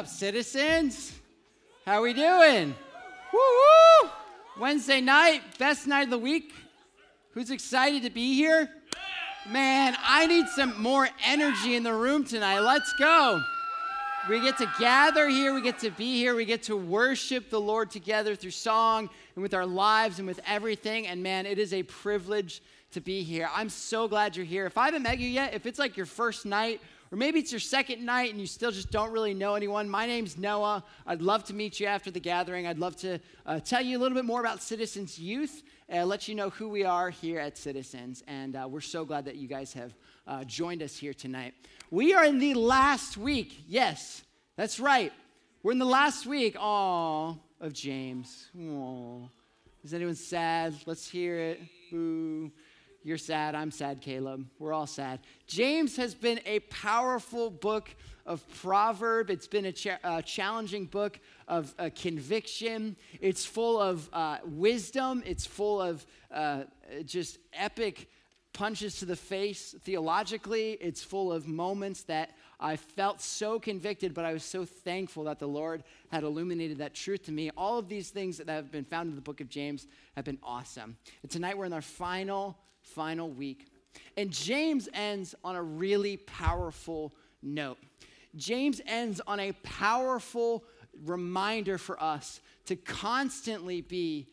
Up, 0.00 0.08
citizens? 0.08 1.12
How 1.84 2.00
we 2.00 2.14
doing? 2.14 2.74
Woo 3.34 3.38
woo! 3.38 4.10
Wednesday 4.58 5.02
night, 5.02 5.42
best 5.58 5.86
night 5.86 6.04
of 6.04 6.10
the 6.10 6.16
week. 6.16 6.54
Who's 7.32 7.50
excited 7.50 8.04
to 8.04 8.08
be 8.08 8.32
here? 8.32 8.70
Man, 9.46 9.94
I 10.02 10.26
need 10.26 10.48
some 10.48 10.80
more 10.80 11.06
energy 11.22 11.74
in 11.74 11.82
the 11.82 11.92
room 11.92 12.24
tonight. 12.24 12.60
Let's 12.60 12.90
go. 12.98 13.42
We 14.26 14.40
get 14.40 14.56
to 14.56 14.72
gather 14.78 15.28
here, 15.28 15.52
we 15.52 15.60
get 15.60 15.78
to 15.80 15.90
be 15.90 16.16
here, 16.16 16.34
we 16.34 16.46
get 16.46 16.62
to 16.62 16.78
worship 16.78 17.50
the 17.50 17.60
Lord 17.60 17.90
together 17.90 18.34
through 18.34 18.52
song 18.52 19.10
and 19.34 19.42
with 19.42 19.52
our 19.52 19.66
lives 19.66 20.18
and 20.18 20.26
with 20.26 20.40
everything. 20.46 21.08
And 21.08 21.22
man, 21.22 21.44
it 21.44 21.58
is 21.58 21.74
a 21.74 21.82
privilege 21.82 22.62
to 22.92 23.02
be 23.02 23.22
here. 23.22 23.50
I'm 23.54 23.68
so 23.68 24.08
glad 24.08 24.34
you're 24.34 24.46
here. 24.46 24.64
If 24.64 24.78
I 24.78 24.86
haven't 24.86 25.02
met 25.02 25.18
you 25.18 25.28
yet, 25.28 25.52
if 25.52 25.66
it's 25.66 25.78
like 25.78 25.98
your 25.98 26.06
first 26.06 26.46
night 26.46 26.80
or 27.12 27.18
maybe 27.18 27.40
it's 27.40 27.50
your 27.50 27.60
second 27.60 28.04
night 28.04 28.30
and 28.30 28.40
you 28.40 28.46
still 28.46 28.70
just 28.70 28.90
don't 28.90 29.10
really 29.10 29.34
know 29.34 29.54
anyone. 29.54 29.88
My 29.88 30.06
name's 30.06 30.38
Noah. 30.38 30.84
I'd 31.06 31.22
love 31.22 31.42
to 31.44 31.54
meet 31.54 31.80
you 31.80 31.86
after 31.86 32.10
the 32.10 32.20
gathering. 32.20 32.66
I'd 32.66 32.78
love 32.78 32.96
to 32.98 33.18
uh, 33.46 33.58
tell 33.60 33.82
you 33.82 33.98
a 33.98 34.00
little 34.00 34.14
bit 34.16 34.24
more 34.24 34.40
about 34.40 34.62
Citizens 34.62 35.18
Youth 35.18 35.64
and 35.88 36.08
let 36.08 36.28
you 36.28 36.36
know 36.36 36.50
who 36.50 36.68
we 36.68 36.84
are 36.84 37.10
here 37.10 37.40
at 37.40 37.58
Citizens. 37.58 38.22
And 38.28 38.54
uh, 38.54 38.68
we're 38.70 38.80
so 38.80 39.04
glad 39.04 39.24
that 39.24 39.36
you 39.36 39.48
guys 39.48 39.72
have 39.72 39.92
uh, 40.28 40.44
joined 40.44 40.82
us 40.82 40.96
here 40.96 41.12
tonight. 41.12 41.54
We 41.90 42.14
are 42.14 42.24
in 42.24 42.38
the 42.38 42.54
last 42.54 43.16
week. 43.16 43.64
Yes, 43.66 44.22
that's 44.56 44.78
right. 44.78 45.12
We're 45.64 45.72
in 45.72 45.80
the 45.80 45.84
last 45.84 46.26
week. 46.26 46.56
Aw, 46.58 47.34
of 47.60 47.72
James. 47.72 48.48
Aw. 48.56 49.28
Is 49.82 49.94
anyone 49.94 50.14
sad? 50.14 50.74
Let's 50.86 51.08
hear 51.08 51.38
it. 51.38 51.60
Boo. 51.90 52.52
You're 53.02 53.18
sad. 53.18 53.54
I'm 53.54 53.70
sad, 53.70 54.02
Caleb. 54.02 54.46
We're 54.58 54.74
all 54.74 54.86
sad. 54.86 55.20
James 55.46 55.96
has 55.96 56.14
been 56.14 56.38
a 56.44 56.60
powerful 56.60 57.50
book 57.50 57.88
of 58.26 58.46
proverb. 58.60 59.30
It's 59.30 59.46
been 59.46 59.64
a 59.64 59.72
cha- 59.72 59.98
uh, 60.04 60.20
challenging 60.20 60.84
book 60.84 61.18
of 61.48 61.74
uh, 61.78 61.88
conviction. 61.94 62.96
It's 63.20 63.46
full 63.46 63.80
of 63.80 64.08
uh, 64.12 64.38
wisdom. 64.44 65.22
It's 65.24 65.46
full 65.46 65.80
of 65.80 66.04
uh, 66.30 66.64
just 67.06 67.38
epic 67.54 68.10
punches 68.52 68.98
to 68.98 69.06
the 69.06 69.16
face 69.16 69.74
theologically. 69.82 70.72
It's 70.72 71.02
full 71.02 71.32
of 71.32 71.48
moments 71.48 72.02
that 72.02 72.32
I 72.58 72.76
felt 72.76 73.22
so 73.22 73.58
convicted, 73.58 74.12
but 74.12 74.26
I 74.26 74.34
was 74.34 74.44
so 74.44 74.66
thankful 74.66 75.24
that 75.24 75.38
the 75.38 75.48
Lord 75.48 75.84
had 76.12 76.24
illuminated 76.24 76.78
that 76.78 76.94
truth 76.94 77.24
to 77.24 77.32
me. 77.32 77.50
All 77.56 77.78
of 77.78 77.88
these 77.88 78.10
things 78.10 78.36
that 78.36 78.48
have 78.50 78.70
been 78.70 78.84
found 78.84 79.08
in 79.08 79.14
the 79.14 79.22
book 79.22 79.40
of 79.40 79.48
James 79.48 79.86
have 80.16 80.26
been 80.26 80.38
awesome. 80.42 80.98
And 81.22 81.30
tonight 81.30 81.56
we're 81.56 81.64
in 81.64 81.72
our 81.72 81.80
final 81.80 82.58
final 82.94 83.28
week. 83.30 83.66
And 84.16 84.30
James 84.30 84.88
ends 84.92 85.34
on 85.44 85.56
a 85.56 85.62
really 85.62 86.16
powerful 86.16 87.12
note. 87.42 87.78
James 88.36 88.80
ends 88.86 89.20
on 89.26 89.40
a 89.40 89.52
powerful 89.62 90.64
reminder 91.04 91.78
for 91.78 92.00
us 92.02 92.40
to 92.66 92.76
constantly 92.76 93.80
be 93.80 94.28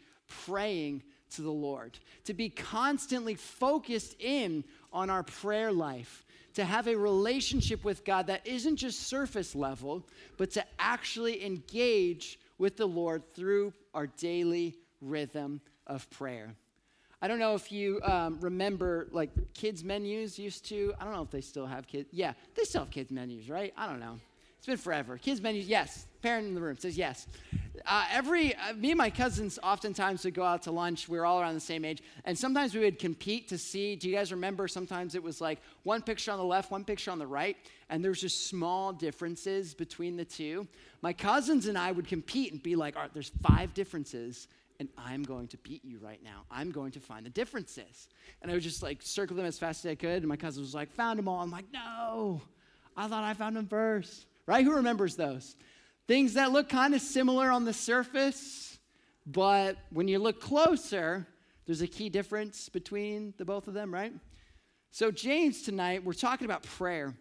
praying 0.46 1.04
to 1.32 1.42
the 1.42 1.52
Lord, 1.52 1.98
to 2.26 2.34
be 2.34 2.50
constantly 2.50 3.36
focused 3.36 4.16
in 4.20 4.64
on 4.94 5.10
our 5.10 5.24
prayer 5.24 5.72
life, 5.72 6.26
to 6.54 6.64
have 6.64 6.88
a 6.88 6.96
relationship 6.96 7.84
with 7.84 8.06
God 8.06 8.28
that 8.28 8.46
isn't 8.46 8.78
just 8.78 9.02
surface 9.02 9.56
level, 9.56 10.06
but 10.38 10.52
to 10.52 10.66
actually 10.80 11.46
engage 11.46 12.40
with 12.58 12.78
the 12.78 12.88
Lord 12.88 13.24
through 13.34 13.74
our 13.94 14.08
daily 14.08 14.76
rhythm 15.02 15.62
of 15.86 16.10
prayer. 16.10 16.56
I 17.22 17.28
don't 17.28 17.40
know 17.40 17.56
if 17.56 17.72
you 17.72 18.00
um, 18.04 18.38
remember, 18.42 19.08
like, 19.12 19.32
kids' 19.54 19.84
menus 19.84 20.38
used 20.38 20.66
to. 20.66 20.94
I 21.00 21.04
don't 21.04 21.14
know 21.14 21.24
if 21.24 21.32
they 21.32 21.42
still 21.42 21.66
have 21.66 21.88
kids. 21.88 22.10
Yeah, 22.12 22.34
they 22.56 22.64
still 22.64 22.82
have 22.82 22.92
kids' 22.92 23.12
menus, 23.12 23.50
right? 23.50 23.74
I 23.76 23.88
don't 23.88 24.00
know. 24.00 24.20
It's 24.58 24.68
been 24.68 24.78
forever. 24.78 25.18
Kids' 25.18 25.42
menus, 25.42 25.68
yes. 25.68 26.06
Parent 26.22 26.48
in 26.48 26.54
the 26.54 26.62
room 26.62 26.78
says 26.78 26.98
yes. 26.98 27.28
Uh, 27.86 28.06
every, 28.12 28.54
uh, 28.56 28.74
me 28.74 28.92
and 28.92 28.98
my 28.98 29.10
cousins 29.10 29.58
oftentimes 29.64 30.26
would 30.26 30.34
go 30.34 30.44
out 30.44 30.64
to 30.64 30.72
lunch. 30.72 31.10
We 31.10 31.18
were 31.18 31.26
all 31.26 31.40
around 31.40 31.56
the 31.56 31.60
same 31.60 31.86
age. 31.86 32.04
And 32.26 32.38
sometimes 32.38 32.76
we 32.76 32.82
would 32.82 33.00
compete 33.00 33.48
to 33.50 33.58
see. 33.58 33.96
Do 33.96 34.10
you 34.10 34.16
guys 34.16 34.32
remember? 34.32 34.68
Sometimes 34.68 35.16
it 35.16 35.24
was 35.24 35.42
like 35.42 35.60
one 35.84 36.02
picture 36.02 36.32
on 36.32 36.38
the 36.38 36.46
left, 36.46 36.70
one 36.70 36.84
picture 36.84 37.12
on 37.12 37.18
the 37.18 37.28
right. 37.28 37.58
And 37.90 38.04
there's 38.04 38.22
just 38.22 38.48
small 38.48 38.94
differences 38.94 39.74
between 39.74 40.18
the 40.18 40.26
two. 40.26 40.68
My 41.02 41.14
cousins 41.14 41.68
and 41.68 41.78
I 41.78 41.92
would 41.92 42.08
compete 42.08 42.52
and 42.52 42.62
be 42.62 42.76
like, 42.76 42.96
all 42.96 43.04
right, 43.04 43.14
there's 43.14 43.32
five 43.42 43.74
differences 43.74 44.48
and 44.80 44.90
I'm 44.98 45.24
going 45.24 45.48
to 45.50 45.58
beat 45.58 45.84
you 45.84 45.98
right 46.00 46.24
now. 46.24 46.44
I'm 46.52 46.72
going 46.72 46.92
to 46.92 47.00
find 47.00 47.26
the 47.26 47.30
differences. 47.30 48.10
And 48.42 48.52
I 48.52 48.54
would 48.54 48.64
just 48.64 48.84
like 48.84 49.02
circle 49.02 49.36
them 49.36 49.46
as 49.46 49.58
fast 49.58 49.86
as 49.86 49.92
I 49.92 49.96
could. 49.96 50.18
And 50.18 50.28
my 50.28 50.36
cousin 50.36 50.62
was 50.62 50.76
like, 50.76 50.92
found 50.92 51.18
them 51.18 51.28
all. 51.28 51.42
I'm 51.42 51.52
like, 51.52 51.66
no, 51.74 52.42
I 52.96 53.08
thought 53.08 53.24
I 53.24 53.34
found 53.34 53.56
them 53.56 53.68
first. 53.68 54.26
Right? 54.46 54.64
Who 54.64 54.76
remembers 54.76 55.16
those? 55.16 55.56
Things 56.08 56.36
that 56.36 56.52
look 56.52 56.70
kind 56.70 56.94
of 56.94 57.02
similar 57.02 57.52
on 57.52 57.66
the 57.66 57.74
surface, 57.74 58.80
but 59.26 59.78
when 59.92 60.08
you 60.08 60.20
look 60.20 60.40
closer, 60.40 61.28
there's 61.66 61.82
a 61.82 61.88
key 61.88 62.08
difference 62.08 62.70
between 62.70 63.34
the 63.38 63.44
both 63.44 63.68
of 63.68 63.74
them, 63.74 63.94
right? 63.94 64.14
So, 64.92 65.12
James, 65.12 65.64
tonight, 65.64 66.06
we're 66.06 66.14
talking 66.14 66.46
about 66.46 66.64
prayer. 66.64 67.14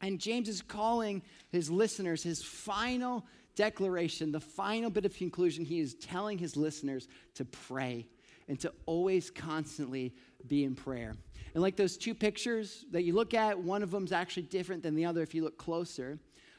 And 0.00 0.18
James 0.18 0.48
is 0.48 0.62
calling 0.62 1.22
his 1.50 1.70
listeners, 1.70 2.22
his 2.22 2.42
final 2.42 3.26
declaration, 3.56 4.30
the 4.30 4.40
final 4.40 4.90
bit 4.90 5.04
of 5.04 5.16
conclusion, 5.16 5.64
he 5.64 5.80
is 5.80 5.94
telling 5.94 6.38
his 6.38 6.56
listeners 6.56 7.08
to 7.34 7.44
pray 7.44 8.06
and 8.48 8.60
to 8.60 8.72
always 8.86 9.30
constantly 9.30 10.14
be 10.46 10.62
in 10.62 10.76
prayer. 10.76 11.14
And 11.54 11.62
like 11.62 11.74
those 11.74 11.96
two 11.96 12.14
pictures 12.14 12.84
that 12.92 13.02
you 13.02 13.14
look 13.14 13.34
at, 13.34 13.58
one 13.58 13.82
of 13.82 13.90
them 13.90 14.04
is 14.04 14.12
actually 14.12 14.44
different 14.44 14.82
than 14.82 14.94
the 14.94 15.06
other 15.06 15.22
if 15.22 15.34
you 15.34 15.42
look 15.42 15.58
closer. 15.58 16.18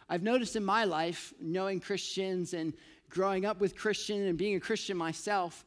I've 0.09 0.23
noticed 0.23 0.55
in 0.55 0.65
my 0.65 0.83
life, 0.83 1.33
knowing 1.39 1.79
Christians 1.79 2.53
and 2.53 2.73
growing 3.09 3.45
up 3.45 3.61
with 3.61 3.77
Christian 3.77 4.25
and 4.25 4.37
being 4.37 4.55
a 4.55 4.59
Christian 4.59 4.97
myself, 4.97 5.65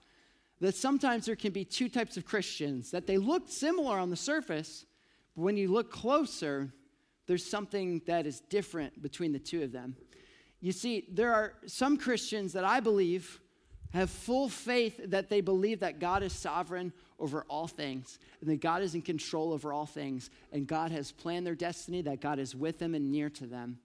that 0.61 0.75
sometimes 0.75 1.25
there 1.25 1.37
can 1.37 1.53
be 1.53 1.65
two 1.65 1.89
types 1.89 2.17
of 2.17 2.27
Christians, 2.27 2.91
that 2.91 3.07
they 3.07 3.17
look 3.17 3.49
similar 3.49 3.99
on 3.99 4.11
the 4.11 4.17
surface, 4.17 4.85
but 5.35 5.43
when 5.43 5.57
you 5.57 5.69
look 5.69 5.91
closer, 5.91 6.73
there's 7.27 7.45
something 7.45 8.03
that 8.07 8.27
is 8.27 8.41
different 8.41 9.01
between 9.01 9.33
the 9.33 9.39
two 9.39 9.63
of 9.63 9.73
them. 9.73 9.97
You 10.60 10.72
see, 10.72 11.06
there 11.10 11.32
are 11.32 11.54
some 11.66 11.97
Christians 11.97 12.53
that 12.53 12.65
I 12.65 12.81
believe 12.81 13.41
have 13.93 14.10
full 14.10 14.48
faith 14.48 15.00
that 15.10 15.28
they 15.28 15.41
believe 15.41 15.81
that 15.81 15.98
God 15.98 16.22
is 16.22 16.32
sovereign 16.32 16.93
over 17.19 17.44
all 17.48 17.66
things 17.66 18.19
and 18.41 18.48
that 18.48 18.60
God 18.60 18.82
is 18.82 18.94
in 18.94 19.03
control 19.03 19.53
over 19.53 19.72
all 19.72 19.87
things 19.87 20.31
and 20.53 20.66
God 20.66 20.93
has 20.93 21.10
planned 21.10 21.47
their 21.47 21.54
destiny, 21.54 22.03
that 22.03 22.21
God 22.21 22.38
is 22.38 22.54
with 22.54 22.78
them 22.78 22.94
and 22.94 23.10
near 23.10 23.28
to 23.31 23.47
them. 23.47 23.78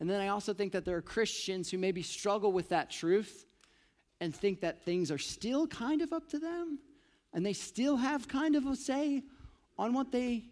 And 0.00 0.10
then 0.10 0.20
I 0.20 0.28
also 0.28 0.52
think 0.52 0.72
that 0.72 0.84
there 0.84 0.96
are 0.96 1.02
Christians 1.02 1.70
who 1.70 1.78
maybe 1.78 2.02
struggle 2.02 2.52
with 2.52 2.70
that 2.70 2.90
truth 2.90 3.46
and 4.20 4.34
think 4.34 4.60
that 4.60 4.84
things 4.84 5.10
are 5.10 5.18
still 5.18 5.66
kind 5.66 6.02
of 6.02 6.12
up 6.12 6.28
to 6.30 6.38
them 6.38 6.80
and 7.32 7.46
they 7.46 7.52
still 7.52 7.96
have 7.96 8.26
kind 8.28 8.56
of 8.56 8.66
a 8.66 8.74
say 8.74 9.22
on 9.78 9.94
what 9.94 10.12
they 10.12 10.44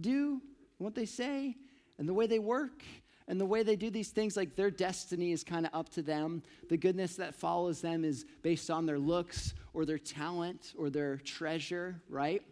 do, 0.00 0.40
what 0.76 0.94
they 0.94 1.06
say, 1.06 1.56
and 1.98 2.08
the 2.08 2.14
way 2.14 2.26
they 2.26 2.38
work 2.38 2.82
and 3.28 3.38
the 3.38 3.46
way 3.46 3.62
they 3.62 3.76
do 3.76 3.90
these 3.90 4.08
things, 4.08 4.36
like 4.36 4.56
their 4.56 4.70
destiny 4.70 5.32
is 5.32 5.44
kind 5.44 5.66
of 5.66 5.74
up 5.74 5.90
to 5.90 6.02
them. 6.02 6.42
The 6.70 6.78
goodness 6.78 7.16
that 7.16 7.34
follows 7.34 7.82
them 7.82 8.02
is 8.02 8.24
based 8.42 8.70
on 8.70 8.86
their 8.86 8.98
looks 8.98 9.52
or 9.74 9.84
their 9.84 9.98
talent 9.98 10.72
or 10.78 10.88
their 10.88 11.18
treasure, 11.18 12.00
right? 12.08 12.42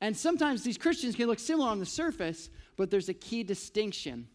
And 0.00 0.16
sometimes 0.16 0.62
these 0.62 0.78
Christians 0.78 1.16
can 1.16 1.26
look 1.26 1.40
similar 1.40 1.68
on 1.68 1.80
the 1.80 1.86
surface, 1.86 2.50
but 2.76 2.88
there's 2.88 3.08
a 3.08 3.14
key 3.14 3.42
distinction. 3.42 4.28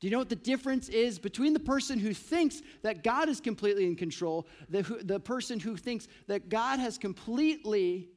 Do 0.00 0.06
you 0.06 0.10
know 0.10 0.18
what 0.18 0.30
the 0.30 0.36
difference 0.36 0.88
is 0.88 1.18
between 1.18 1.52
the 1.52 1.60
person 1.60 1.98
who 1.98 2.14
thinks 2.14 2.62
that 2.82 3.04
God 3.04 3.28
is 3.28 3.40
completely 3.40 3.84
in 3.84 3.96
control, 3.96 4.46
the, 4.70 4.82
the 5.02 5.20
person 5.20 5.60
who 5.60 5.76
thinks 5.76 6.08
that 6.26 6.48
God 6.48 6.78
has 6.78 6.96
completely 6.96 8.08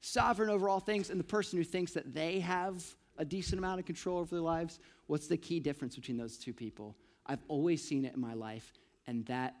sovereign 0.00 0.50
over 0.50 0.68
all 0.68 0.80
things, 0.80 1.08
and 1.08 1.18
the 1.18 1.24
person 1.24 1.58
who 1.58 1.64
thinks 1.64 1.92
that 1.92 2.12
they 2.12 2.40
have 2.40 2.84
a 3.18 3.24
decent 3.24 3.58
amount 3.58 3.80
of 3.80 3.86
control 3.86 4.18
over 4.18 4.34
their 4.34 4.42
lives? 4.42 4.78
What's 5.06 5.28
the 5.28 5.36
key 5.36 5.60
difference 5.60 5.94
between 5.94 6.16
those 6.16 6.36
two 6.36 6.52
people? 6.52 6.96
I've 7.26 7.42
always 7.48 7.82
seen 7.82 8.04
it 8.04 8.14
in 8.14 8.20
my 8.20 8.34
life, 8.34 8.72
and 9.06 9.24
that 9.26 9.56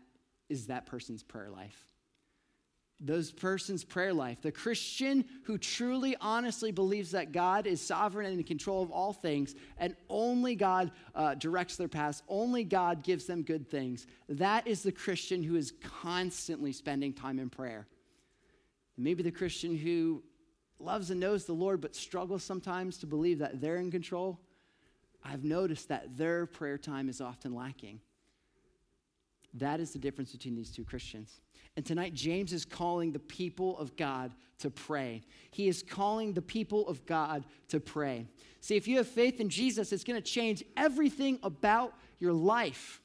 is 0.48 0.66
that 0.66 0.86
person's 0.86 1.22
prayer 1.22 1.50
life. 1.50 1.84
Those 2.98 3.30
person's 3.30 3.84
prayer 3.84 4.14
life. 4.14 4.40
The 4.40 4.52
Christian 4.52 5.24
who 5.44 5.58
truly, 5.58 6.16
honestly 6.20 6.72
believes 6.72 7.10
that 7.10 7.30
God 7.30 7.66
is 7.66 7.80
sovereign 7.80 8.26
and 8.26 8.38
in 8.38 8.44
control 8.44 8.82
of 8.82 8.90
all 8.90 9.12
things, 9.12 9.54
and 9.76 9.94
only 10.08 10.54
God 10.54 10.92
uh, 11.14 11.34
directs 11.34 11.76
their 11.76 11.88
paths, 11.88 12.22
only 12.28 12.64
God 12.64 13.02
gives 13.02 13.26
them 13.26 13.42
good 13.42 13.68
things. 13.68 14.06
That 14.28 14.66
is 14.66 14.82
the 14.82 14.92
Christian 14.92 15.42
who 15.42 15.56
is 15.56 15.74
constantly 16.00 16.72
spending 16.72 17.12
time 17.12 17.38
in 17.38 17.50
prayer. 17.50 17.86
Maybe 18.96 19.22
the 19.22 19.30
Christian 19.30 19.76
who 19.76 20.22
loves 20.78 21.10
and 21.10 21.20
knows 21.20 21.44
the 21.44 21.52
Lord 21.52 21.80
but 21.82 21.94
struggles 21.94 22.42
sometimes 22.42 22.96
to 22.98 23.06
believe 23.06 23.40
that 23.40 23.60
they're 23.60 23.76
in 23.76 23.90
control. 23.90 24.40
I've 25.24 25.44
noticed 25.44 25.88
that 25.88 26.16
their 26.16 26.46
prayer 26.46 26.78
time 26.78 27.08
is 27.08 27.20
often 27.20 27.54
lacking. 27.54 28.00
That 29.54 29.80
is 29.80 29.92
the 29.92 29.98
difference 29.98 30.32
between 30.32 30.54
these 30.54 30.70
two 30.70 30.84
Christians. 30.84 31.40
And 31.76 31.84
tonight, 31.84 32.14
James 32.14 32.52
is 32.52 32.64
calling 32.64 33.12
the 33.12 33.18
people 33.18 33.78
of 33.78 33.96
God 33.96 34.34
to 34.58 34.70
pray. 34.70 35.22
He 35.50 35.68
is 35.68 35.82
calling 35.82 36.32
the 36.32 36.42
people 36.42 36.88
of 36.88 37.04
God 37.06 37.44
to 37.68 37.80
pray. 37.80 38.26
See, 38.60 38.76
if 38.76 38.88
you 38.88 38.98
have 38.98 39.06
faith 39.06 39.40
in 39.40 39.48
Jesus, 39.48 39.92
it's 39.92 40.04
going 40.04 40.20
to 40.20 40.26
change 40.26 40.62
everything 40.76 41.38
about 41.42 41.94
your 42.18 42.32
life. 42.32 43.00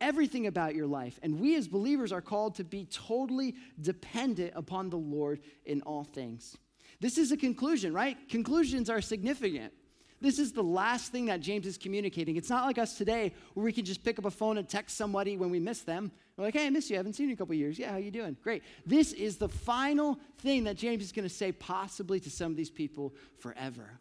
Everything 0.00 0.46
about 0.46 0.74
your 0.74 0.86
life. 0.86 1.18
And 1.22 1.40
we 1.40 1.56
as 1.56 1.68
believers 1.68 2.12
are 2.12 2.20
called 2.20 2.54
to 2.56 2.64
be 2.64 2.86
totally 2.86 3.54
dependent 3.80 4.52
upon 4.54 4.90
the 4.90 4.96
Lord 4.96 5.40
in 5.64 5.82
all 5.82 6.04
things. 6.04 6.56
This 7.00 7.18
is 7.18 7.32
a 7.32 7.36
conclusion, 7.36 7.92
right? 7.92 8.16
Conclusions 8.28 8.88
are 8.90 9.00
significant. 9.00 9.72
This 10.20 10.38
is 10.38 10.52
the 10.52 10.62
last 10.62 11.12
thing 11.12 11.26
that 11.26 11.40
James 11.40 11.66
is 11.66 11.78
communicating. 11.78 12.36
It's 12.36 12.50
not 12.50 12.64
like 12.64 12.78
us 12.78 12.98
today 12.98 13.32
where 13.54 13.64
we 13.64 13.72
can 13.72 13.84
just 13.84 14.02
pick 14.02 14.18
up 14.18 14.24
a 14.24 14.30
phone 14.30 14.58
and 14.58 14.68
text 14.68 14.96
somebody 14.96 15.36
when 15.36 15.50
we 15.50 15.60
miss 15.60 15.80
them. 15.80 16.10
We're 16.36 16.44
like, 16.44 16.54
hey, 16.54 16.66
I 16.66 16.70
miss 16.70 16.90
you. 16.90 16.96
I 16.96 16.98
haven't 16.98 17.14
seen 17.14 17.26
you 17.26 17.32
in 17.32 17.34
a 17.34 17.38
couple 17.38 17.54
years. 17.54 17.78
Yeah, 17.78 17.92
how 17.92 17.98
you 17.98 18.10
doing? 18.10 18.36
Great. 18.42 18.62
This 18.84 19.12
is 19.12 19.36
the 19.36 19.48
final 19.48 20.18
thing 20.38 20.64
that 20.64 20.76
James 20.76 21.04
is 21.04 21.12
going 21.12 21.28
to 21.28 21.34
say 21.34 21.52
possibly 21.52 22.20
to 22.20 22.30
some 22.30 22.50
of 22.50 22.56
these 22.56 22.70
people 22.70 23.14
forever. 23.38 23.98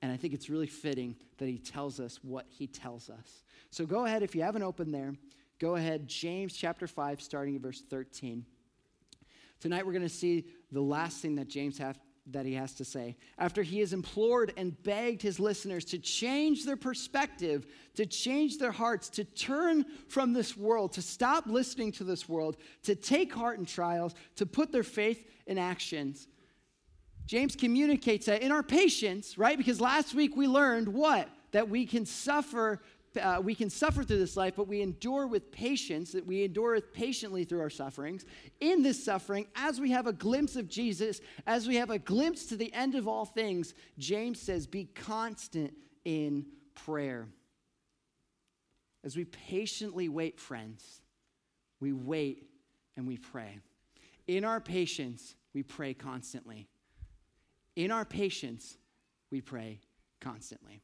And 0.00 0.12
I 0.12 0.16
think 0.16 0.32
it's 0.32 0.48
really 0.48 0.66
fitting 0.66 1.16
that 1.38 1.46
he 1.46 1.58
tells 1.58 1.98
us 1.98 2.20
what 2.22 2.46
he 2.48 2.66
tells 2.66 3.10
us. 3.10 3.42
So 3.70 3.84
go 3.84 4.06
ahead, 4.06 4.22
if 4.22 4.34
you 4.34 4.42
haven't 4.42 4.62
opened 4.62 4.94
there, 4.94 5.14
go 5.58 5.74
ahead, 5.74 6.06
James 6.06 6.54
chapter 6.54 6.86
5, 6.86 7.20
starting 7.20 7.56
at 7.56 7.62
verse 7.62 7.82
13. 7.90 8.44
Tonight 9.60 9.84
we're 9.84 9.92
going 9.92 10.02
to 10.02 10.08
see 10.08 10.46
the 10.70 10.80
last 10.80 11.20
thing 11.20 11.34
that 11.34 11.48
James 11.48 11.78
have, 11.78 11.98
that 12.30 12.46
he 12.46 12.54
has 12.54 12.74
to 12.74 12.84
say. 12.84 13.16
After 13.38 13.62
he 13.62 13.80
has 13.80 13.92
implored 13.92 14.52
and 14.56 14.80
begged 14.82 15.22
his 15.22 15.40
listeners 15.40 15.84
to 15.86 15.98
change 15.98 16.64
their 16.64 16.76
perspective, 16.76 17.66
to 17.94 18.06
change 18.06 18.58
their 18.58 18.72
hearts, 18.72 19.08
to 19.10 19.24
turn 19.24 19.84
from 20.08 20.32
this 20.32 20.56
world, 20.56 20.92
to 20.94 21.02
stop 21.02 21.46
listening 21.46 21.92
to 21.92 22.04
this 22.04 22.28
world, 22.28 22.56
to 22.84 22.94
take 22.94 23.32
heart 23.32 23.58
in 23.58 23.64
trials, 23.64 24.14
to 24.36 24.46
put 24.46 24.72
their 24.72 24.82
faith 24.82 25.28
in 25.46 25.58
actions. 25.58 26.28
James 27.26 27.54
communicates 27.54 28.26
that 28.26 28.42
in 28.42 28.52
our 28.52 28.62
patience, 28.62 29.36
right? 29.36 29.58
Because 29.58 29.80
last 29.80 30.14
week 30.14 30.36
we 30.36 30.46
learned 30.46 30.88
what? 30.88 31.28
That 31.52 31.68
we 31.68 31.86
can 31.86 32.06
suffer 32.06 32.80
uh, 33.20 33.40
we 33.42 33.54
can 33.54 33.70
suffer 33.70 34.04
through 34.04 34.18
this 34.18 34.36
life, 34.36 34.54
but 34.56 34.68
we 34.68 34.82
endure 34.82 35.26
with 35.26 35.50
patience, 35.50 36.12
that 36.12 36.26
we 36.26 36.44
endure 36.44 36.80
patiently 36.80 37.44
through 37.44 37.60
our 37.60 37.70
sufferings. 37.70 38.24
In 38.60 38.82
this 38.82 39.02
suffering, 39.02 39.46
as 39.54 39.80
we 39.80 39.90
have 39.90 40.06
a 40.06 40.12
glimpse 40.12 40.56
of 40.56 40.68
Jesus, 40.68 41.20
as 41.46 41.66
we 41.66 41.76
have 41.76 41.90
a 41.90 41.98
glimpse 41.98 42.46
to 42.46 42.56
the 42.56 42.72
end 42.72 42.94
of 42.94 43.08
all 43.08 43.24
things, 43.24 43.74
James 43.98 44.40
says, 44.40 44.66
be 44.66 44.84
constant 44.84 45.72
in 46.04 46.46
prayer. 46.74 47.28
As 49.04 49.16
we 49.16 49.24
patiently 49.24 50.08
wait, 50.08 50.38
friends, 50.38 51.02
we 51.80 51.92
wait 51.92 52.48
and 52.96 53.06
we 53.06 53.16
pray. 53.16 53.58
In 54.26 54.44
our 54.44 54.60
patience, 54.60 55.34
we 55.54 55.62
pray 55.62 55.94
constantly. 55.94 56.68
In 57.76 57.90
our 57.90 58.04
patience, 58.04 58.76
we 59.30 59.40
pray 59.40 59.80
constantly. 60.20 60.82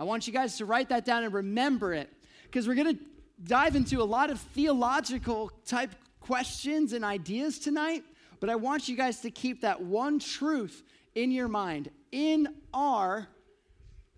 I 0.00 0.04
want 0.04 0.26
you 0.26 0.32
guys 0.32 0.56
to 0.56 0.64
write 0.64 0.88
that 0.88 1.04
down 1.04 1.24
and 1.24 1.34
remember 1.34 1.92
it 1.92 2.10
because 2.44 2.66
we're 2.66 2.74
going 2.74 2.96
to 2.96 3.02
dive 3.44 3.76
into 3.76 4.00
a 4.00 4.04
lot 4.04 4.30
of 4.30 4.40
theological 4.40 5.52
type 5.66 5.90
questions 6.20 6.94
and 6.94 7.04
ideas 7.04 7.58
tonight. 7.58 8.02
But 8.40 8.48
I 8.48 8.54
want 8.54 8.88
you 8.88 8.96
guys 8.96 9.20
to 9.20 9.30
keep 9.30 9.60
that 9.60 9.82
one 9.82 10.18
truth 10.18 10.82
in 11.14 11.30
your 11.30 11.48
mind. 11.48 11.90
In 12.12 12.48
our 12.72 13.28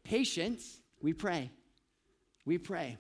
patience, 0.04 0.78
we 1.02 1.12
pray. 1.12 1.50
We 2.44 2.58
pray. 2.58 2.96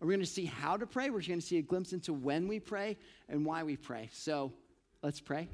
We're 0.00 0.08
going 0.08 0.18
to 0.18 0.26
see 0.26 0.44
how 0.44 0.76
to 0.76 0.88
pray. 0.88 1.10
We're 1.10 1.22
going 1.22 1.40
to 1.40 1.46
see 1.46 1.58
a 1.58 1.62
glimpse 1.62 1.92
into 1.92 2.12
when 2.12 2.48
we 2.48 2.58
pray 2.58 2.96
and 3.28 3.46
why 3.46 3.62
we 3.62 3.76
pray. 3.76 4.10
So 4.12 4.52
let's 5.02 5.20
pray, 5.20 5.48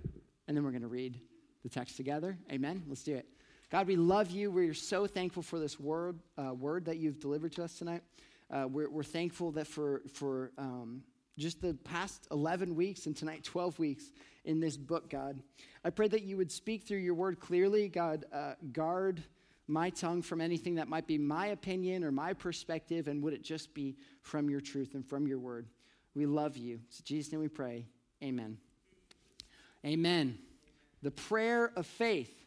and 0.48 0.56
then 0.56 0.64
we're 0.64 0.70
going 0.70 0.80
to 0.80 0.88
read 0.88 1.20
the 1.62 1.68
text 1.68 1.98
together. 1.98 2.38
Amen. 2.50 2.84
Let's 2.88 3.02
do 3.02 3.14
it. 3.16 3.26
God, 3.70 3.86
we 3.86 3.94
love 3.94 4.32
you. 4.32 4.50
We're 4.50 4.74
so 4.74 5.06
thankful 5.06 5.44
for 5.44 5.60
this 5.60 5.78
word, 5.78 6.18
uh, 6.36 6.52
word 6.52 6.86
that 6.86 6.96
you've 6.96 7.20
delivered 7.20 7.52
to 7.52 7.62
us 7.62 7.74
tonight. 7.74 8.02
Uh, 8.50 8.66
we're, 8.68 8.90
we're, 8.90 9.04
thankful 9.04 9.52
that 9.52 9.68
for, 9.68 10.02
for 10.12 10.50
um, 10.58 11.04
just 11.38 11.62
the 11.62 11.74
past 11.84 12.26
11 12.32 12.74
weeks 12.74 13.06
and 13.06 13.16
tonight 13.16 13.44
12 13.44 13.78
weeks 13.78 14.06
in 14.44 14.58
this 14.58 14.76
book, 14.76 15.08
God. 15.08 15.40
I 15.84 15.90
pray 15.90 16.08
that 16.08 16.22
you 16.22 16.36
would 16.36 16.50
speak 16.50 16.82
through 16.82 16.98
your 16.98 17.14
word 17.14 17.38
clearly. 17.38 17.88
God, 17.88 18.24
uh, 18.32 18.54
guard 18.72 19.22
my 19.68 19.90
tongue 19.90 20.20
from 20.20 20.40
anything 20.40 20.74
that 20.74 20.88
might 20.88 21.06
be 21.06 21.16
my 21.16 21.46
opinion 21.46 22.02
or 22.02 22.10
my 22.10 22.32
perspective, 22.32 23.06
and 23.06 23.22
would 23.22 23.34
it 23.34 23.44
just 23.44 23.72
be 23.72 23.94
from 24.22 24.50
your 24.50 24.60
truth 24.60 24.94
and 24.94 25.06
from 25.06 25.28
your 25.28 25.38
word? 25.38 25.68
We 26.16 26.26
love 26.26 26.56
you. 26.56 26.80
Jesus' 27.04 27.30
name 27.30 27.40
we 27.40 27.46
pray. 27.46 27.86
Amen. 28.20 28.58
Amen. 29.86 30.38
The 31.02 31.12
prayer 31.12 31.72
of 31.76 31.86
faith. 31.86 32.39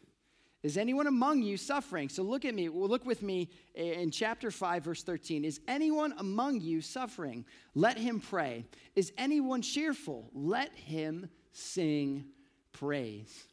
Is 0.64 0.78
anyone 0.78 1.06
among 1.06 1.42
you 1.42 1.58
suffering? 1.58 2.08
So 2.08 2.22
look 2.22 2.46
at 2.46 2.54
me. 2.54 2.70
Look 2.70 3.04
with 3.04 3.22
me 3.22 3.50
in 3.74 4.10
chapter 4.10 4.50
5, 4.50 4.82
verse 4.82 5.02
13. 5.02 5.44
Is 5.44 5.60
anyone 5.68 6.14
among 6.16 6.62
you 6.62 6.80
suffering? 6.80 7.44
Let 7.74 7.98
him 7.98 8.18
pray. 8.18 8.64
Is 8.96 9.12
anyone 9.18 9.60
cheerful? 9.60 10.30
Let 10.32 10.74
him 10.74 11.28
sing 11.52 12.24
praise. 12.72 13.44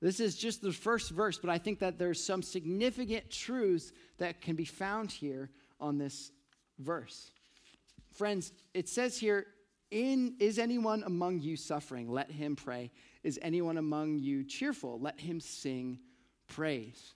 This 0.00 0.20
is 0.20 0.36
just 0.36 0.62
the 0.62 0.70
first 0.70 1.10
verse, 1.10 1.38
but 1.38 1.50
I 1.50 1.58
think 1.58 1.80
that 1.80 1.98
there's 1.98 2.22
some 2.22 2.44
significant 2.44 3.30
truths 3.32 3.90
that 4.18 4.40
can 4.40 4.54
be 4.54 4.64
found 4.64 5.10
here 5.10 5.50
on 5.80 5.98
this 5.98 6.30
verse. 6.78 7.32
Friends, 8.12 8.52
it 8.74 8.88
says 8.88 9.18
here, 9.18 9.46
in, 9.90 10.36
is 10.38 10.60
anyone 10.60 11.02
among 11.04 11.40
you 11.40 11.56
suffering? 11.56 12.08
Let 12.08 12.30
him 12.30 12.54
pray. 12.54 12.92
Is 13.24 13.40
anyone 13.42 13.76
among 13.76 14.18
you 14.20 14.44
cheerful? 14.44 15.00
Let 15.00 15.18
him 15.18 15.40
sing 15.40 15.98
praise. 16.48 17.14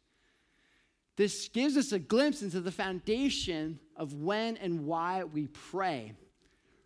This 1.16 1.48
gives 1.48 1.76
us 1.76 1.92
a 1.92 1.98
glimpse 1.98 2.42
into 2.42 2.60
the 2.60 2.70
foundation 2.70 3.78
of 3.96 4.14
when 4.14 4.56
and 4.56 4.86
why 4.86 5.24
we 5.24 5.46
pray. 5.48 6.14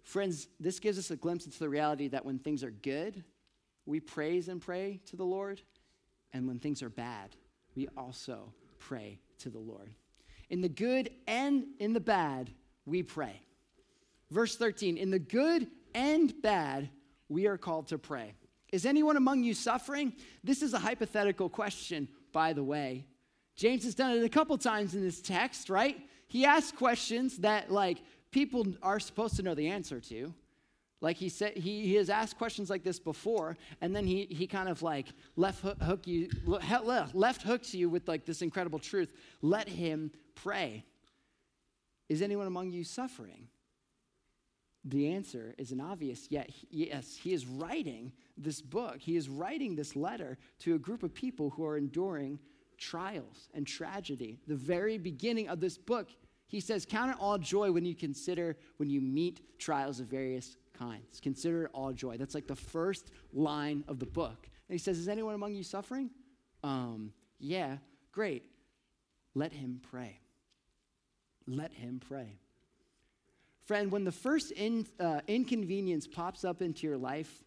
Friends, 0.02 0.48
this 0.58 0.80
gives 0.80 0.98
us 0.98 1.10
a 1.10 1.16
glimpse 1.16 1.46
into 1.46 1.58
the 1.58 1.68
reality 1.68 2.08
that 2.08 2.24
when 2.24 2.38
things 2.38 2.64
are 2.64 2.70
good, 2.70 3.22
we 3.86 4.00
praise 4.00 4.48
and 4.48 4.60
pray 4.60 5.00
to 5.06 5.16
the 5.16 5.24
Lord. 5.24 5.60
And 6.32 6.46
when 6.46 6.58
things 6.58 6.82
are 6.82 6.90
bad, 6.90 7.36
we 7.74 7.88
also 7.96 8.52
pray 8.78 9.20
to 9.38 9.50
the 9.50 9.58
Lord. 9.58 9.90
In 10.50 10.60
the 10.60 10.68
good 10.68 11.10
and 11.26 11.64
in 11.78 11.92
the 11.92 12.00
bad, 12.00 12.50
we 12.84 13.02
pray. 13.02 13.40
Verse 14.30 14.56
13, 14.56 14.96
in 14.96 15.10
the 15.10 15.18
good 15.18 15.68
and 15.94 16.40
bad, 16.42 16.88
we 17.28 17.46
are 17.46 17.56
called 17.56 17.88
to 17.88 17.98
pray. 17.98 18.34
Is 18.72 18.84
anyone 18.84 19.16
among 19.16 19.44
you 19.44 19.54
suffering? 19.54 20.12
This 20.42 20.62
is 20.62 20.74
a 20.74 20.78
hypothetical 20.78 21.48
question 21.48 22.08
by 22.36 22.52
the 22.52 22.62
way. 22.62 23.06
James 23.54 23.82
has 23.84 23.94
done 23.94 24.10
it 24.10 24.22
a 24.22 24.28
couple 24.28 24.58
times 24.58 24.94
in 24.94 25.00
this 25.00 25.22
text, 25.22 25.70
right? 25.70 25.96
He 26.28 26.44
asks 26.44 26.70
questions 26.70 27.38
that 27.38 27.72
like 27.72 28.02
people 28.30 28.66
are 28.82 29.00
supposed 29.00 29.36
to 29.36 29.42
know 29.42 29.54
the 29.54 29.68
answer 29.68 30.00
to. 30.00 30.34
Like 31.00 31.16
he 31.16 31.30
said, 31.30 31.56
he, 31.56 31.86
he 31.86 31.94
has 31.94 32.10
asked 32.10 32.36
questions 32.36 32.68
like 32.68 32.84
this 32.84 32.98
before, 32.98 33.56
and 33.80 33.96
then 33.96 34.06
he, 34.06 34.26
he 34.26 34.46
kind 34.46 34.68
of 34.68 34.82
like 34.82 35.06
left 35.36 35.62
hook, 35.62 36.06
you, 36.06 36.28
left 36.44 37.40
hooks 37.40 37.74
you 37.74 37.88
with 37.88 38.06
like 38.06 38.26
this 38.26 38.42
incredible 38.42 38.80
truth. 38.80 39.14
Let 39.40 39.66
him 39.66 40.10
pray. 40.34 40.84
Is 42.10 42.20
anyone 42.20 42.46
among 42.46 42.70
you 42.70 42.84
suffering? 42.84 43.48
The 44.86 45.12
answer 45.12 45.52
is 45.58 45.72
an 45.72 45.80
obvious 45.80 46.28
yet 46.30 46.48
yes. 46.70 47.16
He 47.16 47.32
is 47.32 47.44
writing 47.44 48.12
this 48.38 48.62
book. 48.62 48.98
He 49.00 49.16
is 49.16 49.28
writing 49.28 49.74
this 49.74 49.96
letter 49.96 50.38
to 50.60 50.76
a 50.76 50.78
group 50.78 51.02
of 51.02 51.12
people 51.12 51.50
who 51.50 51.64
are 51.64 51.76
enduring 51.76 52.38
trials 52.78 53.48
and 53.52 53.66
tragedy. 53.66 54.38
The 54.46 54.54
very 54.54 54.96
beginning 54.96 55.48
of 55.48 55.58
this 55.58 55.76
book, 55.76 56.10
he 56.46 56.60
says, 56.60 56.86
Count 56.88 57.10
it 57.10 57.16
all 57.18 57.36
joy 57.36 57.72
when 57.72 57.84
you 57.84 57.96
consider, 57.96 58.56
when 58.76 58.88
you 58.88 59.00
meet 59.00 59.58
trials 59.58 59.98
of 59.98 60.06
various 60.06 60.56
kinds. 60.78 61.20
Consider 61.20 61.64
it 61.64 61.70
all 61.74 61.92
joy. 61.92 62.16
That's 62.16 62.34
like 62.34 62.46
the 62.46 62.54
first 62.54 63.10
line 63.32 63.82
of 63.88 63.98
the 63.98 64.06
book. 64.06 64.48
And 64.68 64.74
he 64.74 64.78
says, 64.78 64.98
Is 64.98 65.08
anyone 65.08 65.34
among 65.34 65.54
you 65.54 65.64
suffering? 65.64 66.10
Um, 66.62 67.12
yeah, 67.40 67.78
great. 68.12 68.44
Let 69.34 69.52
him 69.52 69.80
pray. 69.90 70.20
Let 71.48 71.72
him 71.72 72.00
pray. 72.06 72.38
Friend, 73.66 73.90
when 73.90 74.04
the 74.04 74.12
first 74.12 74.52
in, 74.52 74.86
uh, 75.00 75.20
inconvenience 75.26 76.06
pops 76.06 76.44
up 76.44 76.62
into 76.62 76.86
your 76.86 76.96
life, 76.96 77.42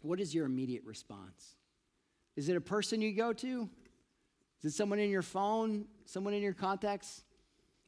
what 0.00 0.20
is 0.20 0.32
your 0.32 0.46
immediate 0.46 0.84
response? 0.84 1.56
Is 2.36 2.48
it 2.48 2.56
a 2.56 2.60
person 2.60 3.02
you 3.02 3.12
go 3.12 3.32
to? 3.32 3.68
Is 4.62 4.72
it 4.72 4.76
someone 4.76 5.00
in 5.00 5.10
your 5.10 5.22
phone, 5.22 5.86
someone 6.04 6.32
in 6.32 6.42
your 6.42 6.52
contacts? 6.52 7.24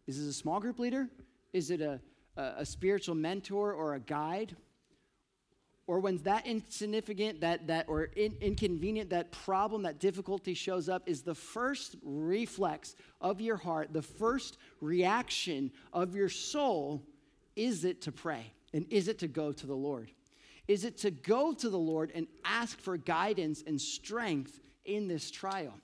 Is 0.09 0.19
it 0.19 0.29
a 0.29 0.33
small 0.33 0.59
group 0.59 0.81
leader? 0.81 1.09
Is 1.53 1.71
it 1.71 1.81
a, 1.81 2.01
a, 2.37 2.43
a 2.59 2.67
spiritual 2.67 3.15
mentor 3.15 3.73
or 3.73 3.95
a 3.95 4.01
guide? 4.01 4.57
Or 5.87 6.01
when 6.01 6.19
that 6.19 6.49
insignificant, 6.49 7.41
that, 7.43 7.69
that 7.69 7.89
or 7.89 8.05
in, 8.17 8.35
inconvenient, 8.41 9.11
that 9.11 9.31
problem, 9.31 9.83
that 9.83 10.01
difficulty 10.01 10.55
shows 10.55 10.89
up, 10.89 11.09
is 11.09 11.23
the 11.23 11.37
first 11.37 11.95
reflex 12.03 12.97
of 13.21 13.41
your 13.41 13.59
heart, 13.59 13.93
the 13.93 14.03
first 14.03 14.59
reaction 14.81 15.71
of 15.93 16.17
your 16.17 16.29
soul 16.29 17.01
is 17.57 17.85
it 17.85 18.03
to 18.03 18.13
pray? 18.13 18.53
And 18.73 18.87
is 18.91 19.09
it 19.09 19.19
to 19.21 19.29
go 19.29 19.53
to 19.53 19.67
the 19.67 19.75
Lord? 19.75 20.11
Is 20.67 20.85
it 20.85 20.99
to 20.99 21.11
go 21.11 21.53
to 21.53 21.69
the 21.69 21.79
Lord 21.79 22.11
and 22.15 22.27
ask 22.45 22.79
for 22.81 22.97
guidance 22.97 23.63
and 23.67 23.81
strength 23.81 24.61
in 24.85 25.09
this 25.09 25.31
trial? 25.31 25.75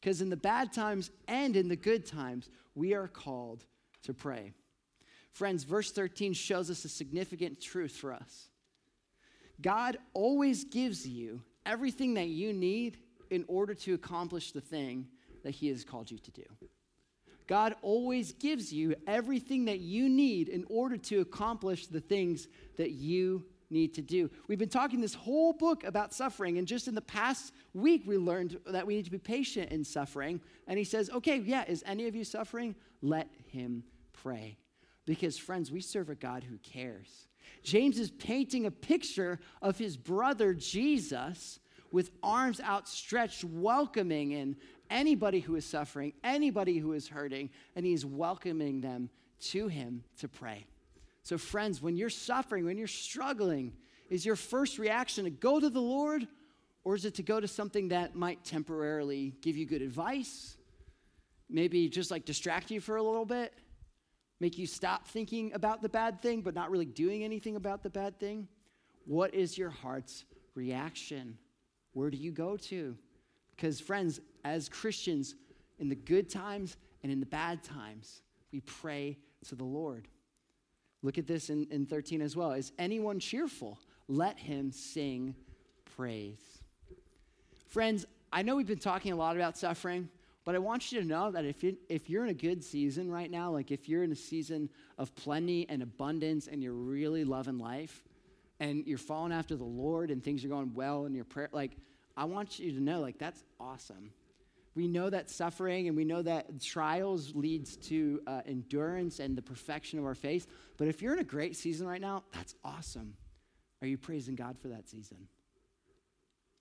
Because 0.00 0.22
in 0.22 0.30
the 0.30 0.36
bad 0.36 0.72
times 0.72 1.10
and 1.28 1.56
in 1.56 1.68
the 1.68 1.76
good 1.76 2.06
times, 2.06 2.48
we 2.74 2.94
are 2.94 3.08
called 3.08 3.64
to 4.02 4.14
pray. 4.14 4.52
Friends, 5.32 5.64
verse 5.64 5.92
13 5.92 6.32
shows 6.32 6.70
us 6.70 6.84
a 6.84 6.88
significant 6.88 7.60
truth 7.60 7.92
for 7.92 8.12
us. 8.12 8.48
God 9.60 9.98
always 10.14 10.64
gives 10.64 11.06
you 11.06 11.42
everything 11.66 12.14
that 12.14 12.28
you 12.28 12.52
need 12.52 12.98
in 13.30 13.44
order 13.46 13.74
to 13.74 13.94
accomplish 13.94 14.52
the 14.52 14.60
thing 14.60 15.06
that 15.44 15.50
He 15.52 15.68
has 15.68 15.84
called 15.84 16.10
you 16.10 16.18
to 16.18 16.30
do. 16.30 16.44
God 17.50 17.74
always 17.82 18.30
gives 18.30 18.72
you 18.72 18.94
everything 19.08 19.64
that 19.64 19.80
you 19.80 20.08
need 20.08 20.48
in 20.48 20.64
order 20.68 20.96
to 20.96 21.18
accomplish 21.18 21.88
the 21.88 21.98
things 21.98 22.46
that 22.76 22.92
you 22.92 23.44
need 23.70 23.92
to 23.94 24.02
do. 24.02 24.30
We've 24.46 24.56
been 24.56 24.68
talking 24.68 25.00
this 25.00 25.14
whole 25.14 25.52
book 25.52 25.82
about 25.82 26.14
suffering, 26.14 26.58
and 26.58 26.68
just 26.68 26.86
in 26.86 26.94
the 26.94 27.00
past 27.00 27.52
week, 27.74 28.04
we 28.06 28.18
learned 28.18 28.60
that 28.66 28.86
we 28.86 28.94
need 28.94 29.06
to 29.06 29.10
be 29.10 29.18
patient 29.18 29.72
in 29.72 29.82
suffering. 29.82 30.40
And 30.68 30.78
he 30.78 30.84
says, 30.84 31.10
Okay, 31.10 31.38
yeah, 31.38 31.64
is 31.66 31.82
any 31.86 32.06
of 32.06 32.14
you 32.14 32.22
suffering? 32.22 32.76
Let 33.02 33.28
him 33.48 33.82
pray. 34.12 34.56
Because, 35.04 35.36
friends, 35.36 35.72
we 35.72 35.80
serve 35.80 36.08
a 36.08 36.14
God 36.14 36.44
who 36.44 36.56
cares. 36.58 37.26
James 37.64 37.98
is 37.98 38.12
painting 38.12 38.66
a 38.66 38.70
picture 38.70 39.40
of 39.60 39.76
his 39.76 39.96
brother 39.96 40.54
Jesus 40.54 41.58
with 41.90 42.10
arms 42.22 42.60
outstretched, 42.60 43.42
welcoming 43.42 44.30
in 44.30 44.56
anybody 44.90 45.40
who 45.40 45.54
is 45.54 45.64
suffering, 45.64 46.12
anybody 46.22 46.78
who 46.78 46.92
is 46.92 47.08
hurting, 47.08 47.50
and 47.76 47.86
he's 47.86 48.04
welcoming 48.04 48.80
them 48.80 49.08
to 49.40 49.68
him 49.68 50.04
to 50.18 50.28
pray. 50.28 50.66
So, 51.22 51.38
friends, 51.38 51.80
when 51.80 51.96
you're 51.96 52.10
suffering, 52.10 52.64
when 52.64 52.76
you're 52.76 52.86
struggling, 52.86 53.72
is 54.08 54.26
your 54.26 54.36
first 54.36 54.78
reaction 54.78 55.24
to 55.24 55.30
go 55.30 55.60
to 55.60 55.70
the 55.70 55.80
Lord, 55.80 56.26
or 56.84 56.94
is 56.94 57.04
it 57.04 57.14
to 57.14 57.22
go 57.22 57.40
to 57.40 57.48
something 57.48 57.88
that 57.88 58.14
might 58.14 58.44
temporarily 58.44 59.34
give 59.40 59.56
you 59.56 59.66
good 59.66 59.82
advice? 59.82 60.56
Maybe 61.48 61.88
just 61.88 62.10
like 62.10 62.24
distract 62.24 62.70
you 62.70 62.80
for 62.80 62.96
a 62.96 63.02
little 63.02 63.26
bit? 63.26 63.54
Make 64.40 64.56
you 64.56 64.66
stop 64.66 65.06
thinking 65.06 65.52
about 65.52 65.82
the 65.82 65.88
bad 65.88 66.22
thing, 66.22 66.40
but 66.40 66.54
not 66.54 66.70
really 66.70 66.86
doing 66.86 67.22
anything 67.22 67.56
about 67.56 67.82
the 67.82 67.90
bad 67.90 68.18
thing? 68.18 68.48
What 69.04 69.34
is 69.34 69.58
your 69.58 69.70
heart's 69.70 70.24
reaction? 70.54 71.36
Where 71.92 72.10
do 72.10 72.16
you 72.16 72.32
go 72.32 72.56
to? 72.56 72.96
Because, 73.60 73.78
friends, 73.78 74.20
as 74.42 74.70
Christians, 74.70 75.34
in 75.78 75.90
the 75.90 75.94
good 75.94 76.30
times 76.30 76.78
and 77.02 77.12
in 77.12 77.20
the 77.20 77.26
bad 77.26 77.62
times, 77.62 78.22
we 78.52 78.60
pray 78.60 79.18
to 79.48 79.54
the 79.54 79.64
Lord. 79.64 80.08
Look 81.02 81.18
at 81.18 81.26
this 81.26 81.50
in, 81.50 81.66
in 81.70 81.84
13 81.84 82.22
as 82.22 82.34
well. 82.34 82.52
Is 82.52 82.72
anyone 82.78 83.20
cheerful? 83.20 83.78
Let 84.08 84.38
him 84.38 84.72
sing 84.72 85.34
praise. 85.94 86.40
Friends, 87.68 88.06
I 88.32 88.40
know 88.40 88.56
we've 88.56 88.66
been 88.66 88.78
talking 88.78 89.12
a 89.12 89.16
lot 89.16 89.36
about 89.36 89.58
suffering, 89.58 90.08
but 90.46 90.54
I 90.54 90.58
want 90.58 90.90
you 90.90 90.98
to 91.02 91.06
know 91.06 91.30
that 91.30 91.44
if, 91.44 91.62
you, 91.62 91.76
if 91.90 92.08
you're 92.08 92.24
in 92.24 92.30
a 92.30 92.34
good 92.34 92.64
season 92.64 93.10
right 93.10 93.30
now, 93.30 93.50
like 93.50 93.70
if 93.70 93.90
you're 93.90 94.04
in 94.04 94.12
a 94.12 94.16
season 94.16 94.70
of 94.96 95.14
plenty 95.16 95.68
and 95.68 95.82
abundance 95.82 96.46
and 96.46 96.62
you're 96.62 96.72
really 96.72 97.24
loving 97.24 97.58
life 97.58 98.04
and 98.58 98.86
you're 98.86 98.96
following 98.96 99.32
after 99.32 99.54
the 99.54 99.64
Lord 99.64 100.10
and 100.10 100.24
things 100.24 100.46
are 100.46 100.48
going 100.48 100.72
well 100.72 101.04
in 101.04 101.14
your 101.14 101.24
prayer, 101.24 101.50
like 101.52 101.76
I 102.20 102.24
want 102.24 102.58
you 102.58 102.72
to 102.72 102.80
know, 102.82 103.00
like 103.00 103.16
that's 103.16 103.42
awesome. 103.58 104.10
We 104.74 104.86
know 104.86 105.08
that 105.08 105.30
suffering 105.30 105.88
and 105.88 105.96
we 105.96 106.04
know 106.04 106.20
that 106.20 106.60
trials 106.60 107.34
leads 107.34 107.78
to 107.88 108.20
uh, 108.26 108.42
endurance 108.44 109.20
and 109.20 109.34
the 109.34 109.40
perfection 109.40 109.98
of 109.98 110.04
our 110.04 110.14
faith. 110.14 110.46
But 110.76 110.86
if 110.86 111.00
you're 111.00 111.14
in 111.14 111.20
a 111.20 111.24
great 111.24 111.56
season 111.56 111.86
right 111.86 112.00
now, 112.00 112.24
that's 112.34 112.54
awesome. 112.62 113.14
Are 113.80 113.88
you 113.88 113.96
praising 113.96 114.34
God 114.34 114.58
for 114.58 114.68
that 114.68 114.86
season? 114.86 115.16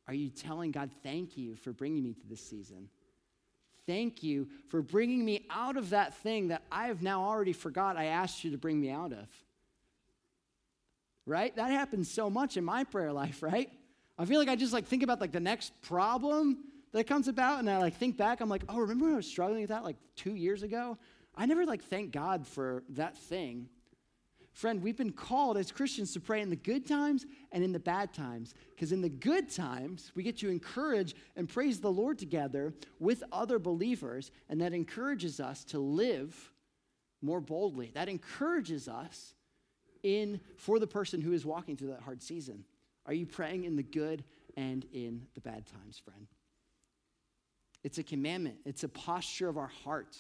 Are 0.08 0.14
you 0.14 0.30
telling 0.30 0.72
God, 0.72 0.92
thank 1.04 1.36
you 1.36 1.58
for 1.58 1.74
bringing 1.74 2.04
me 2.04 2.14
to 2.14 2.26
this 2.26 2.42
season? 2.42 2.88
Thank 3.86 4.24
you 4.24 4.48
for 4.70 4.82
bringing 4.82 5.26
me 5.26 5.46
out 5.50 5.76
of 5.76 5.90
that 5.90 6.16
thing 6.20 6.48
that 6.48 6.64
I 6.72 6.88
have 6.88 7.02
now 7.02 7.26
already 7.26 7.54
forgot 7.54 7.98
I 7.98 8.06
asked 8.06 8.46
you 8.46 8.52
to 8.52 8.58
bring 8.58 8.80
me 8.80 8.92
out 8.92 9.12
of. 9.12 9.28
Right? 11.26 11.54
That 11.58 11.72
happens 11.72 12.10
so 12.10 12.30
much 12.30 12.56
in 12.56 12.64
my 12.64 12.86
prayer 12.86 13.12
life, 13.12 13.44
right? 13.44 13.70
I 14.20 14.26
feel 14.26 14.38
like 14.38 14.50
I 14.50 14.58
just 14.58 14.74
like 14.74 14.86
think 14.86 15.02
about 15.02 15.22
like 15.22 15.32
the 15.32 15.40
next 15.40 15.72
problem 15.82 16.58
that 16.92 17.08
comes 17.08 17.30
about 17.30 17.60
and 17.60 17.70
I 17.70 17.78
like 17.78 17.96
think 17.96 18.18
back, 18.18 18.42
I'm 18.42 18.50
like, 18.50 18.64
oh, 18.68 18.78
remember 18.78 19.06
when 19.06 19.14
I 19.14 19.18
was 19.18 19.26
struggling 19.26 19.62
with 19.62 19.70
that 19.70 19.86
like 19.86 19.96
two 20.18 20.36
years 20.36 20.62
ago? 20.62 20.98
I 21.36 21.46
never 21.46 21.66
like 21.66 21.84
thank 21.86 22.12
God 22.12 22.46
for 22.46 22.84
that 22.90 23.18
thing. 23.18 23.70
Friend, 24.52 24.84
we've 24.84 24.98
been 24.98 25.14
called 25.14 25.58
as 25.58 25.72
Christians 25.72 26.12
to 26.14 26.20
pray 26.20 26.42
in 26.42 26.50
the 26.50 26.58
good 26.58 26.86
times 26.86 27.26
and 27.54 27.64
in 27.64 27.72
the 27.72 27.80
bad 27.80 28.14
times. 28.14 28.56
Because 28.72 28.92
in 28.92 29.00
the 29.00 29.08
good 29.08 29.50
times, 29.50 30.12
we 30.16 30.24
get 30.24 30.38
to 30.40 30.50
encourage 30.50 31.16
and 31.38 31.48
praise 31.48 31.80
the 31.80 31.92
Lord 31.92 32.18
together 32.18 32.74
with 33.00 33.24
other 33.32 33.58
believers, 33.58 34.32
and 34.50 34.60
that 34.60 34.74
encourages 34.74 35.40
us 35.40 35.64
to 35.66 35.80
live 35.80 36.52
more 37.22 37.40
boldly. 37.40 37.92
That 37.94 38.10
encourages 38.10 38.90
us 38.90 39.34
in 40.04 40.42
for 40.58 40.78
the 40.78 40.88
person 40.88 41.22
who 41.22 41.32
is 41.32 41.46
walking 41.46 41.78
through 41.78 41.90
that 41.90 42.02
hard 42.02 42.22
season. 42.22 42.66
Are 43.10 43.14
you 43.14 43.26
praying 43.26 43.64
in 43.64 43.76
the 43.76 43.82
good 43.82 44.24
and 44.56 44.86
in 44.94 45.26
the 45.34 45.42
bad 45.42 45.66
times, 45.66 45.98
friend? 45.98 46.28
It's 47.84 47.98
a 47.98 48.04
commandment, 48.04 48.58
it's 48.66 48.84
a 48.84 48.88
posture 48.88 49.50
of 49.50 49.58
our 49.58 49.72
heart. 49.84 50.16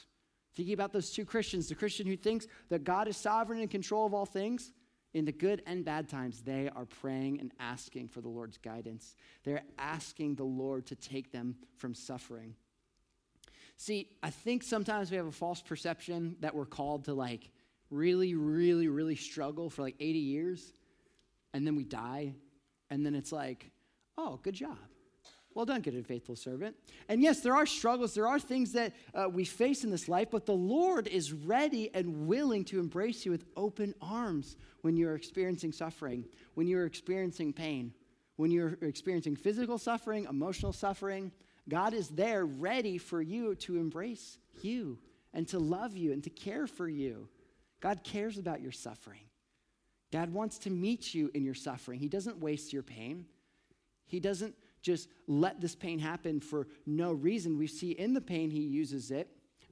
Thinking 0.55 0.73
about 0.73 0.91
those 0.91 1.11
two 1.11 1.23
Christians, 1.23 1.69
the 1.69 1.75
Christian 1.75 2.07
who 2.07 2.17
thinks 2.17 2.47
that 2.69 2.83
God 2.83 3.07
is 3.07 3.15
sovereign 3.15 3.59
and 3.59 3.69
control 3.69 4.07
of 4.07 4.15
all 4.15 4.25
things, 4.25 4.71
in 5.13 5.23
the 5.25 5.31
good 5.31 5.61
and 5.67 5.85
bad 5.85 6.09
times, 6.09 6.41
they 6.41 6.67
are 6.75 6.85
praying 6.85 7.39
and 7.39 7.51
asking 7.59 8.07
for 8.07 8.21
the 8.21 8.27
Lord's 8.27 8.57
guidance. 8.57 9.15
They're 9.43 9.61
asking 9.77 10.35
the 10.35 10.43
Lord 10.43 10.87
to 10.87 10.95
take 10.95 11.31
them 11.31 11.57
from 11.77 11.93
suffering. 11.93 12.55
See, 13.77 14.09
I 14.23 14.31
think 14.31 14.63
sometimes 14.63 15.11
we 15.11 15.17
have 15.17 15.27
a 15.27 15.31
false 15.31 15.61
perception 15.61 16.37
that 16.39 16.55
we're 16.55 16.65
called 16.65 17.05
to 17.05 17.13
like 17.13 17.51
really, 17.91 18.33
really, 18.33 18.87
really 18.87 19.15
struggle 19.15 19.69
for 19.69 19.83
like 19.83 19.95
80 19.99 20.17
years, 20.17 20.73
and 21.53 21.67
then 21.67 21.75
we 21.75 21.83
die, 21.83 22.33
and 22.89 23.05
then 23.05 23.15
it's 23.15 23.31
like, 23.31 23.71
oh, 24.17 24.39
good 24.43 24.55
job. 24.55 24.77
Well 25.55 25.65
done, 25.65 25.81
good 25.81 25.95
and 25.95 26.05
faithful 26.05 26.35
servant. 26.35 26.75
And 27.07 27.21
yes, 27.21 27.41
there 27.41 27.55
are 27.55 27.65
struggles, 27.65 28.13
there 28.13 28.27
are 28.27 28.39
things 28.39 28.71
that 28.73 28.93
uh, 29.13 29.27
we 29.29 29.45
face 29.45 29.83
in 29.83 29.89
this 29.89 30.07
life, 30.07 30.27
but 30.31 30.45
the 30.45 30.53
Lord 30.53 31.07
is 31.07 31.33
ready 31.33 31.93
and 31.93 32.27
willing 32.27 32.63
to 32.65 32.79
embrace 32.79 33.25
you 33.25 33.31
with 33.31 33.45
open 33.57 33.95
arms 34.01 34.57
when 34.81 34.95
you're 34.95 35.15
experiencing 35.15 35.71
suffering, 35.71 36.25
when 36.53 36.67
you're 36.67 36.85
experiencing 36.85 37.51
pain, 37.51 37.93
when 38.35 38.51
you're 38.51 38.77
experiencing 38.81 39.35
physical 39.35 39.77
suffering, 39.77 40.27
emotional 40.29 40.71
suffering. 40.71 41.31
God 41.67 41.93
is 41.93 42.09
there 42.09 42.45
ready 42.45 42.97
for 42.97 43.21
you 43.21 43.55
to 43.55 43.77
embrace 43.77 44.37
you 44.61 44.99
and 45.33 45.47
to 45.49 45.59
love 45.59 45.97
you 45.97 46.13
and 46.13 46.23
to 46.23 46.29
care 46.29 46.67
for 46.67 46.87
you. 46.87 47.27
God 47.79 48.03
cares 48.03 48.37
about 48.37 48.61
your 48.61 48.71
suffering. 48.71 49.28
God 50.11 50.33
wants 50.33 50.57
to 50.59 50.69
meet 50.69 51.13
you 51.13 51.29
in 51.33 51.43
your 51.43 51.53
suffering. 51.53 51.99
He 51.99 52.07
doesn't 52.07 52.39
waste 52.39 52.73
your 52.73 52.83
pain. 52.83 53.25
He 54.05 54.19
doesn't 54.19 54.55
just 54.81 55.09
let 55.27 55.61
this 55.61 55.75
pain 55.75 55.99
happen 55.99 56.39
for 56.39 56.67
no 56.85 57.11
reason. 57.13 57.57
We 57.57 57.67
see 57.67 57.91
in 57.91 58.13
the 58.13 58.21
pain, 58.21 58.49
he 58.49 58.61
uses 58.61 59.11
it. 59.11 59.29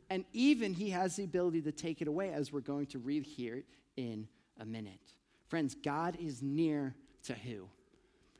And 0.09 0.25
even 0.33 0.73
he 0.73 0.89
has 0.91 1.15
the 1.15 1.23
ability 1.23 1.61
to 1.63 1.71
take 1.71 2.01
it 2.01 2.07
away, 2.07 2.31
as 2.31 2.51
we're 2.53 2.61
going 2.61 2.85
to 2.87 2.99
read 2.99 3.23
here 3.23 3.63
in 3.95 4.27
a 4.59 4.65
minute. 4.65 5.13
Friends, 5.47 5.75
God 5.75 6.17
is 6.19 6.41
near 6.41 6.95
to 7.23 7.33
who? 7.33 7.67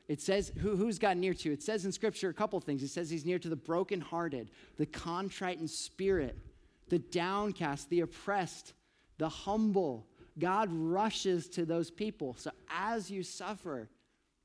It 0.08 0.22
says, 0.22 0.52
who, 0.58 0.76
who's 0.76 0.98
God 0.98 1.18
near 1.18 1.34
to? 1.34 1.52
It 1.52 1.62
says 1.62 1.84
in 1.84 1.92
Scripture 1.92 2.30
a 2.30 2.34
couple 2.34 2.58
things. 2.60 2.82
It 2.82 2.88
says 2.88 3.10
he's 3.10 3.26
near 3.26 3.38
to 3.38 3.48
the 3.48 3.56
brokenhearted, 3.56 4.50
the 4.76 4.86
contrite 4.86 5.60
in 5.60 5.68
spirit, 5.68 6.38
the 6.88 6.98
downcast, 6.98 7.90
the 7.90 8.00
oppressed, 8.00 8.72
the 9.18 9.28
humble. 9.28 10.06
God 10.38 10.68
rushes 10.70 11.48
to 11.50 11.64
those 11.64 11.90
people. 11.90 12.34
So 12.38 12.50
as 12.70 13.10
you 13.10 13.22
suffer, 13.22 13.88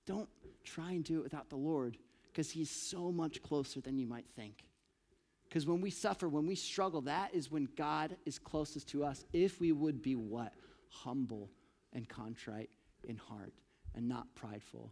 don't 0.06 0.30
try 0.64 0.92
and 0.92 1.04
do 1.04 1.20
it 1.20 1.24
without 1.24 1.50
the 1.50 1.56
Lord 1.56 1.98
because 2.26 2.50
he's 2.50 2.70
so 2.70 3.12
much 3.12 3.42
closer 3.44 3.80
than 3.80 3.98
you 3.98 4.08
might 4.08 4.26
think. 4.36 4.64
Because 5.48 5.68
when 5.68 5.82
we 5.82 5.92
suffer, 5.92 6.28
when 6.28 6.48
we 6.48 6.56
struggle, 6.56 7.02
that 7.02 7.34
is 7.34 7.52
when 7.52 7.68
God 7.78 8.16
is 8.26 8.40
closest 8.40 8.88
to 8.90 9.04
us 9.04 9.24
if 9.34 9.60
we 9.60 9.72
would 9.72 10.02
be 10.02 10.16
what? 10.16 10.54
Humble 10.90 11.52
and 11.94 12.10
contrite 12.10 12.72
in 13.04 13.18
heart 13.18 13.54
and 13.94 14.10
not 14.10 14.34
prideful. 14.34 14.92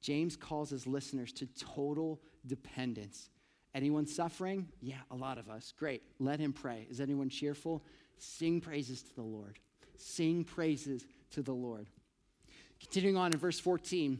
James 0.00 0.36
calls 0.36 0.70
his 0.70 0.86
listeners 0.86 1.32
to 1.32 1.46
total 1.46 2.20
dependence. 2.46 3.30
Anyone 3.76 4.06
suffering? 4.06 4.66
Yeah, 4.80 5.00
a 5.10 5.14
lot 5.14 5.36
of 5.36 5.50
us. 5.50 5.74
Great. 5.78 6.02
Let 6.18 6.40
him 6.40 6.54
pray. 6.54 6.86
Is 6.88 6.98
anyone 6.98 7.28
cheerful? 7.28 7.84
Sing 8.16 8.58
praises 8.58 9.02
to 9.02 9.14
the 9.14 9.22
Lord. 9.22 9.58
Sing 9.98 10.44
praises 10.44 11.04
to 11.32 11.42
the 11.42 11.52
Lord. 11.52 11.86
Continuing 12.80 13.18
on 13.18 13.34
in 13.34 13.38
verse 13.38 13.60
14. 13.60 14.18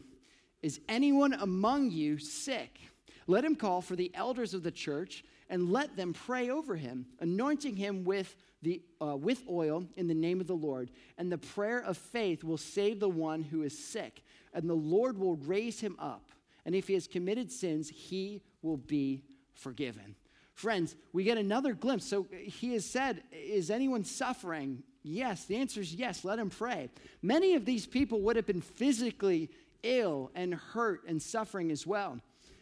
Is 0.61 0.79
anyone 0.87 1.33
among 1.33 1.89
you 1.89 2.19
sick? 2.19 2.79
Let 3.25 3.43
him 3.43 3.55
call 3.55 3.81
for 3.81 3.95
the 3.95 4.11
elders 4.13 4.53
of 4.53 4.61
the 4.61 4.69
church 4.69 5.23
and 5.49 5.71
let 5.71 5.97
them 5.97 6.13
pray 6.13 6.51
over 6.51 6.75
him, 6.75 7.07
anointing 7.19 7.77
him 7.77 8.03
with, 8.03 8.35
the, 8.61 8.83
uh, 9.01 9.17
with 9.17 9.41
oil 9.49 9.87
in 9.95 10.07
the 10.07 10.13
name 10.13 10.39
of 10.39 10.45
the 10.45 10.53
Lord. 10.53 10.91
And 11.17 11.31
the 11.31 11.37
prayer 11.39 11.79
of 11.79 11.97
faith 11.97 12.43
will 12.43 12.57
save 12.57 12.99
the 12.99 13.09
one 13.09 13.41
who 13.41 13.63
is 13.63 13.75
sick, 13.75 14.21
and 14.53 14.69
the 14.69 14.75
Lord 14.75 15.17
will 15.17 15.37
raise 15.37 15.79
him 15.79 15.95
up. 15.97 16.29
And 16.63 16.75
if 16.75 16.87
he 16.87 16.93
has 16.93 17.07
committed 17.07 17.51
sins, 17.51 17.89
he 17.89 18.43
will 18.61 18.77
be 18.77 19.23
forgiven. 19.57 20.15
Friends, 20.53 20.95
we 21.13 21.23
get 21.23 21.37
another 21.37 21.73
glimpse. 21.73 22.05
So 22.05 22.25
he 22.31 22.73
has 22.73 22.85
said, 22.85 23.21
Is 23.31 23.69
anyone 23.69 24.03
suffering? 24.03 24.81
Yes. 25.03 25.45
The 25.45 25.57
answer 25.57 25.81
is 25.81 25.93
yes. 25.93 26.25
Let 26.25 26.39
him 26.39 26.49
pray. 26.49 26.89
Many 27.21 27.53
of 27.53 27.65
these 27.65 27.85
people 27.85 28.21
would 28.21 28.35
have 28.35 28.47
been 28.47 28.61
physically 28.61 29.49
ill 29.83 30.31
and 30.35 30.53
hurt 30.53 31.03
and 31.07 31.21
suffering 31.21 31.71
as 31.71 31.85
well. 31.85 32.19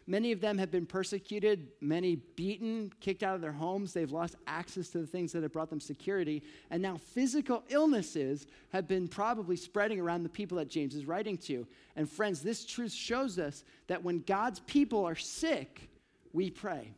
Many 0.08 0.32
of 0.32 0.40
them 0.40 0.60
have 0.60 0.70
been 0.70 0.86
persecuted, 0.86 1.70
many 1.82 2.18
beaten, 2.36 2.92
kicked 3.00 3.24
out 3.24 3.34
of 3.34 3.42
their 3.42 3.52
homes. 3.52 3.92
They've 3.92 4.12
lost 4.12 4.36
access 4.46 4.90
to 4.90 5.00
the 5.00 5.08
things 5.08 5.32
that 5.32 5.42
have 5.42 5.52
brought 5.52 5.72
them 5.72 5.80
security. 5.80 6.44
And 6.70 6.82
now 6.82 6.98
physical 6.98 7.64
illnesses 7.70 8.46
have 8.72 8.88
been 8.88 9.08
probably 9.08 9.56
spreading 9.56 10.00
around 10.00 10.22
the 10.22 10.30
people 10.30 10.60
that 10.60 10.70
James 10.70 10.94
is 10.94 11.06
writing 11.06 11.38
to. 11.40 11.66
And 11.96 12.08
friends, 12.08 12.42
this 12.42 12.66
truth 12.66 12.92
shows 12.92 13.40
us 13.40 13.64
that 13.88 14.04
when 14.04 14.20
God's 14.20 14.60
people 14.60 15.04
are 15.06 15.16
sick, 15.16 15.90
we 16.36 16.52
pray. 16.52 16.92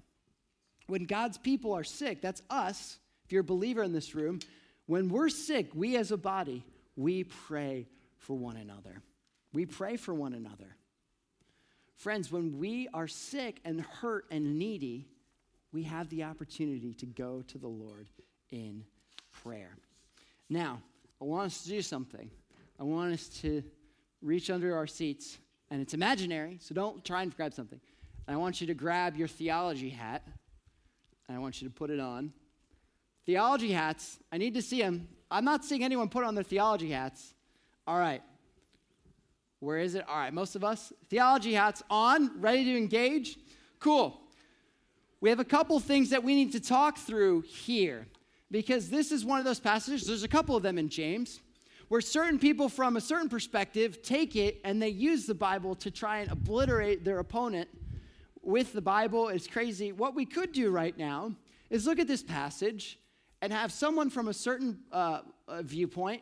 When 0.88 1.06
God's 1.06 1.38
people 1.38 1.74
are 1.74 1.84
sick, 1.84 2.22
that's 2.22 2.42
us, 2.50 2.98
if 3.24 3.32
you're 3.32 3.42
a 3.42 3.46
believer 3.46 3.84
in 3.84 3.94
this 3.94 4.16
room, 4.16 4.40
when 4.88 5.10
we're 5.10 5.30
sick, 5.30 5.70
we 5.76 5.96
as 5.96 6.12
a 6.12 6.18
body, 6.18 6.66
we 6.96 7.24
pray 7.24 7.88
for 8.18 8.36
one 8.36 8.58
another. 8.58 9.02
We 9.54 9.66
pray 9.66 9.96
for 9.96 10.14
one 10.14 10.34
another. 10.34 10.76
Friends, 11.98 12.32
when 12.32 12.58
we 12.58 12.88
are 12.94 13.08
sick 13.08 13.60
and 13.64 13.82
hurt 13.82 14.26
and 14.32 14.58
needy, 14.58 15.08
we 15.72 15.84
have 15.84 16.10
the 16.10 16.24
opportunity 16.24 16.94
to 16.96 17.06
go 17.06 17.44
to 17.48 17.58
the 17.58 17.68
Lord 17.68 18.08
in 18.50 18.84
prayer. 19.32 19.78
Now, 20.50 20.82
I 21.22 21.26
want 21.26 21.48
us 21.48 21.64
to 21.64 21.70
do 21.70 21.82
something. 21.82 22.32
I 22.80 22.84
want 22.84 23.14
us 23.14 23.28
to 23.42 23.64
reach 24.22 24.50
under 24.50 24.76
our 24.76 24.88
seats, 24.88 25.38
and 25.70 25.82
it's 25.82 25.94
imaginary, 25.94 26.58
so 26.62 26.74
don't 26.74 27.04
try 27.04 27.24
and 27.24 27.36
grab 27.36 27.54
something. 27.54 27.80
And 28.28 28.36
I 28.36 28.38
want 28.38 28.60
you 28.60 28.68
to 28.68 28.74
grab 28.74 29.16
your 29.16 29.28
theology 29.28 29.90
hat, 29.90 30.24
and 31.28 31.38
I 31.38 31.40
want 31.40 31.62
you 31.62 31.68
to 31.68 31.74
put 31.74 31.90
it 31.90 32.00
on. 32.00 32.34
Theology 33.26 33.72
hats, 33.72 34.20
I 34.32 34.38
need 34.38 34.54
to 34.56 34.62
see 34.62 34.82
them. 34.82 35.08
I'm 35.32 35.46
not 35.46 35.64
seeing 35.64 35.84
anyone 35.84 36.10
put 36.10 36.24
on 36.24 36.36
their 36.36 36.44
theology 36.44 36.92
hats. 36.92 37.34
All 37.86 37.98
right, 37.98 38.22
where 39.60 39.78
is 39.78 39.96
it? 39.96 40.06
All 40.08 40.18
right, 40.18 40.34
most 40.34 40.56
of 40.56 40.64
us. 40.64 40.94
Theology 41.10 41.54
hats 41.54 41.82
on, 41.90 42.40
ready 42.40 42.66
to 42.66 42.78
engage. 42.78 43.38
Cool. 43.80 44.20
We 45.20 45.30
have 45.30 45.40
a 45.40 45.46
couple 45.46 45.80
things 45.80 46.12
that 46.12 46.24
we 46.24 46.36
need 46.36 46.52
to 46.52 46.60
talk 46.60 46.98
through 46.98 47.42
here 47.42 48.08
because 48.52 48.90
this 48.90 49.12
is 49.12 49.26
one 49.26 49.40
of 49.40 49.46
those 49.46 49.60
passages, 49.60 50.06
there's 50.06 50.24
a 50.24 50.28
couple 50.28 50.56
of 50.56 50.64
them 50.64 50.78
in 50.78 50.90
James, 50.90 51.42
where 51.88 52.02
certain 52.02 52.40
people 52.40 52.70
from 52.70 52.98
a 52.98 53.02
certain 53.02 53.30
perspective 53.30 54.02
take 54.02 54.36
it 54.36 54.62
and 54.64 54.82
they 54.82 54.90
use 54.90 55.26
the 55.26 55.34
Bible 55.34 55.76
to 55.76 55.90
try 55.90 56.20
and 56.20 56.32
obliterate 56.32 57.04
their 57.04 57.20
opponent 57.20 57.68
with 58.48 58.72
the 58.72 58.82
Bible. 58.82 59.28
It's 59.28 59.46
crazy. 59.46 59.92
What 59.92 60.16
we 60.16 60.26
could 60.26 60.54
do 60.54 60.72
right 60.72 60.98
now 60.98 61.34
is 61.70 61.86
look 61.86 62.00
at 62.00 62.08
this 62.08 62.24
passage 62.24 62.98
and 63.42 63.52
have 63.52 63.74
someone 63.74 64.10
from 64.10 64.30
a 64.30 64.34
certain 64.34 64.80
uh, 64.92 65.20
viewpoint 65.62 66.22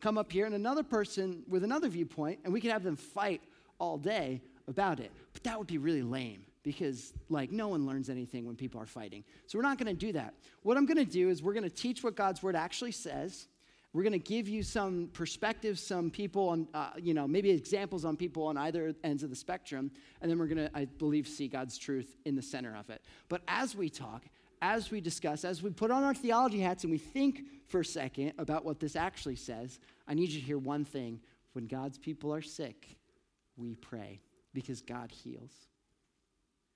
come 0.00 0.16
up 0.16 0.30
here 0.30 0.46
and 0.46 0.54
another 0.54 0.84
person 0.84 1.42
with 1.48 1.64
another 1.64 1.88
viewpoint, 1.88 2.38
and 2.44 2.52
we 2.52 2.60
could 2.60 2.70
have 2.70 2.84
them 2.84 2.94
fight 2.94 3.42
all 3.80 3.98
day 3.98 4.40
about 4.68 5.00
it. 5.00 5.10
But 5.32 5.42
that 5.42 5.58
would 5.58 5.66
be 5.66 5.78
really 5.78 6.02
lame 6.02 6.44
because, 6.62 7.12
like, 7.28 7.50
no 7.50 7.68
one 7.68 7.86
learns 7.86 8.08
anything 8.08 8.46
when 8.46 8.54
people 8.54 8.80
are 8.80 8.86
fighting. 8.86 9.24
So 9.48 9.58
we're 9.58 9.62
not 9.62 9.76
going 9.76 9.94
to 9.94 10.06
do 10.06 10.12
that. 10.12 10.34
What 10.62 10.76
I'm 10.76 10.86
going 10.86 11.04
to 11.04 11.04
do 11.04 11.28
is 11.28 11.42
we're 11.42 11.54
going 11.54 11.68
to 11.68 11.74
teach 11.74 12.04
what 12.04 12.14
God's 12.14 12.40
word 12.40 12.54
actually 12.54 12.92
says. 12.92 13.48
We're 13.94 14.02
going 14.02 14.12
to 14.12 14.18
give 14.18 14.48
you 14.48 14.64
some 14.64 15.08
perspectives, 15.12 15.80
some 15.80 16.10
people 16.10 16.48
on, 16.48 16.68
uh, 16.74 16.90
you 17.00 17.14
know, 17.14 17.28
maybe 17.28 17.50
examples 17.50 18.04
on 18.04 18.16
people 18.16 18.44
on 18.44 18.58
either 18.58 18.92
ends 19.04 19.22
of 19.22 19.30
the 19.30 19.36
spectrum, 19.36 19.92
and 20.20 20.28
then 20.28 20.36
we're 20.36 20.48
going 20.48 20.68
to, 20.68 20.70
I 20.74 20.86
believe, 20.86 21.28
see 21.28 21.46
God's 21.46 21.78
truth 21.78 22.16
in 22.24 22.34
the 22.34 22.42
center 22.42 22.76
of 22.76 22.90
it. 22.90 23.02
But 23.28 23.42
as 23.46 23.76
we 23.76 23.88
talk, 23.88 24.24
as 24.60 24.90
we 24.90 25.00
discuss, 25.00 25.44
as 25.44 25.62
we 25.62 25.70
put 25.70 25.92
on 25.92 26.02
our 26.02 26.12
theology 26.12 26.58
hats 26.58 26.82
and 26.82 26.90
we 26.90 26.98
think 26.98 27.42
for 27.68 27.80
a 27.80 27.84
second 27.84 28.32
about 28.36 28.64
what 28.64 28.80
this 28.80 28.96
actually 28.96 29.36
says, 29.36 29.78
I 30.08 30.14
need 30.14 30.30
you 30.30 30.40
to 30.40 30.46
hear 30.46 30.58
one 30.58 30.84
thing. 30.84 31.20
When 31.52 31.66
God's 31.66 31.98
people 31.98 32.34
are 32.34 32.42
sick, 32.42 32.96
we 33.56 33.76
pray 33.76 34.20
because 34.52 34.80
God 34.80 35.12
heals. 35.12 35.52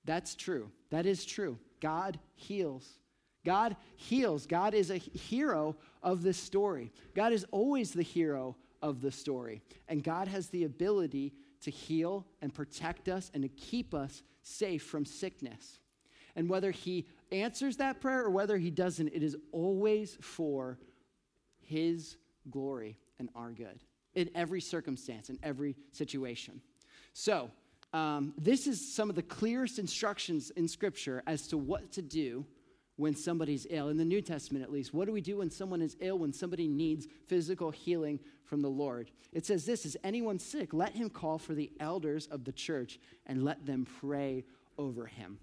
That's 0.05 0.35
true. 0.35 0.71
That 0.89 1.05
is 1.05 1.25
true. 1.25 1.57
God 1.81 2.17
heals. 2.35 2.87
God 3.45 3.75
heals. 3.95 4.45
God 4.45 4.73
is 4.73 4.91
a 4.91 4.97
hero 4.97 5.75
of 6.03 6.23
this 6.23 6.37
story. 6.37 6.91
God 7.15 7.33
is 7.33 7.45
always 7.51 7.91
the 7.91 8.03
hero 8.03 8.55
of 8.81 9.01
the 9.01 9.11
story. 9.11 9.61
And 9.87 10.03
God 10.03 10.27
has 10.27 10.49
the 10.49 10.65
ability 10.65 11.33
to 11.61 11.71
heal 11.71 12.25
and 12.41 12.53
protect 12.53 13.09
us 13.09 13.31
and 13.33 13.43
to 13.43 13.49
keep 13.49 13.93
us 13.93 14.23
safe 14.41 14.83
from 14.83 15.05
sickness. 15.05 15.79
And 16.35 16.49
whether 16.49 16.71
He 16.71 17.05
answers 17.31 17.77
that 17.77 18.01
prayer 18.01 18.23
or 18.23 18.29
whether 18.29 18.57
he 18.57 18.71
doesn't, 18.71 19.09
it 19.09 19.23
is 19.23 19.35
always 19.51 20.17
for 20.21 20.79
his 21.61 22.17
glory 22.49 22.97
and 23.19 23.29
our 23.35 23.51
good 23.51 23.83
in 24.15 24.29
every 24.33 24.61
circumstance, 24.61 25.29
in 25.29 25.37
every 25.43 25.75
situation. 25.91 26.61
So, 27.13 27.51
um, 27.91 28.33
this 28.37 28.67
is 28.67 28.93
some 28.93 29.09
of 29.09 29.15
the 29.15 29.23
clearest 29.23 29.79
instructions 29.79 30.51
in 30.51 30.67
Scripture 30.67 31.23
as 31.25 31.47
to 31.47 31.57
what 31.57 31.91
to 31.93 32.03
do 32.03 32.45
when 32.99 33.15
somebody's 33.15 33.65
ill. 33.69 33.87
In 33.87 33.95
the 33.95 34.03
New 34.03 34.21
Testament, 34.21 34.61
at 34.61 34.71
least, 34.73 34.93
what 34.93 35.05
do 35.05 35.13
we 35.13 35.21
do 35.21 35.37
when 35.37 35.49
someone 35.49 35.81
is 35.81 35.95
ill, 36.01 36.19
when 36.19 36.33
somebody 36.33 36.67
needs 36.67 37.07
physical 37.27 37.71
healing 37.71 38.19
from 38.43 38.61
the 38.61 38.69
Lord? 38.69 39.09
It 39.31 39.45
says 39.45 39.65
this 39.65 39.85
Is 39.85 39.95
anyone 40.03 40.37
sick? 40.37 40.73
Let 40.73 40.93
him 40.93 41.09
call 41.09 41.37
for 41.37 41.53
the 41.53 41.71
elders 41.79 42.27
of 42.27 42.43
the 42.43 42.51
church 42.51 42.99
and 43.25 43.45
let 43.45 43.65
them 43.65 43.87
pray 44.01 44.43
over 44.77 45.05
him. 45.05 45.39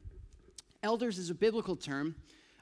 Elders 0.82 1.16
is 1.16 1.30
a 1.30 1.34
biblical 1.34 1.76
term. 1.76 2.14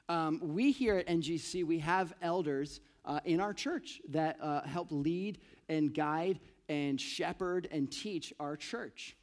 Um, 0.07 0.39
we 0.41 0.71
here 0.71 0.95
at 0.95 1.07
NGC, 1.07 1.65
we 1.65 1.79
have 1.79 2.13
elders 2.21 2.79
uh, 3.03 3.19
in 3.25 3.41
our 3.41 3.53
church 3.53 3.99
that 4.09 4.37
uh, 4.41 4.61
help 4.61 4.87
lead 4.91 5.39
and 5.67 5.93
guide 5.93 6.39
and 6.69 7.01
shepherd 7.01 7.67
and 7.69 7.91
teach 7.91 8.33
our 8.39 8.55
church. 8.55 9.17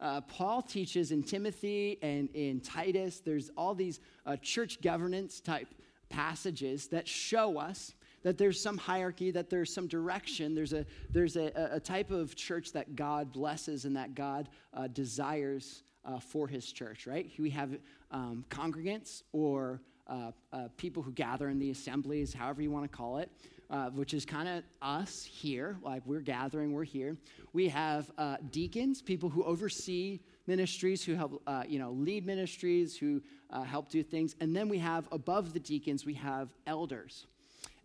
Uh, 0.00 0.20
Paul 0.22 0.62
teaches 0.62 1.10
in 1.10 1.22
Timothy 1.22 1.98
and 2.02 2.28
in 2.34 2.60
Titus, 2.60 3.20
there's 3.20 3.50
all 3.56 3.74
these 3.74 4.00
uh, 4.26 4.36
church 4.36 4.80
governance 4.82 5.40
type 5.40 5.68
passages 6.08 6.88
that 6.88 7.08
show 7.08 7.58
us 7.58 7.94
that 8.22 8.38
there's 8.38 8.60
some 8.60 8.76
hierarchy, 8.76 9.30
that 9.30 9.50
there's 9.50 9.72
some 9.72 9.86
direction, 9.86 10.54
there's 10.54 10.72
a, 10.72 10.84
there's 11.10 11.36
a, 11.36 11.70
a 11.72 11.80
type 11.80 12.10
of 12.10 12.34
church 12.34 12.72
that 12.72 12.96
God 12.96 13.32
blesses 13.32 13.84
and 13.84 13.96
that 13.96 14.14
God 14.14 14.48
uh, 14.74 14.88
desires 14.88 15.84
uh, 16.04 16.18
for 16.18 16.48
his 16.48 16.72
church, 16.72 17.06
right? 17.06 17.30
We 17.38 17.50
have 17.50 17.78
um, 18.10 18.44
congregants 18.50 19.22
or 19.32 19.80
uh, 20.08 20.32
uh, 20.52 20.68
people 20.76 21.02
who 21.02 21.12
gather 21.12 21.48
in 21.48 21.58
the 21.58 21.70
assemblies, 21.70 22.32
however 22.32 22.62
you 22.62 22.70
want 22.70 22.90
to 22.90 22.96
call 22.96 23.18
it, 23.18 23.30
uh, 23.70 23.90
which 23.90 24.14
is 24.14 24.24
kind 24.24 24.48
of 24.48 24.64
us 24.80 25.24
here. 25.24 25.76
Like 25.82 26.02
we're 26.06 26.20
gathering, 26.20 26.72
we're 26.72 26.84
here. 26.84 27.16
We 27.52 27.68
have 27.68 28.10
uh, 28.18 28.36
deacons, 28.50 29.02
people 29.02 29.28
who 29.28 29.42
oversee 29.44 30.20
ministries, 30.46 31.04
who 31.04 31.14
help, 31.14 31.42
uh, 31.46 31.64
you 31.66 31.78
know, 31.78 31.90
lead 31.90 32.26
ministries, 32.26 32.96
who 32.96 33.22
uh, 33.50 33.62
help 33.62 33.88
do 33.88 34.02
things. 34.02 34.36
And 34.40 34.54
then 34.54 34.68
we 34.68 34.78
have 34.78 35.08
above 35.10 35.52
the 35.52 35.60
deacons, 35.60 36.06
we 36.06 36.14
have 36.14 36.50
elders. 36.66 37.26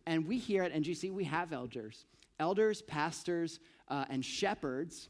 And 0.05 0.27
we 0.27 0.37
here 0.37 0.63
at 0.63 0.73
NGC, 0.73 1.11
we 1.11 1.23
have 1.25 1.53
elders. 1.53 2.05
Elders, 2.39 2.81
pastors, 2.81 3.59
and 3.87 4.23
shepherds. 4.25 5.09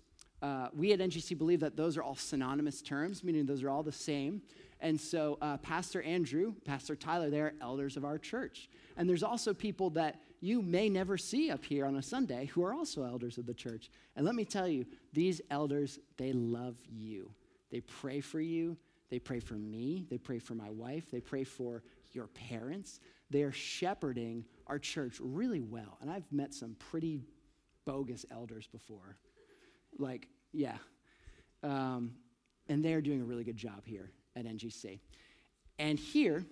we 0.74 0.92
at 0.92 1.00
NGC 1.00 1.38
believe 1.38 1.62
that 1.62 1.78
those 1.78 1.98
are 1.98 2.04
all 2.04 2.16
synonymous 2.16 2.82
terms, 2.82 3.24
meaning 3.24 3.46
those 3.46 3.64
are 3.64 3.70
all 3.70 3.84
the 3.84 3.92
same. 3.92 4.42
And 4.82 5.00
so, 5.00 5.38
uh, 5.42 5.58
Pastor 5.58 6.02
Andrew, 6.02 6.56
Pastor 6.66 6.96
Tyler, 6.96 7.30
they're 7.30 7.54
elders 7.62 7.98
of 7.98 8.04
our 8.04 8.18
church. 8.18 8.68
And 8.98 9.08
there's 9.08 9.24
also 9.24 9.54
people 9.54 9.92
that 9.92 10.20
you 10.42 10.64
may 10.64 10.90
never 10.90 11.18
see 11.18 11.52
up 11.52 11.64
here 11.64 11.86
on 11.86 11.96
a 11.96 12.02
Sunday 12.02 12.48
who 12.48 12.64
are 12.64 12.74
also 12.74 13.04
elders 13.04 13.38
of 13.38 13.46
the 13.46 13.54
church. 13.54 13.92
And 14.16 14.26
let 14.26 14.34
me 14.34 14.44
tell 14.44 14.68
you, 14.68 14.86
these 15.14 15.40
elders, 15.52 16.00
they 16.18 16.34
love 16.34 16.76
you. 16.90 17.32
They 17.70 17.82
pray 17.82 18.22
for 18.22 18.42
you. 18.42 18.76
They 19.12 19.20
pray 19.20 19.40
for 19.40 19.54
me. 19.54 20.08
They 20.10 20.18
pray 20.18 20.40
for 20.40 20.56
my 20.56 20.70
wife. 20.72 21.12
They 21.12 21.22
pray 21.22 21.44
for 21.44 21.84
your 22.12 22.28
parents. 22.28 23.00
They 23.30 23.44
are 23.44 23.52
shepherding 23.52 24.46
our 24.68 24.80
church 24.80 25.18
really 25.22 25.62
well. 25.62 25.98
And 26.02 26.10
I've 26.10 26.30
met 26.32 26.54
some 26.54 26.76
pretty 26.80 27.22
bogus 27.86 28.26
elders 28.32 28.68
before. 28.68 29.18
Like, 30.00 30.28
yeah. 30.54 30.78
Um, 31.62 32.16
and 32.68 32.84
they're 32.84 33.02
doing 33.02 33.22
a 33.22 33.26
really 33.26 33.44
good 33.44 33.58
job 33.58 33.84
here 33.86 34.10
at 34.36 34.46
NGC. 34.46 35.00
And 35.78 36.00
here, 36.00 36.46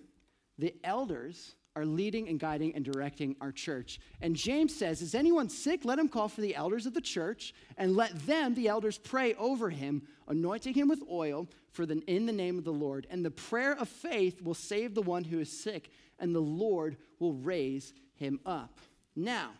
the 0.58 0.74
elders 0.84 1.54
are 1.76 1.84
leading 1.84 2.28
and 2.28 2.38
guiding 2.38 2.74
and 2.74 2.84
directing 2.84 3.36
our 3.40 3.52
church. 3.52 4.00
And 4.20 4.34
James 4.34 4.74
says, 4.74 5.02
Is 5.02 5.14
anyone 5.14 5.48
sick? 5.48 5.84
Let 5.84 5.98
him 5.98 6.08
call 6.08 6.28
for 6.28 6.40
the 6.40 6.54
elders 6.54 6.86
of 6.86 6.94
the 6.94 7.00
church 7.00 7.54
and 7.76 7.96
let 7.96 8.26
them, 8.26 8.54
the 8.54 8.68
elders, 8.68 8.98
pray 8.98 9.34
over 9.34 9.70
him, 9.70 10.02
anointing 10.28 10.74
him 10.74 10.88
with 10.88 11.02
oil 11.10 11.48
for 11.70 11.86
the, 11.86 12.02
in 12.06 12.26
the 12.26 12.32
name 12.32 12.58
of 12.58 12.64
the 12.64 12.72
Lord. 12.72 13.06
And 13.10 13.24
the 13.24 13.30
prayer 13.30 13.72
of 13.72 13.88
faith 13.88 14.42
will 14.42 14.54
save 14.54 14.94
the 14.94 15.02
one 15.02 15.24
who 15.24 15.38
is 15.38 15.50
sick, 15.50 15.90
and 16.18 16.34
the 16.34 16.40
Lord 16.40 16.96
will 17.18 17.34
raise 17.34 17.94
him 18.14 18.40
up. 18.44 18.80
Now, 19.14 19.50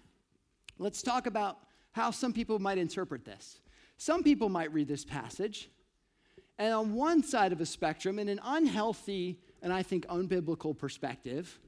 let's 0.79 1.03
talk 1.03 1.27
about 1.27 1.59
how 1.93 2.11
some 2.11 2.33
people 2.33 2.59
might 2.59 2.79
interpret 2.79 3.25
this. 3.25 3.61
Some 3.97 4.23
people 4.23 4.49
might 4.49 4.73
read 4.73 4.89
this 4.89 5.05
passage 5.05 5.71
and 6.61 6.75
on 6.75 6.93
one 6.93 7.23
side 7.23 7.53
of 7.53 7.63
a 7.63 7.67
spectrum, 7.67 8.19
in 8.19 8.29
an 8.29 8.39
unhealthy 8.45 9.41
and 9.63 9.73
I 9.73 9.83
think 9.83 10.07
unbiblical 10.09 10.77
perspective, 10.77 11.59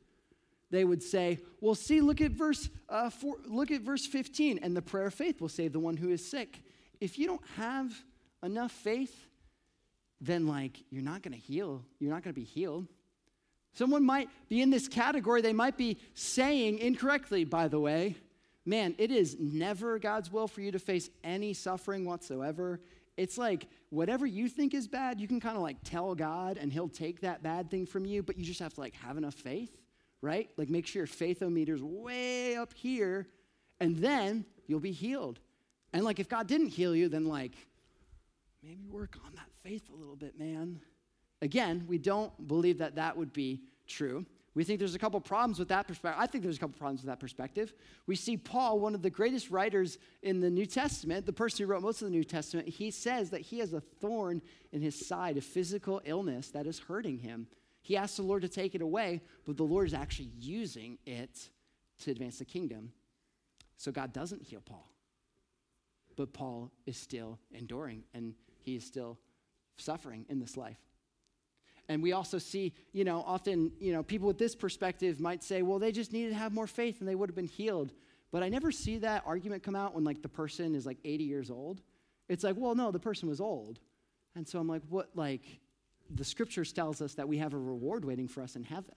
they 0.72 0.84
would 0.84 1.02
say, 1.02 1.38
"Well, 1.60 1.76
see, 1.76 2.00
look 2.00 2.20
at 2.20 2.32
verse 2.32 2.68
uh, 2.88 3.10
four, 3.10 3.36
look 3.46 3.70
at 3.70 3.82
verse 3.82 4.04
15, 4.06 4.58
and 4.58 4.76
the 4.76 4.82
prayer 4.82 5.06
of 5.06 5.14
faith 5.14 5.40
will 5.40 5.48
save 5.48 5.72
the 5.72 5.78
one 5.78 5.96
who 5.96 6.10
is 6.10 6.28
sick." 6.28 6.60
If 7.00 7.18
you 7.18 7.26
don't 7.26 7.46
have 7.56 7.92
enough 8.42 8.72
faith, 8.72 9.26
then 10.20 10.46
like 10.46 10.82
you're 10.90 11.02
not 11.02 11.22
going 11.22 11.34
to 11.34 11.40
heal. 11.40 11.84
You're 12.00 12.10
not 12.10 12.24
going 12.24 12.34
to 12.34 12.40
be 12.40 12.46
healed. 12.46 12.88
Someone 13.74 14.04
might 14.04 14.28
be 14.48 14.60
in 14.60 14.70
this 14.70 14.88
category. 14.88 15.40
They 15.40 15.52
might 15.52 15.76
be 15.76 15.98
saying 16.14 16.78
incorrectly, 16.78 17.44
by 17.44 17.68
the 17.68 17.80
way, 17.80 18.16
man, 18.64 18.94
it 18.98 19.10
is 19.10 19.36
never 19.38 19.98
God's 19.98 20.30
will 20.30 20.46
for 20.46 20.60
you 20.60 20.72
to 20.72 20.78
face 20.78 21.08
any 21.24 21.54
suffering 21.54 22.04
whatsoever. 22.04 22.80
It's 23.16 23.36
like 23.36 23.66
whatever 23.90 24.26
you 24.26 24.48
think 24.48 24.74
is 24.74 24.88
bad, 24.88 25.20
you 25.20 25.28
can 25.28 25.40
kind 25.40 25.56
of 25.56 25.62
like 25.62 25.78
tell 25.84 26.14
God 26.14 26.56
and 26.58 26.72
he'll 26.72 26.88
take 26.88 27.20
that 27.20 27.42
bad 27.42 27.70
thing 27.70 27.86
from 27.86 28.06
you, 28.06 28.22
but 28.22 28.38
you 28.38 28.44
just 28.44 28.60
have 28.60 28.74
to 28.74 28.80
like 28.80 28.94
have 28.96 29.16
enough 29.16 29.34
faith, 29.34 29.70
right? 30.22 30.48
Like 30.56 30.70
make 30.70 30.86
sure 30.86 31.00
your 31.00 31.06
faithometer's 31.06 31.82
way 31.82 32.56
up 32.56 32.72
here 32.72 33.26
and 33.80 33.96
then 33.98 34.46
you'll 34.66 34.80
be 34.80 34.92
healed. 34.92 35.40
And 35.92 36.04
like 36.04 36.18
if 36.20 36.28
God 36.28 36.46
didn't 36.46 36.68
heal 36.68 36.96
you, 36.96 37.08
then 37.08 37.26
like 37.26 37.52
maybe 38.62 38.86
work 38.86 39.18
on 39.26 39.34
that 39.34 39.50
faith 39.62 39.90
a 39.92 39.96
little 39.96 40.16
bit, 40.16 40.38
man. 40.38 40.80
Again, 41.42 41.84
we 41.88 41.98
don't 41.98 42.48
believe 42.48 42.78
that 42.78 42.94
that 42.94 43.16
would 43.16 43.32
be 43.32 43.60
true. 43.86 44.24
We 44.54 44.64
think 44.64 44.78
there's 44.78 44.94
a 44.94 44.98
couple 44.98 45.18
problems 45.20 45.58
with 45.58 45.68
that 45.68 45.88
perspective. 45.88 46.20
I 46.22 46.26
think 46.26 46.44
there's 46.44 46.58
a 46.58 46.60
couple 46.60 46.78
problems 46.78 47.00
with 47.00 47.08
that 47.08 47.18
perspective. 47.18 47.72
We 48.06 48.16
see 48.16 48.36
Paul, 48.36 48.80
one 48.80 48.94
of 48.94 49.00
the 49.00 49.10
greatest 49.10 49.50
writers 49.50 49.98
in 50.22 50.40
the 50.40 50.50
New 50.50 50.66
Testament, 50.66 51.24
the 51.24 51.32
person 51.32 51.64
who 51.64 51.72
wrote 51.72 51.82
most 51.82 52.02
of 52.02 52.08
the 52.08 52.14
New 52.14 52.22
Testament, 52.22 52.68
he 52.68 52.90
says 52.90 53.30
that 53.30 53.40
he 53.40 53.60
has 53.60 53.72
a 53.72 53.80
thorn 53.80 54.42
in 54.70 54.82
his 54.82 55.06
side, 55.06 55.38
a 55.38 55.40
physical 55.40 56.02
illness 56.04 56.50
that 56.50 56.66
is 56.66 56.78
hurting 56.78 57.18
him. 57.18 57.46
He 57.82 57.96
asks 57.96 58.16
the 58.16 58.22
Lord 58.22 58.42
to 58.42 58.48
take 58.48 58.74
it 58.74 58.80
away, 58.80 59.20
but 59.44 59.56
the 59.56 59.64
Lord 59.64 59.86
is 59.88 59.94
actually 59.94 60.30
using 60.38 60.98
it 61.04 61.50
to 62.02 62.10
advance 62.10 62.38
the 62.38 62.44
kingdom. 62.44 62.92
So 63.76 63.90
God 63.90 64.12
doesn't 64.12 64.42
heal 64.42 64.62
Paul. 64.64 64.88
But 66.16 66.32
Paul 66.32 66.70
is 66.86 66.96
still 66.96 67.38
enduring 67.52 68.04
and 68.14 68.34
he 68.60 68.76
is 68.76 68.84
still 68.84 69.18
suffering 69.76 70.24
in 70.28 70.38
this 70.38 70.56
life. 70.56 70.78
And 71.88 72.02
we 72.02 72.12
also 72.12 72.38
see, 72.38 72.72
you 72.92 73.04
know, 73.04 73.24
often, 73.26 73.72
you 73.80 73.92
know, 73.92 74.02
people 74.02 74.28
with 74.28 74.38
this 74.38 74.54
perspective 74.54 75.20
might 75.20 75.42
say, 75.42 75.62
well, 75.62 75.80
they 75.80 75.90
just 75.90 76.12
needed 76.12 76.30
to 76.30 76.36
have 76.36 76.52
more 76.52 76.68
faith 76.68 77.00
and 77.00 77.08
they 77.08 77.16
would 77.16 77.28
have 77.28 77.34
been 77.34 77.48
healed. 77.48 77.92
But 78.30 78.42
I 78.42 78.48
never 78.48 78.70
see 78.70 78.98
that 78.98 79.24
argument 79.26 79.62
come 79.62 79.76
out 79.76 79.94
when, 79.94 80.04
like, 80.04 80.22
the 80.22 80.28
person 80.28 80.74
is 80.74 80.86
like 80.86 80.98
80 81.04 81.24
years 81.24 81.50
old. 81.50 81.82
It's 82.28 82.44
like, 82.44 82.56
well, 82.56 82.74
no, 82.74 82.90
the 82.90 82.98
person 82.98 83.28
was 83.28 83.40
old. 83.40 83.78
And 84.34 84.48
so 84.48 84.58
I'm 84.58 84.68
like, 84.68 84.82
what, 84.88 85.10
like, 85.14 85.42
the 86.10 86.24
scriptures 86.24 86.72
tells 86.72 87.00
us 87.00 87.14
that 87.14 87.28
we 87.28 87.38
have 87.38 87.54
a 87.54 87.58
reward 87.58 88.04
waiting 88.04 88.28
for 88.28 88.42
us 88.42 88.56
in 88.56 88.64
heaven. 88.64 88.94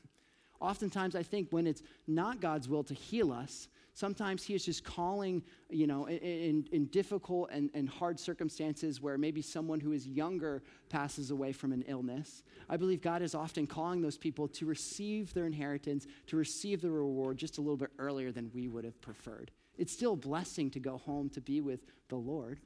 Oftentimes, 0.59 1.15
I 1.15 1.23
think 1.23 1.49
when 1.51 1.67
it's 1.67 1.83
not 2.07 2.39
God's 2.39 2.67
will 2.67 2.83
to 2.85 2.93
heal 2.93 3.31
us, 3.31 3.67
Sometimes 3.95 4.43
he 4.43 4.53
is 4.53 4.65
just 4.65 4.83
calling, 4.83 5.41
you 5.69 5.87
know, 5.87 6.09
in, 6.09 6.67
in 6.73 6.87
difficult 6.87 7.49
and, 7.49 7.69
and 7.73 7.87
hard 7.87 8.19
circumstances 8.19 9.01
where 9.01 9.17
maybe 9.17 9.41
someone 9.41 9.79
who 9.79 9.93
is 9.93 10.05
younger 10.05 10.61
passes 10.89 11.31
away 11.31 11.53
from 11.53 11.71
an 11.71 11.81
illness. 11.87 12.43
I 12.67 12.75
believe 12.75 13.01
God 13.01 13.21
is 13.21 13.33
often 13.33 13.65
calling 13.65 14.01
those 14.01 14.17
people 14.17 14.49
to 14.49 14.65
receive 14.65 15.33
their 15.33 15.45
inheritance, 15.45 16.07
to 16.27 16.35
receive 16.35 16.81
the 16.81 16.91
reward 16.91 17.37
just 17.37 17.57
a 17.57 17.61
little 17.61 17.77
bit 17.77 17.91
earlier 17.97 18.33
than 18.33 18.51
we 18.53 18.67
would 18.67 18.83
have 18.83 18.99
preferred. 18.99 19.49
It's 19.77 19.93
still 19.93 20.13
a 20.13 20.17
blessing 20.17 20.69
to 20.71 20.79
go 20.81 20.97
home 20.97 21.29
to 21.29 21.39
be 21.39 21.61
with 21.61 21.79
the 22.09 22.17
Lord. 22.17 22.59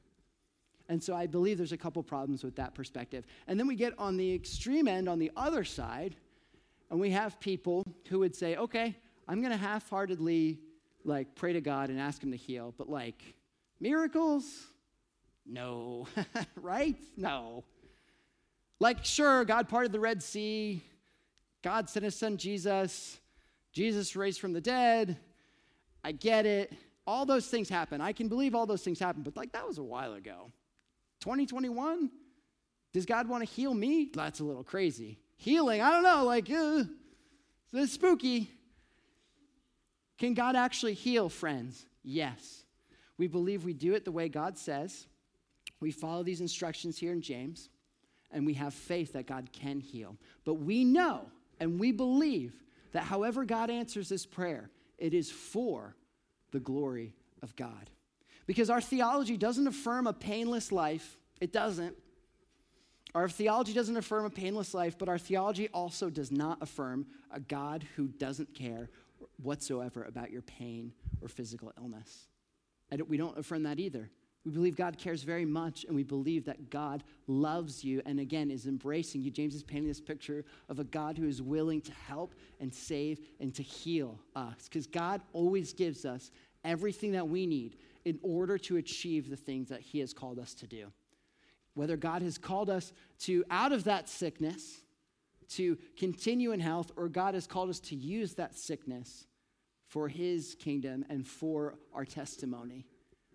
And 0.90 1.02
so 1.02 1.16
I 1.16 1.28
believe 1.28 1.58
there's 1.58 1.72
a 1.72 1.78
couple 1.78 2.02
problems 2.02 2.44
with 2.44 2.56
that 2.56 2.74
perspective. 2.74 3.26
And 3.48 3.60
then 3.60 3.68
we 3.68 3.76
get 3.76 3.94
on 4.00 4.18
the 4.18 4.34
extreme 4.34 4.88
end, 4.88 5.08
on 5.08 5.20
the 5.20 5.32
other 5.38 5.64
side, 5.64 6.16
and 6.90 7.00
we 7.00 7.12
have 7.12 7.40
people 7.40 7.86
who 8.10 8.20
would 8.20 8.36
say, 8.36 8.56
okay, 8.56 8.96
I'm 9.28 9.40
going 9.40 9.52
to 9.52 9.58
half 9.58 9.88
heartedly 9.88 10.60
like 11.06 11.36
pray 11.36 11.54
to 11.54 11.62
God 11.62 11.92
and 11.92 12.00
ask 12.00 12.24
Him 12.24 12.32
to 12.32 12.38
heal, 12.38 12.74
but 12.76 12.90
like 12.90 13.22
miracles? 13.80 14.68
No, 15.46 16.08
right? 16.56 16.96
No. 17.16 17.64
Like, 18.80 19.06
sure, 19.06 19.46
God 19.46 19.70
parted 19.70 19.92
the 19.92 20.00
Red 20.00 20.24
Sea, 20.24 20.82
God 21.62 21.88
sent 21.88 22.04
His 22.04 22.16
Son 22.16 22.38
Jesus, 22.38 23.20
Jesus 23.72 24.16
raised 24.16 24.40
from 24.40 24.54
the 24.54 24.62
dead. 24.62 25.18
I 26.04 26.14
get 26.14 26.46
it. 26.46 26.74
All 27.06 27.26
those 27.26 27.48
things 27.48 27.70
happen. 27.70 28.02
I 28.02 28.14
can 28.14 28.28
believe 28.28 28.56
all 28.56 28.66
those 28.66 28.82
things 28.82 29.00
happen, 29.00 29.22
but 29.22 29.36
like 29.36 29.52
that 29.52 29.68
was 29.68 29.78
a 29.78 29.84
while 29.84 30.14
ago. 30.14 30.52
2021? 31.22 32.10
Does 32.94 33.06
God 33.06 33.28
want 33.28 33.48
to 33.48 33.50
heal 33.50 33.74
me? 33.74 34.10
That's 34.14 34.40
a 34.40 34.44
little 34.44 34.64
crazy. 34.64 35.20
Healing, 35.38 35.82
I 35.82 35.92
don't 35.92 36.04
know, 36.04 36.26
like, 36.26 36.50
uh, 36.50 36.84
it's 37.74 37.94
spooky. 37.94 38.50
Can 40.18 40.34
God 40.34 40.56
actually 40.56 40.94
heal, 40.94 41.30
friends? 41.30 41.86
Yes. 42.04 42.64
We 43.18 43.28
believe 43.28 43.64
we 43.64 43.74
do 43.74 43.94
it 43.94 44.06
the 44.06 44.12
way 44.12 44.28
God 44.28 44.58
says. 44.58 45.08
We 45.80 45.92
follow 45.92 46.24
these 46.24 46.42
instructions 46.42 46.98
here 46.98 47.14
in 47.14 47.22
James, 47.22 47.70
and 48.32 48.46
we 48.46 48.54
have 48.56 48.74
faith 48.74 49.14
that 49.14 49.28
God 49.28 49.50
can 49.54 49.80
heal. 49.80 50.18
But 50.44 50.56
we 50.56 50.84
know 50.84 51.26
and 51.60 51.80
we 51.80 51.92
believe 51.92 52.54
that 52.92 53.04
however 53.04 53.46
God 53.46 53.70
answers 53.70 54.10
this 54.10 54.26
prayer, 54.26 54.70
it 54.98 55.14
is 55.14 55.30
for 55.30 55.96
the 56.52 56.60
glory 56.60 57.14
of 57.42 57.56
God. 57.56 57.90
Because 58.50 58.72
our 58.72 58.82
theology 58.82 59.38
doesn't 59.38 59.68
affirm 59.68 60.08
a 60.08 60.14
painless 60.14 60.72
life, 60.72 61.20
it 61.40 61.54
doesn't. 61.54 61.96
Our 63.14 63.30
theology 63.30 63.74
doesn't 63.74 63.96
affirm 63.96 64.26
a 64.26 64.32
painless 64.32 64.74
life, 64.74 64.98
but 64.98 65.08
our 65.08 65.20
theology 65.20 65.70
also 65.72 66.10
does 66.10 66.32
not 66.32 66.58
affirm 66.60 67.06
a 67.32 67.40
God 67.40 67.86
who 67.96 68.08
doesn't 68.08 68.56
care 68.56 68.90
whatsoever 69.38 70.02
about 70.02 70.32
your 70.32 70.42
pain 70.42 70.94
or 71.22 71.28
physical 71.28 71.72
illness. 71.78 72.28
And 72.90 73.00
we 73.04 73.18
don't 73.18 73.38
affirm 73.38 73.62
that 73.64 73.80
either. 73.80 74.10
We 74.44 74.52
believe 74.52 74.76
God 74.76 74.98
cares 74.98 75.22
very 75.22 75.46
much, 75.46 75.84
and 75.84 75.96
we 75.96 76.02
believe 76.02 76.46
that 76.46 76.72
God 76.72 77.04
loves 77.28 77.84
you 77.84 78.02
and 78.08 78.20
again 78.20 78.50
is 78.50 78.66
embracing 78.66 79.22
you. 79.22 79.30
James 79.30 79.54
is 79.54 79.62
painting 79.62 79.90
this 79.90 80.02
picture 80.02 80.44
of 80.70 80.80
a 80.80 80.86
God 80.86 81.20
who 81.20 81.28
is 81.28 81.40
willing 81.40 81.82
to 81.82 81.92
help 81.92 82.34
and 82.60 82.74
save 82.74 83.20
and 83.40 83.54
to 83.54 83.62
heal 83.62 84.20
us 84.36 84.68
because 84.68 84.88
God 84.88 85.22
always 85.34 85.72
gives 85.72 86.04
us 86.04 86.32
everything 86.64 87.12
that 87.12 87.28
we 87.28 87.46
need 87.46 87.78
in 88.10 88.20
order 88.22 88.58
to 88.58 88.78
achieve 88.78 89.30
the 89.30 89.36
things 89.36 89.70
that 89.70 89.82
He 89.82 90.00
has 90.00 90.14
called 90.14 90.40
us 90.40 90.54
to 90.56 90.68
do. 90.68 90.88
Whether 91.76 91.96
God 91.96 92.22
has 92.24 92.38
called 92.38 92.70
us 92.70 92.92
to 93.20 93.46
out 93.50 93.72
of 93.72 93.86
that 93.86 94.10
sickness, 94.10 94.82
to 95.50 95.78
continue 95.98 96.52
in 96.52 96.60
health, 96.60 96.92
or 96.96 97.08
God 97.08 97.34
has 97.36 97.48
called 97.48 97.70
us 97.70 97.80
to 97.82 97.96
use 97.96 98.34
that 98.36 98.56
sickness 98.56 99.28
for 99.88 100.08
His 100.08 100.56
kingdom 100.60 101.06
and 101.10 101.26
for 101.26 101.76
our 101.94 102.06
testimony. 102.06 102.86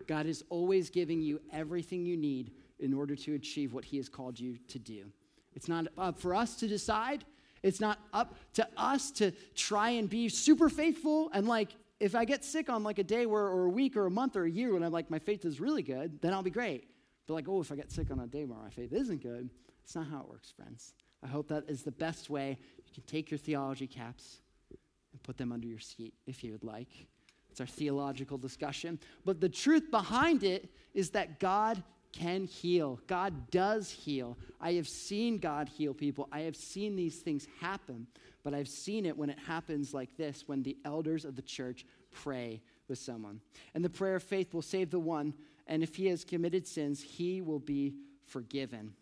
God 0.07 0.27
is 0.27 0.45
always 0.51 0.91
giving 0.91 1.21
you 1.21 1.41
everything 1.53 2.05
you 2.05 2.17
need 2.17 2.53
in 2.81 2.93
order 2.93 3.17
to 3.17 3.35
achieve 3.35 3.73
what 3.73 3.85
He 3.85 3.97
has 3.97 4.09
called 4.09 4.39
you 4.39 4.59
to 4.69 4.79
do. 4.79 5.07
It's 5.55 5.69
not 5.69 5.87
up 5.97 6.19
for 6.19 6.35
us 6.35 6.57
to 6.57 6.69
decide. 6.69 7.25
It's 7.63 7.81
not 7.81 7.99
up 8.13 8.35
to 8.55 8.69
us 8.77 9.11
to 9.13 9.33
try 9.55 9.91
and 9.91 10.11
be 10.11 10.29
super 10.29 10.69
faithful 10.69 11.31
and 11.33 11.49
like 11.49 11.71
if 12.01 12.15
I 12.15 12.25
get 12.25 12.45
sick 12.45 12.69
on 12.69 12.83
like 12.83 12.99
a 12.99 13.05
day 13.05 13.27
where 13.27 13.45
or 13.45 13.67
a 13.67 13.71
week 13.71 13.97
or 13.97 14.07
a 14.07 14.11
month 14.11 14.37
or 14.37 14.45
a 14.45 14.51
year 14.51 14.73
when 14.73 14.83
I'm 14.83 14.93
like 14.93 15.11
my 15.11 15.19
faith 15.19 15.45
is 15.45 15.61
really 15.61 15.83
good, 15.83 16.21
then 16.21 16.33
I'll 16.33 16.43
be 16.43 16.51
great. 16.51 16.89
But 17.27 17.35
like, 17.35 17.49
oh, 17.49 17.61
if 17.61 17.73
I 17.73 17.77
get 17.77 17.91
sick 17.91 18.11
on 18.11 18.21
a 18.21 18.27
day 18.27 18.45
where 18.45 18.59
my 18.59 18.71
faith 18.71 18.93
isn't 18.93 19.23
good, 19.23 19.51
it's 19.83 19.95
not 19.95 20.07
how 20.09 20.21
it 20.21 20.29
works, 20.29 20.51
friends. 20.51 20.95
I 21.23 21.27
hope 21.27 21.49
that 21.49 21.65
is 21.69 21.83
the 21.83 21.93
best 21.93 22.29
way 22.29 22.59
you 22.87 22.93
can 22.93 23.03
take 23.05 23.31
your 23.31 23.39
theology 23.39 23.87
caps 23.87 24.41
and 24.71 25.23
put 25.23 25.39
them 25.39 25.53
under 25.53 25.67
your 25.67 25.79
seat 25.79 26.15
if 26.27 26.45
you 26.45 26.53
would 26.53 26.65
like. 26.65 27.07
It's 27.51 27.61
our 27.61 27.67
theological 27.67 28.37
discussion. 28.37 28.99
But 29.25 29.41
the 29.41 29.49
truth 29.49 29.91
behind 29.91 30.43
it 30.43 30.69
is 30.93 31.11
that 31.11 31.39
God 31.39 31.83
can 32.19 32.45
heal. 32.45 33.01
God 33.07 33.51
does 33.51 33.91
heal. 33.91 34.39
I 34.61 34.73
have 34.75 34.89
seen 34.89 35.39
God 35.39 35.69
heal 35.69 35.95
people. 35.95 36.29
I 36.33 36.41
have 36.41 36.57
seen 36.57 36.97
these 36.97 37.21
things 37.21 37.47
happen, 37.61 38.07
but 38.43 38.55
I've 38.55 38.69
seen 38.69 39.07
it 39.07 39.17
when 39.17 39.31
it 39.31 39.39
happens 39.39 39.93
like 39.93 40.17
this 40.17 40.45
when 40.47 40.63
the 40.63 40.77
elders 40.85 41.25
of 41.25 41.37
the 41.37 41.43
church 41.43 41.85
pray 42.11 42.63
with 42.89 42.99
someone. 42.99 43.41
And 43.75 43.85
the 43.85 43.91
prayer 43.91 44.17
of 44.17 44.23
faith 44.23 44.55
will 44.55 44.63
save 44.63 44.91
the 44.91 45.01
one, 45.01 45.35
and 45.67 45.83
if 45.83 45.97
he 45.97 46.07
has 46.07 46.25
committed 46.25 46.67
sins, 46.67 47.03
he 47.03 47.41
will 47.41 47.59
be 47.59 47.95
forgiven. 48.27 48.95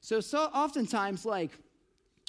So, 0.00 0.20
so 0.20 0.44
oftentimes, 0.44 1.24
like, 1.24 1.50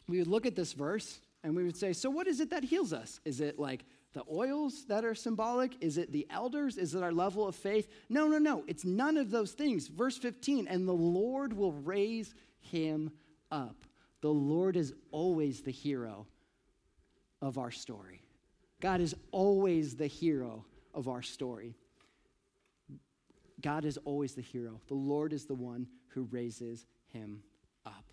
we 0.07 0.17
would 0.19 0.27
look 0.27 0.45
at 0.45 0.55
this 0.55 0.73
verse 0.73 1.19
and 1.43 1.55
we 1.55 1.63
would 1.63 1.77
say, 1.77 1.93
so 1.93 2.09
what 2.09 2.27
is 2.27 2.39
it 2.39 2.49
that 2.49 2.63
heals 2.63 2.93
us? 2.93 3.19
Is 3.25 3.39
it 3.39 3.57
like 3.57 3.85
the 4.13 4.23
oils 4.31 4.85
that 4.85 5.05
are 5.05 5.15
symbolic? 5.15 5.81
Is 5.81 5.97
it 5.97 6.11
the 6.11 6.27
elders? 6.29 6.77
Is 6.77 6.95
it 6.95 7.03
our 7.03 7.11
level 7.11 7.47
of 7.47 7.55
faith? 7.55 7.87
No, 8.09 8.27
no, 8.27 8.37
no. 8.37 8.63
It's 8.67 8.85
none 8.85 9.17
of 9.17 9.31
those 9.31 9.51
things. 9.51 9.87
Verse 9.87 10.17
15, 10.17 10.67
and 10.67 10.87
the 10.87 10.93
Lord 10.93 11.53
will 11.53 11.71
raise 11.71 12.33
him 12.59 13.11
up. 13.51 13.85
The 14.21 14.29
Lord 14.29 14.75
is 14.75 14.93
always 15.11 15.61
the 15.61 15.71
hero 15.71 16.27
of 17.41 17.57
our 17.57 17.71
story. 17.71 18.21
God 18.81 19.01
is 19.01 19.15
always 19.31 19.95
the 19.95 20.07
hero 20.07 20.65
of 20.93 21.07
our 21.07 21.21
story. 21.21 21.75
God 23.61 23.85
is 23.85 23.97
always 23.97 24.33
the 24.33 24.41
hero. 24.41 24.81
The 24.87 24.95
Lord 24.95 25.33
is 25.33 25.45
the 25.45 25.55
one 25.55 25.87
who 26.09 26.27
raises 26.31 26.85
him 27.13 27.43
up. 27.85 28.05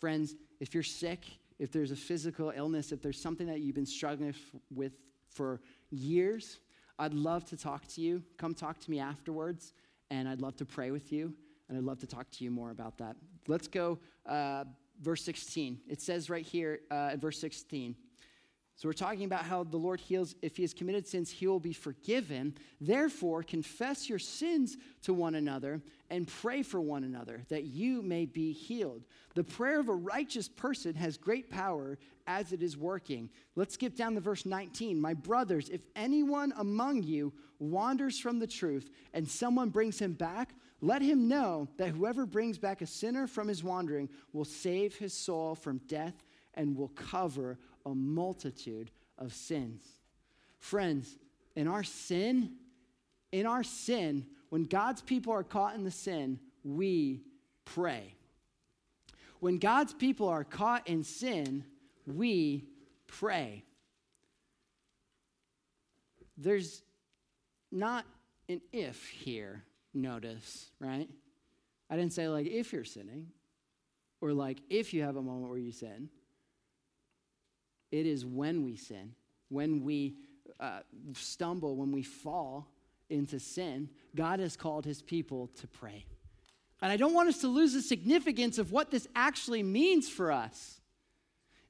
Friends, 0.00 0.34
if 0.60 0.74
you're 0.74 0.82
sick, 0.82 1.24
if 1.62 1.70
there's 1.70 1.92
a 1.92 1.96
physical 1.96 2.52
illness, 2.56 2.90
if 2.90 3.00
there's 3.00 3.22
something 3.22 3.46
that 3.46 3.60
you've 3.60 3.76
been 3.76 3.86
struggling 3.86 4.34
with 4.74 4.94
for 5.28 5.60
years, 5.90 6.58
I'd 6.98 7.14
love 7.14 7.44
to 7.46 7.56
talk 7.56 7.86
to 7.94 8.00
you. 8.00 8.20
Come 8.36 8.52
talk 8.52 8.80
to 8.80 8.90
me 8.90 8.98
afterwards, 8.98 9.72
and 10.10 10.28
I'd 10.28 10.40
love 10.40 10.56
to 10.56 10.64
pray 10.64 10.90
with 10.90 11.12
you, 11.12 11.32
and 11.68 11.78
I'd 11.78 11.84
love 11.84 12.00
to 12.00 12.06
talk 12.08 12.28
to 12.32 12.44
you 12.44 12.50
more 12.50 12.72
about 12.72 12.98
that. 12.98 13.14
Let's 13.46 13.68
go, 13.68 14.00
uh, 14.26 14.64
verse 15.00 15.22
16. 15.22 15.78
It 15.88 16.02
says 16.02 16.28
right 16.28 16.44
here 16.44 16.80
uh, 16.90 17.10
at 17.12 17.20
verse 17.20 17.40
16 17.40 17.94
so 18.76 18.88
we're 18.88 18.94
talking 18.94 19.24
about 19.24 19.44
how 19.44 19.64
the 19.64 19.76
Lord 19.76 20.00
heals. 20.00 20.34
If 20.42 20.56
he 20.56 20.62
has 20.62 20.74
committed 20.74 21.06
sins, 21.06 21.30
he 21.30 21.46
will 21.46 21.60
be 21.60 21.72
forgiven. 21.72 22.54
Therefore, 22.80 23.42
confess 23.42 24.08
your 24.08 24.18
sins 24.18 24.76
to 25.02 25.14
one 25.14 25.34
another 25.34 25.82
and 26.10 26.26
pray 26.26 26.62
for 26.62 26.80
one 26.80 27.04
another 27.04 27.42
that 27.48 27.64
you 27.64 28.02
may 28.02 28.26
be 28.26 28.52
healed. 28.52 29.04
The 29.34 29.44
prayer 29.44 29.78
of 29.78 29.88
a 29.88 29.94
righteous 29.94 30.48
person 30.48 30.94
has 30.94 31.16
great 31.16 31.50
power 31.50 31.98
as 32.26 32.52
it 32.52 32.62
is 32.62 32.76
working. 32.76 33.30
Let's 33.56 33.74
skip 33.74 33.94
down 33.94 34.14
to 34.14 34.20
verse 34.20 34.46
19. 34.46 35.00
My 35.00 35.14
brothers, 35.14 35.68
if 35.68 35.82
anyone 35.94 36.52
among 36.56 37.02
you 37.02 37.32
wanders 37.58 38.18
from 38.18 38.38
the 38.38 38.46
truth 38.46 38.90
and 39.12 39.28
someone 39.28 39.68
brings 39.68 39.98
him 39.98 40.14
back, 40.14 40.54
let 40.80 41.02
him 41.02 41.28
know 41.28 41.68
that 41.76 41.90
whoever 41.90 42.26
brings 42.26 42.58
back 42.58 42.82
a 42.82 42.86
sinner 42.86 43.28
from 43.28 43.46
his 43.46 43.62
wandering 43.62 44.08
will 44.32 44.44
save 44.44 44.96
his 44.96 45.14
soul 45.14 45.54
from 45.54 45.78
death 45.86 46.24
and 46.54 46.76
will 46.76 46.88
cover 46.88 47.58
a 47.86 47.94
multitude 47.94 48.90
of 49.18 49.32
sins. 49.32 49.82
Friends, 50.58 51.18
in 51.56 51.66
our 51.68 51.82
sin, 51.82 52.52
in 53.30 53.46
our 53.46 53.62
sin, 53.62 54.26
when 54.48 54.64
God's 54.64 55.02
people 55.02 55.32
are 55.32 55.42
caught 55.42 55.74
in 55.74 55.84
the 55.84 55.90
sin, 55.90 56.38
we 56.64 57.22
pray. 57.64 58.14
When 59.40 59.58
God's 59.58 59.92
people 59.92 60.28
are 60.28 60.44
caught 60.44 60.88
in 60.88 61.02
sin, 61.02 61.64
we 62.06 62.64
pray. 63.06 63.64
There's 66.36 66.82
not 67.70 68.04
an 68.48 68.60
if 68.72 69.08
here, 69.08 69.64
notice, 69.94 70.70
right? 70.78 71.08
I 71.90 71.96
didn't 71.96 72.12
say 72.12 72.28
like 72.28 72.46
if 72.46 72.72
you're 72.72 72.84
sinning 72.84 73.28
or 74.20 74.32
like 74.32 74.58
if 74.70 74.94
you 74.94 75.02
have 75.02 75.16
a 75.16 75.22
moment 75.22 75.50
where 75.50 75.58
you 75.58 75.72
sin. 75.72 76.08
It 77.92 78.06
is 78.06 78.26
when 78.26 78.64
we 78.64 78.74
sin, 78.74 79.14
when 79.48 79.84
we 79.84 80.16
uh, 80.58 80.80
stumble, 81.12 81.76
when 81.76 81.92
we 81.92 82.02
fall 82.02 82.68
into 83.10 83.38
sin, 83.38 83.90
God 84.16 84.40
has 84.40 84.56
called 84.56 84.84
his 84.84 85.02
people 85.02 85.48
to 85.60 85.68
pray. 85.68 86.06
And 86.80 86.90
I 86.90 86.96
don't 86.96 87.14
want 87.14 87.28
us 87.28 87.38
to 87.42 87.48
lose 87.48 87.74
the 87.74 87.82
significance 87.82 88.58
of 88.58 88.72
what 88.72 88.90
this 88.90 89.06
actually 89.14 89.62
means 89.62 90.08
for 90.08 90.32
us. 90.32 90.80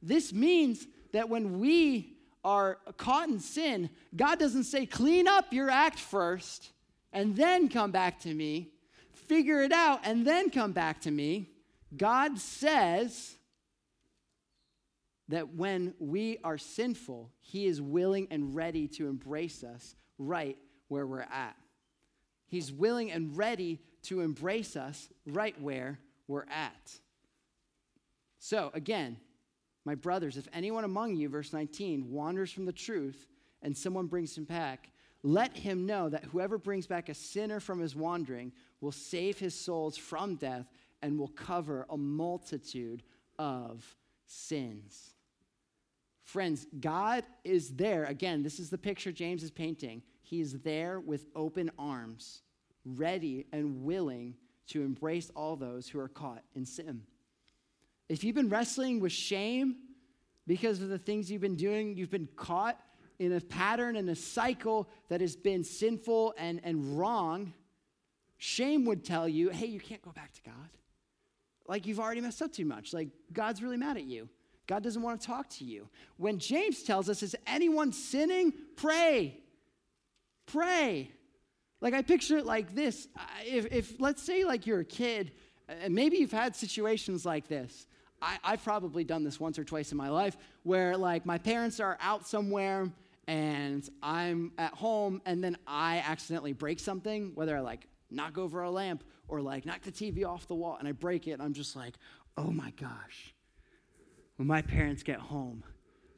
This 0.00 0.32
means 0.32 0.86
that 1.12 1.28
when 1.28 1.58
we 1.58 2.16
are 2.44 2.78
caught 2.96 3.28
in 3.28 3.38
sin, 3.38 3.90
God 4.16 4.38
doesn't 4.38 4.64
say, 4.64 4.86
clean 4.86 5.28
up 5.28 5.52
your 5.52 5.70
act 5.70 5.98
first 5.98 6.70
and 7.12 7.36
then 7.36 7.68
come 7.68 7.90
back 7.90 8.20
to 8.20 8.32
me. 8.32 8.70
Figure 9.12 9.62
it 9.62 9.72
out 9.72 10.00
and 10.04 10.26
then 10.26 10.50
come 10.50 10.72
back 10.72 11.00
to 11.02 11.10
me. 11.10 11.50
God 11.96 12.38
says, 12.38 13.36
that 15.32 15.54
when 15.54 15.94
we 15.98 16.36
are 16.44 16.58
sinful, 16.58 17.30
He 17.40 17.64
is 17.64 17.80
willing 17.80 18.28
and 18.30 18.54
ready 18.54 18.86
to 18.88 19.08
embrace 19.08 19.64
us 19.64 19.96
right 20.18 20.58
where 20.88 21.06
we're 21.06 21.20
at. 21.20 21.56
He's 22.48 22.70
willing 22.70 23.10
and 23.10 23.34
ready 23.34 23.80
to 24.02 24.20
embrace 24.20 24.76
us 24.76 25.08
right 25.26 25.58
where 25.58 25.98
we're 26.28 26.44
at. 26.50 27.00
So, 28.40 28.70
again, 28.74 29.16
my 29.86 29.94
brothers, 29.94 30.36
if 30.36 30.48
anyone 30.52 30.84
among 30.84 31.16
you, 31.16 31.30
verse 31.30 31.54
19, 31.54 32.10
wanders 32.10 32.52
from 32.52 32.66
the 32.66 32.72
truth 32.72 33.26
and 33.62 33.74
someone 33.74 34.08
brings 34.08 34.36
him 34.36 34.44
back, 34.44 34.90
let 35.22 35.56
him 35.56 35.86
know 35.86 36.10
that 36.10 36.24
whoever 36.24 36.58
brings 36.58 36.86
back 36.86 37.08
a 37.08 37.14
sinner 37.14 37.58
from 37.58 37.80
his 37.80 37.96
wandering 37.96 38.52
will 38.82 38.92
save 38.92 39.38
his 39.38 39.54
souls 39.54 39.96
from 39.96 40.34
death 40.34 40.66
and 41.00 41.18
will 41.18 41.28
cover 41.28 41.86
a 41.88 41.96
multitude 41.96 43.02
of 43.38 43.96
sins. 44.26 45.14
Friends, 46.24 46.66
God 46.80 47.24
is 47.44 47.70
there. 47.70 48.04
Again, 48.04 48.42
this 48.42 48.58
is 48.58 48.70
the 48.70 48.78
picture 48.78 49.12
James 49.12 49.42
is 49.42 49.50
painting. 49.50 50.02
He 50.22 50.40
is 50.40 50.60
there 50.60 51.00
with 51.00 51.26
open 51.34 51.70
arms, 51.78 52.42
ready 52.84 53.46
and 53.52 53.84
willing 53.84 54.36
to 54.68 54.82
embrace 54.82 55.30
all 55.34 55.56
those 55.56 55.88
who 55.88 55.98
are 55.98 56.08
caught 56.08 56.42
in 56.54 56.64
sin. 56.64 57.02
If 58.08 58.24
you've 58.24 58.36
been 58.36 58.48
wrestling 58.48 59.00
with 59.00 59.12
shame 59.12 59.76
because 60.46 60.80
of 60.80 60.88
the 60.88 60.98
things 60.98 61.30
you've 61.30 61.40
been 61.40 61.56
doing, 61.56 61.96
you've 61.96 62.10
been 62.10 62.28
caught 62.36 62.78
in 63.18 63.32
a 63.32 63.40
pattern 63.40 63.96
and 63.96 64.08
a 64.10 64.16
cycle 64.16 64.88
that 65.08 65.20
has 65.20 65.36
been 65.36 65.64
sinful 65.64 66.34
and, 66.38 66.60
and 66.64 66.98
wrong, 66.98 67.52
shame 68.38 68.84
would 68.84 69.04
tell 69.04 69.28
you, 69.28 69.50
hey, 69.50 69.66
you 69.66 69.80
can't 69.80 70.02
go 70.02 70.12
back 70.12 70.32
to 70.32 70.42
God. 70.42 70.70
Like 71.66 71.86
you've 71.86 72.00
already 72.00 72.20
messed 72.20 72.42
up 72.42 72.52
too 72.52 72.64
much. 72.64 72.92
Like 72.92 73.08
God's 73.32 73.62
really 73.62 73.76
mad 73.76 73.96
at 73.96 74.04
you. 74.04 74.28
God 74.72 74.82
doesn't 74.82 75.02
want 75.02 75.20
to 75.20 75.26
talk 75.26 75.50
to 75.50 75.64
you. 75.64 75.86
When 76.16 76.38
James 76.38 76.82
tells 76.82 77.10
us, 77.10 77.22
is 77.22 77.36
anyone 77.46 77.92
sinning? 77.92 78.54
Pray. 78.74 79.38
Pray. 80.46 81.10
Like 81.82 81.92
I 81.92 82.00
picture 82.00 82.38
it 82.38 82.46
like 82.46 82.74
this. 82.74 83.06
If, 83.44 83.70
if 83.70 84.00
let's 84.00 84.22
say 84.22 84.44
like 84.44 84.66
you're 84.66 84.80
a 84.80 84.84
kid, 84.86 85.32
and 85.68 85.94
maybe 85.94 86.16
you've 86.16 86.32
had 86.32 86.56
situations 86.56 87.26
like 87.26 87.48
this. 87.48 87.86
I, 88.22 88.38
I've 88.42 88.64
probably 88.64 89.04
done 89.04 89.24
this 89.24 89.38
once 89.38 89.58
or 89.58 89.64
twice 89.64 89.92
in 89.92 89.98
my 89.98 90.08
life 90.08 90.38
where 90.62 90.96
like 90.96 91.26
my 91.26 91.36
parents 91.36 91.78
are 91.78 91.98
out 92.00 92.26
somewhere 92.26 92.90
and 93.28 93.86
I'm 94.02 94.52
at 94.56 94.72
home 94.72 95.20
and 95.26 95.44
then 95.44 95.58
I 95.66 95.98
accidentally 95.98 96.54
break 96.54 96.80
something, 96.80 97.32
whether 97.34 97.54
I 97.54 97.60
like 97.60 97.86
knock 98.10 98.38
over 98.38 98.62
a 98.62 98.70
lamp 98.70 99.04
or 99.28 99.42
like 99.42 99.66
knock 99.66 99.82
the 99.82 99.92
TV 99.92 100.26
off 100.26 100.46
the 100.46 100.54
wall 100.54 100.78
and 100.78 100.88
I 100.88 100.92
break 100.92 101.28
it 101.28 101.32
and 101.32 101.42
I'm 101.42 101.52
just 101.52 101.76
like, 101.76 101.96
oh 102.38 102.50
my 102.50 102.72
gosh 102.80 103.34
when 104.42 104.48
my 104.48 104.60
parents 104.60 105.04
get 105.04 105.20
home, 105.20 105.62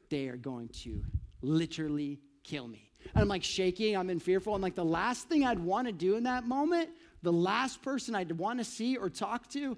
they 0.09 0.29
are 0.29 0.35
going 0.35 0.67
to 0.69 1.03
literally 1.43 2.19
kill 2.43 2.67
me. 2.67 2.89
And 3.13 3.21
I'm 3.21 3.27
like 3.27 3.43
shaking, 3.43 3.95
I'm 3.95 4.09
in 4.09 4.19
fearful. 4.19 4.55
And 4.55 4.63
like 4.63 4.73
the 4.73 4.83
last 4.83 5.29
thing 5.29 5.45
I'd 5.45 5.59
want 5.59 5.85
to 5.85 5.93
do 5.93 6.15
in 6.15 6.23
that 6.23 6.47
moment, 6.47 6.89
the 7.21 7.31
last 7.31 7.83
person 7.83 8.15
I'd 8.15 8.31
want 8.31 8.57
to 8.57 8.65
see 8.65 8.97
or 8.97 9.11
talk 9.11 9.47
to 9.49 9.77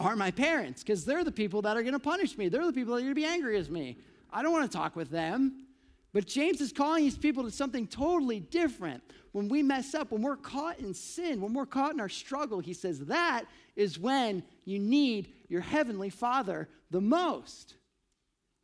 are 0.00 0.16
my 0.16 0.32
parents, 0.32 0.82
because 0.82 1.04
they're 1.04 1.22
the 1.22 1.30
people 1.30 1.62
that 1.62 1.76
are 1.76 1.82
going 1.82 1.92
to 1.92 2.00
punish 2.00 2.36
me. 2.36 2.48
They're 2.48 2.66
the 2.66 2.72
people 2.72 2.94
that 2.94 2.98
are 2.98 3.04
going 3.04 3.14
to 3.14 3.20
be 3.20 3.24
angry 3.24 3.56
with 3.56 3.70
me. 3.70 3.98
I 4.32 4.42
don't 4.42 4.50
want 4.50 4.68
to 4.68 4.76
talk 4.76 4.96
with 4.96 5.10
them. 5.10 5.64
But 6.12 6.26
James 6.26 6.60
is 6.60 6.72
calling 6.72 7.04
these 7.04 7.16
people 7.16 7.44
to 7.44 7.50
something 7.52 7.86
totally 7.86 8.40
different. 8.40 9.04
When 9.38 9.48
we 9.48 9.62
mess 9.62 9.94
up, 9.94 10.10
when 10.10 10.22
we're 10.22 10.34
caught 10.34 10.80
in 10.80 10.92
sin, 10.92 11.40
when 11.40 11.54
we're 11.54 11.64
caught 11.64 11.92
in 11.92 12.00
our 12.00 12.08
struggle, 12.08 12.58
he 12.58 12.72
says 12.72 12.98
that 13.04 13.44
is 13.76 13.96
when 13.96 14.42
you 14.64 14.80
need 14.80 15.32
your 15.48 15.60
heavenly 15.60 16.10
Father 16.10 16.68
the 16.90 17.00
most. 17.00 17.76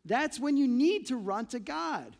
That's 0.04 0.40
when 0.40 0.56
you 0.56 0.66
need 0.66 1.06
to 1.06 1.16
run 1.16 1.46
to 1.46 1.60
God. 1.60 2.16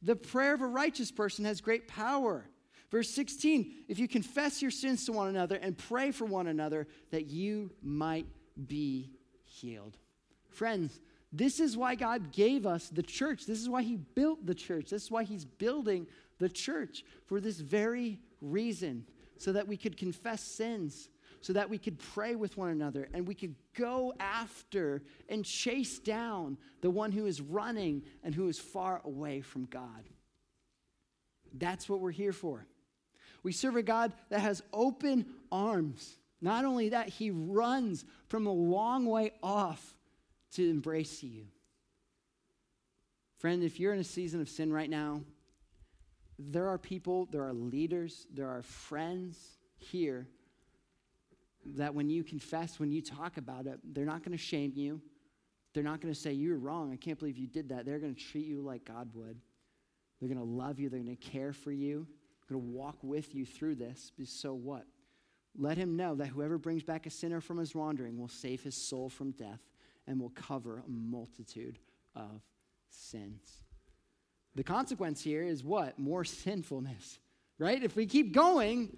The 0.00 0.14
prayer 0.14 0.54
of 0.54 0.60
a 0.60 0.66
righteous 0.68 1.10
person 1.10 1.44
has 1.44 1.60
great 1.60 1.88
power. 1.88 2.44
Verse 2.88 3.10
16, 3.10 3.74
if 3.88 3.98
you 3.98 4.06
confess 4.06 4.62
your 4.62 4.70
sins 4.70 5.04
to 5.06 5.12
one 5.12 5.26
another 5.26 5.56
and 5.56 5.76
pray 5.76 6.12
for 6.12 6.24
one 6.24 6.46
another 6.46 6.86
that 7.10 7.26
you 7.26 7.72
might 7.82 8.26
be 8.68 9.10
healed. 9.42 9.98
Friends, 10.50 11.00
this 11.32 11.58
is 11.58 11.76
why 11.76 11.96
God 11.96 12.30
gave 12.30 12.64
us 12.64 12.90
the 12.90 13.02
church. 13.02 13.44
This 13.44 13.58
is 13.58 13.68
why 13.68 13.82
He 13.82 13.96
built 13.96 14.46
the 14.46 14.54
church. 14.54 14.90
This 14.90 15.02
is 15.02 15.10
why 15.10 15.24
He's 15.24 15.44
building 15.44 16.06
the 16.38 16.48
church 16.48 17.04
for 17.26 17.40
this 17.40 17.60
very 17.60 18.20
reason, 18.40 19.04
so 19.38 19.52
that 19.52 19.68
we 19.68 19.76
could 19.76 19.96
confess 19.96 20.42
sins, 20.42 21.08
so 21.40 21.52
that 21.52 21.70
we 21.70 21.78
could 21.78 21.98
pray 21.98 22.34
with 22.34 22.56
one 22.56 22.70
another, 22.70 23.08
and 23.12 23.26
we 23.26 23.34
could 23.34 23.54
go 23.76 24.12
after 24.18 25.02
and 25.28 25.44
chase 25.44 25.98
down 25.98 26.58
the 26.80 26.90
one 26.90 27.12
who 27.12 27.26
is 27.26 27.40
running 27.40 28.02
and 28.24 28.34
who 28.34 28.48
is 28.48 28.58
far 28.58 29.00
away 29.04 29.40
from 29.40 29.64
God. 29.66 30.08
That's 31.54 31.88
what 31.88 32.00
we're 32.00 32.10
here 32.10 32.32
for. 32.32 32.66
We 33.42 33.52
serve 33.52 33.76
a 33.76 33.82
God 33.82 34.12
that 34.30 34.40
has 34.40 34.62
open 34.72 35.26
arms. 35.50 36.18
Not 36.40 36.64
only 36.64 36.90
that, 36.90 37.08
He 37.08 37.30
runs 37.30 38.04
from 38.28 38.46
a 38.46 38.52
long 38.52 39.06
way 39.06 39.32
off 39.42 39.96
to 40.52 40.68
embrace 40.68 41.22
you. 41.22 41.46
Friend, 43.38 43.62
if 43.62 43.78
you're 43.78 43.94
in 43.94 44.00
a 44.00 44.04
season 44.04 44.40
of 44.40 44.48
sin 44.48 44.72
right 44.72 44.90
now, 44.90 45.22
there 46.38 46.68
are 46.68 46.78
people, 46.78 47.28
there 47.30 47.44
are 47.44 47.52
leaders, 47.52 48.26
there 48.32 48.48
are 48.48 48.62
friends 48.62 49.58
here 49.76 50.28
that 51.76 51.94
when 51.94 52.08
you 52.08 52.22
confess, 52.22 52.78
when 52.78 52.90
you 52.90 53.02
talk 53.02 53.36
about 53.36 53.66
it, 53.66 53.78
they're 53.92 54.04
not 54.04 54.22
going 54.22 54.36
to 54.36 54.42
shame 54.42 54.72
you. 54.74 55.00
They're 55.74 55.82
not 55.82 56.00
going 56.00 56.12
to 56.12 56.18
say, 56.18 56.32
You're 56.32 56.56
wrong. 56.56 56.92
I 56.92 56.96
can't 56.96 57.18
believe 57.18 57.36
you 57.36 57.46
did 57.46 57.68
that. 57.68 57.84
They're 57.84 57.98
going 57.98 58.14
to 58.14 58.20
treat 58.20 58.46
you 58.46 58.60
like 58.60 58.84
God 58.84 59.10
would. 59.14 59.38
They're 60.18 60.28
going 60.28 60.38
to 60.38 60.44
love 60.44 60.78
you. 60.78 60.88
They're 60.88 61.00
going 61.00 61.16
to 61.16 61.30
care 61.30 61.52
for 61.52 61.70
you. 61.70 62.06
They're 62.48 62.56
going 62.56 62.72
to 62.72 62.76
walk 62.76 62.96
with 63.02 63.34
you 63.34 63.44
through 63.44 63.76
this. 63.76 64.12
So 64.24 64.54
what? 64.54 64.84
Let 65.56 65.76
him 65.76 65.96
know 65.96 66.14
that 66.16 66.28
whoever 66.28 66.56
brings 66.56 66.82
back 66.82 67.06
a 67.06 67.10
sinner 67.10 67.40
from 67.40 67.58
his 67.58 67.74
wandering 67.74 68.18
will 68.18 68.28
save 68.28 68.62
his 68.62 68.76
soul 68.76 69.08
from 69.08 69.32
death 69.32 69.60
and 70.06 70.20
will 70.20 70.30
cover 70.30 70.82
a 70.86 70.90
multitude 70.90 71.78
of 72.14 72.42
sins. 72.90 73.67
The 74.54 74.64
consequence 74.64 75.22
here 75.22 75.42
is 75.42 75.62
what? 75.62 75.98
More 75.98 76.24
sinfulness, 76.24 77.18
right? 77.58 77.82
If 77.82 77.96
we 77.96 78.06
keep 78.06 78.32
going, 78.32 78.96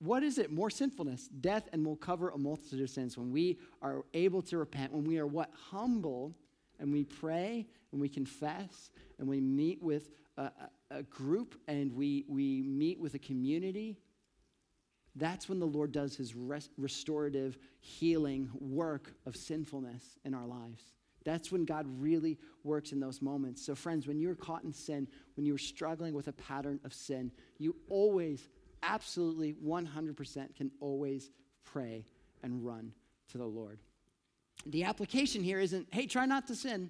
what 0.00 0.22
is 0.22 0.38
it? 0.38 0.52
More 0.52 0.70
sinfulness, 0.70 1.28
death, 1.28 1.68
and 1.72 1.84
will 1.84 1.96
cover 1.96 2.30
a 2.30 2.38
multitude 2.38 2.80
of 2.80 2.90
sins. 2.90 3.18
When 3.18 3.32
we 3.32 3.58
are 3.82 4.04
able 4.14 4.42
to 4.42 4.58
repent, 4.58 4.92
when 4.92 5.04
we 5.04 5.18
are 5.18 5.26
what? 5.26 5.50
Humble, 5.70 6.34
and 6.78 6.92
we 6.92 7.04
pray, 7.04 7.66
and 7.92 8.00
we 8.00 8.08
confess, 8.08 8.90
and 9.18 9.28
we 9.28 9.40
meet 9.40 9.82
with 9.82 10.10
a, 10.36 10.50
a, 10.90 11.02
group, 11.02 11.56
and 11.66 11.92
we, 11.92 12.24
we 12.28 12.62
meet 12.62 13.00
with 13.00 13.14
a 13.14 13.18
community, 13.18 13.98
that's 15.16 15.48
when 15.48 15.58
the 15.58 15.66
Lord 15.66 15.90
does 15.90 16.14
his 16.14 16.36
res- 16.36 16.70
restorative, 16.78 17.58
healing 17.80 18.48
work 18.60 19.12
of 19.26 19.34
sinfulness 19.34 20.18
in 20.24 20.32
our 20.32 20.46
lives. 20.46 20.82
That's 21.28 21.52
when 21.52 21.66
God 21.66 21.84
really 22.00 22.38
works 22.64 22.92
in 22.92 23.00
those 23.00 23.20
moments. 23.20 23.60
So, 23.60 23.74
friends, 23.74 24.06
when 24.06 24.18
you're 24.18 24.34
caught 24.34 24.64
in 24.64 24.72
sin, 24.72 25.06
when 25.36 25.44
you're 25.44 25.58
struggling 25.58 26.14
with 26.14 26.26
a 26.28 26.32
pattern 26.32 26.80
of 26.84 26.94
sin, 26.94 27.30
you 27.58 27.76
always, 27.90 28.48
absolutely 28.82 29.52
100% 29.62 30.56
can 30.56 30.70
always 30.80 31.30
pray 31.64 32.06
and 32.42 32.64
run 32.64 32.92
to 33.30 33.36
the 33.36 33.44
Lord. 33.44 33.78
The 34.64 34.84
application 34.84 35.42
here 35.42 35.60
isn't, 35.60 35.88
hey, 35.90 36.06
try 36.06 36.24
not 36.24 36.46
to 36.46 36.56
sin. 36.56 36.88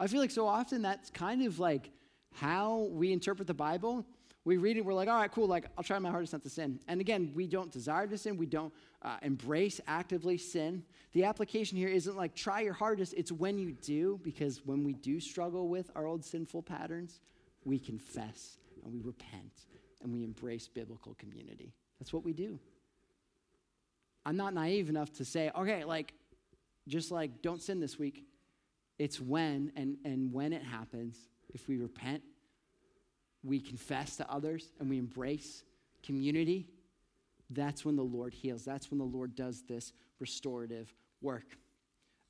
I 0.00 0.08
feel 0.08 0.20
like 0.20 0.32
so 0.32 0.48
often 0.48 0.82
that's 0.82 1.08
kind 1.10 1.46
of 1.46 1.60
like 1.60 1.92
how 2.34 2.88
we 2.90 3.12
interpret 3.12 3.46
the 3.46 3.54
Bible. 3.54 4.04
We 4.46 4.58
read 4.58 4.76
it, 4.76 4.84
we're 4.84 4.94
like, 4.94 5.08
all 5.08 5.18
right, 5.18 5.32
cool, 5.32 5.48
like, 5.48 5.66
I'll 5.76 5.82
try 5.82 5.98
my 5.98 6.08
hardest 6.08 6.32
not 6.32 6.44
to 6.44 6.48
sin. 6.48 6.78
And 6.86 7.00
again, 7.00 7.32
we 7.34 7.48
don't 7.48 7.72
desire 7.72 8.06
to 8.06 8.16
sin, 8.16 8.36
we 8.36 8.46
don't 8.46 8.72
uh, 9.02 9.16
embrace 9.22 9.80
actively 9.88 10.38
sin. 10.38 10.84
The 11.14 11.24
application 11.24 11.76
here 11.76 11.88
isn't 11.88 12.16
like, 12.16 12.36
try 12.36 12.60
your 12.60 12.72
hardest, 12.72 13.12
it's 13.14 13.32
when 13.32 13.58
you 13.58 13.72
do, 13.72 14.20
because 14.22 14.64
when 14.64 14.84
we 14.84 14.92
do 14.92 15.18
struggle 15.18 15.66
with 15.68 15.90
our 15.96 16.06
old 16.06 16.24
sinful 16.24 16.62
patterns, 16.62 17.18
we 17.64 17.80
confess 17.80 18.58
and 18.84 18.92
we 18.92 19.00
repent 19.00 19.66
and 20.04 20.12
we 20.12 20.22
embrace 20.22 20.68
biblical 20.68 21.14
community. 21.14 21.74
That's 21.98 22.12
what 22.12 22.24
we 22.24 22.32
do. 22.32 22.60
I'm 24.24 24.36
not 24.36 24.54
naive 24.54 24.88
enough 24.88 25.12
to 25.14 25.24
say, 25.24 25.50
okay, 25.58 25.82
like, 25.82 26.14
just 26.86 27.10
like, 27.10 27.42
don't 27.42 27.60
sin 27.60 27.80
this 27.80 27.98
week. 27.98 28.22
It's 28.96 29.20
when, 29.20 29.72
and, 29.74 29.96
and 30.04 30.32
when 30.32 30.52
it 30.52 30.62
happens, 30.62 31.16
if 31.52 31.66
we 31.66 31.78
repent, 31.78 32.22
we 33.46 33.60
confess 33.60 34.16
to 34.16 34.30
others, 34.30 34.72
and 34.80 34.90
we 34.90 34.98
embrace 34.98 35.62
community, 36.02 36.68
that's 37.50 37.84
when 37.84 37.96
the 37.96 38.02
Lord 38.02 38.34
heals. 38.34 38.64
That's 38.64 38.90
when 38.90 38.98
the 38.98 39.04
Lord 39.04 39.34
does 39.34 39.62
this 39.68 39.92
restorative 40.18 40.92
work. 41.22 41.56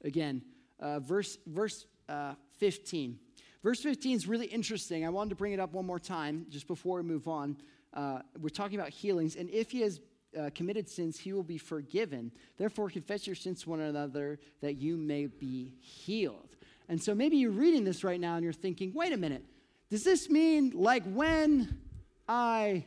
Again, 0.05 0.43
uh, 0.79 1.01
verse, 1.01 1.39
verse 1.47 1.87
uh, 2.09 2.35
15. 2.59 3.19
Verse 3.63 3.81
15 3.81 4.17
is 4.17 4.29
really 4.29 4.47
interesting. 4.47 5.07
I 5.07 5.09
wanted 5.09 5.31
to 5.31 5.37
bring 5.37 5.53
it 5.53 5.61
up 5.61 5.73
one 5.73 5.87
more 5.87 5.99
time 5.99 6.47
just 6.51 6.67
before 6.67 6.99
we 6.99 7.09
move 7.09 7.29
on. 7.29 7.57
Uh, 7.95 8.21
we're 8.39 8.49
talking 8.51 8.79
about 8.79 8.91
healings, 8.91 9.37
and 9.37 9.49
if 9.51 9.71
he 9.71 9.81
has 9.81 10.01
uh, 10.39 10.51
committed 10.55 10.89
sins, 10.89 11.19
he 11.19 11.33
will 11.33 11.43
be 11.43 11.57
forgiven. 11.57 12.31
Therefore, 12.59 12.91
confess 12.91 13.27
your 13.27 13.37
sins 13.37 13.63
to 13.63 13.71
one 13.71 13.81
another 13.81 14.39
that 14.61 14.75
you 14.75 14.97
may 14.97 15.27
be 15.27 15.73
healed. 15.81 16.57
And 16.89 17.03
so 17.03 17.15
maybe 17.15 17.39
you're 17.39 17.51
reading 17.51 17.85
this 17.85 18.05
right 18.05 18.21
now 18.21 18.35
and 18.35 18.45
you're 18.45 18.53
thinking, 18.53 18.93
wait 18.95 19.13
a 19.13 19.17
minute, 19.17 19.45
does 19.91 20.05
this 20.05 20.29
mean 20.29 20.73
like 20.75 21.05
when 21.05 21.81
I 22.29 22.85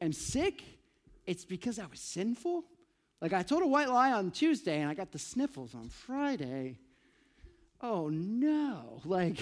am 0.00 0.12
sick, 0.12 0.62
it's 1.26 1.44
because 1.44 1.78
I 1.78 1.86
was 1.86 2.00
sinful? 2.00 2.64
Like 3.20 3.32
I 3.32 3.42
told 3.42 3.62
a 3.62 3.66
white 3.66 3.88
lie 3.88 4.12
on 4.12 4.30
Tuesday 4.30 4.80
and 4.80 4.90
I 4.90 4.94
got 4.94 5.12
the 5.12 5.18
sniffles 5.18 5.74
on 5.74 5.88
Friday. 5.88 6.78
Oh 7.80 8.08
no, 8.08 9.00
like 9.04 9.38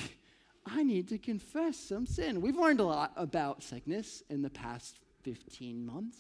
I 0.67 0.83
need 0.83 1.09
to 1.09 1.19
confess 1.19 1.77
some 1.77 2.07
sin. 2.07 2.41
We've 2.41 2.57
learned 2.57 2.81
a 2.81 2.85
lot 2.85 3.13
about 3.17 3.63
sickness 3.63 4.23
in 4.31 4.43
the 4.43 4.51
past 4.51 4.99
15 5.23 5.85
months. 5.85 6.19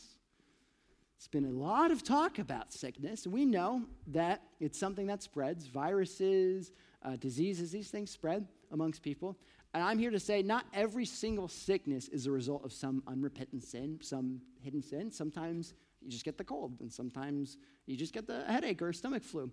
It's 1.16 1.29
been 1.29 1.46
a 1.46 1.50
lot 1.50 1.90
of 1.90 2.02
talk 2.02 2.38
about 2.38 2.72
sickness, 2.72 3.26
we 3.26 3.44
know 3.44 3.83
that 4.09 4.42
it's 4.61 4.79
something 4.79 5.07
that 5.07 5.22
spreads. 5.22 5.66
Viruses, 5.66 6.72
uh, 7.02 7.16
diseases, 7.16 7.72
these 7.72 7.88
things 7.88 8.11
spread 8.11 8.46
amongst 8.70 9.02
people. 9.02 9.38
And 9.76 9.84
I'm 9.84 9.98
here 9.98 10.10
to 10.10 10.18
say 10.18 10.40
not 10.40 10.64
every 10.72 11.04
single 11.04 11.48
sickness 11.48 12.08
is 12.08 12.24
a 12.24 12.30
result 12.30 12.64
of 12.64 12.72
some 12.72 13.02
unrepentant 13.06 13.62
sin, 13.62 13.98
some 14.00 14.40
hidden 14.62 14.80
sin. 14.80 15.10
Sometimes 15.10 15.74
you 16.00 16.08
just 16.08 16.24
get 16.24 16.38
the 16.38 16.44
cold, 16.44 16.78
and 16.80 16.90
sometimes 16.90 17.58
you 17.84 17.94
just 17.94 18.14
get 18.14 18.26
the 18.26 18.42
headache 18.46 18.80
or 18.80 18.94
stomach 18.94 19.22
flu. 19.22 19.50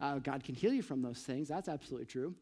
Uh, 0.00 0.20
God 0.20 0.44
can 0.44 0.54
heal 0.54 0.72
you 0.72 0.80
from 0.80 1.02
those 1.02 1.22
things. 1.22 1.48
That's 1.48 1.68
absolutely 1.68 2.06
true. 2.06 2.36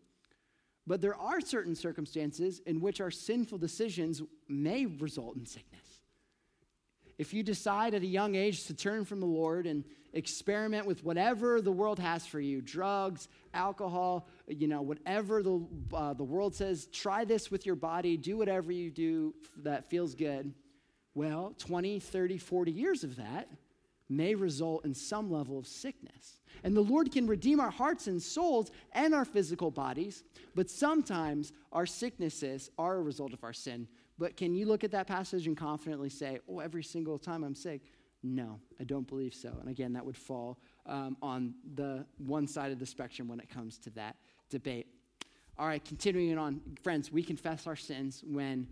But 0.86 1.00
there 1.00 1.14
are 1.14 1.40
certain 1.40 1.74
circumstances 1.74 2.60
in 2.66 2.82
which 2.82 3.00
our 3.00 3.10
sinful 3.10 3.56
decisions 3.56 4.20
may 4.46 4.84
result 4.84 5.36
in 5.36 5.46
sickness. 5.46 6.02
If 7.16 7.32
you 7.32 7.42
decide 7.42 7.94
at 7.94 8.02
a 8.02 8.06
young 8.06 8.34
age 8.34 8.64
to 8.64 8.74
turn 8.74 9.06
from 9.06 9.20
the 9.20 9.26
Lord 9.26 9.66
and 9.66 9.84
experiment 10.12 10.86
with 10.86 11.04
whatever 11.04 11.62
the 11.62 11.72
world 11.72 11.98
has 11.98 12.26
for 12.26 12.40
you 12.40 12.60
drugs, 12.60 13.28
alcohol, 13.54 14.28
you 14.60 14.68
know, 14.68 14.82
whatever 14.82 15.42
the, 15.42 15.66
uh, 15.92 16.14
the 16.14 16.24
world 16.24 16.54
says, 16.54 16.86
try 16.86 17.24
this 17.24 17.50
with 17.50 17.66
your 17.66 17.74
body, 17.74 18.16
do 18.16 18.36
whatever 18.36 18.72
you 18.72 18.90
do 18.90 19.34
that 19.62 19.88
feels 19.88 20.14
good. 20.14 20.52
Well, 21.14 21.54
20, 21.58 22.00
30, 22.00 22.38
40 22.38 22.72
years 22.72 23.04
of 23.04 23.16
that 23.16 23.48
may 24.08 24.34
result 24.34 24.84
in 24.84 24.94
some 24.94 25.30
level 25.30 25.58
of 25.58 25.66
sickness. 25.66 26.40
And 26.64 26.76
the 26.76 26.82
Lord 26.82 27.10
can 27.10 27.26
redeem 27.26 27.60
our 27.60 27.70
hearts 27.70 28.06
and 28.06 28.22
souls 28.22 28.70
and 28.92 29.14
our 29.14 29.24
physical 29.24 29.70
bodies, 29.70 30.22
but 30.54 30.70
sometimes 30.70 31.52
our 31.72 31.86
sicknesses 31.86 32.70
are 32.78 32.96
a 32.96 33.02
result 33.02 33.32
of 33.32 33.42
our 33.42 33.52
sin. 33.52 33.88
But 34.18 34.36
can 34.36 34.54
you 34.54 34.66
look 34.66 34.84
at 34.84 34.90
that 34.92 35.06
passage 35.06 35.46
and 35.46 35.56
confidently 35.56 36.10
say, 36.10 36.38
oh, 36.48 36.60
every 36.60 36.84
single 36.84 37.18
time 37.18 37.42
I'm 37.42 37.54
sick? 37.54 37.82
No, 38.22 38.60
I 38.78 38.84
don't 38.84 39.06
believe 39.06 39.34
so. 39.34 39.52
And 39.60 39.68
again, 39.68 39.94
that 39.94 40.06
would 40.06 40.16
fall 40.16 40.58
um, 40.86 41.16
on 41.22 41.54
the 41.74 42.04
one 42.18 42.46
side 42.46 42.72
of 42.72 42.78
the 42.78 42.86
spectrum 42.86 43.28
when 43.28 43.40
it 43.40 43.48
comes 43.48 43.78
to 43.78 43.90
that 43.90 44.16
debate. 44.50 44.86
All 45.58 45.66
right, 45.66 45.84
continuing 45.84 46.38
on. 46.38 46.60
Friends, 46.82 47.12
we 47.12 47.22
confess 47.22 47.66
our 47.66 47.76
sins 47.76 48.24
when 48.26 48.66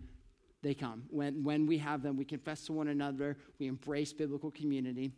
they 0.61 0.73
come. 0.73 1.03
When, 1.09 1.43
when 1.43 1.65
we 1.65 1.77
have 1.79 2.03
them, 2.03 2.17
we 2.17 2.25
confess 2.25 2.65
to 2.65 2.73
one 2.73 2.87
another, 2.87 3.37
we 3.59 3.67
embrace 3.67 4.13
biblical 4.13 4.51
community. 4.51 5.11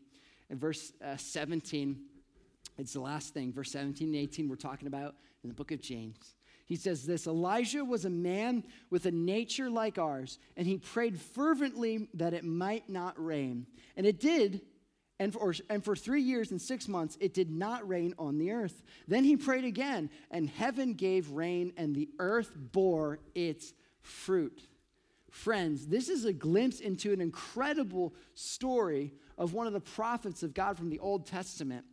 In 0.49 0.57
verse 0.57 0.93
uh, 1.03 1.17
17, 1.17 1.99
it's 2.77 2.93
the 2.93 3.01
last 3.01 3.33
thing, 3.33 3.51
verse 3.51 3.71
17 3.71 4.07
and 4.07 4.15
18, 4.15 4.49
we're 4.49 4.55
talking 4.55 4.87
about 4.87 5.15
in 5.43 5.49
the 5.49 5.53
book 5.53 5.71
of 5.71 5.81
James. 5.81 6.35
He 6.65 6.75
says 6.75 7.05
this 7.05 7.27
Elijah 7.27 7.83
was 7.83 8.05
a 8.05 8.09
man 8.09 8.63
with 8.89 9.05
a 9.05 9.11
nature 9.11 9.69
like 9.69 9.97
ours, 9.97 10.39
and 10.55 10.65
he 10.65 10.77
prayed 10.77 11.19
fervently 11.19 12.07
that 12.13 12.33
it 12.33 12.43
might 12.43 12.89
not 12.89 13.13
rain. 13.23 13.67
And 13.97 14.05
it 14.05 14.19
did, 14.19 14.61
and 15.19 15.31
for, 15.31 15.53
and 15.69 15.83
for 15.83 15.95
three 15.95 16.21
years 16.21 16.51
and 16.51 16.61
six 16.61 16.87
months, 16.87 17.17
it 17.19 17.33
did 17.33 17.51
not 17.51 17.87
rain 17.87 18.13
on 18.17 18.37
the 18.37 18.51
earth. 18.51 18.83
Then 19.07 19.23
he 19.23 19.37
prayed 19.37 19.63
again, 19.63 20.09
and 20.31 20.49
heaven 20.49 20.93
gave 20.93 21.29
rain, 21.31 21.73
and 21.77 21.95
the 21.95 22.09
earth 22.19 22.51
bore 22.55 23.19
its 23.35 23.73
fruit. 24.01 24.67
Friends, 25.29 25.87
this 25.87 26.09
is 26.09 26.25
a 26.25 26.33
glimpse 26.33 26.79
into 26.79 27.13
an 27.13 27.21
incredible 27.21 28.13
story 28.33 29.13
of 29.37 29.53
one 29.53 29.67
of 29.67 29.73
the 29.73 29.79
prophets 29.79 30.43
of 30.43 30.53
God 30.53 30.77
from 30.77 30.89
the 30.89 30.99
Old 30.99 31.25
Testament 31.25 31.85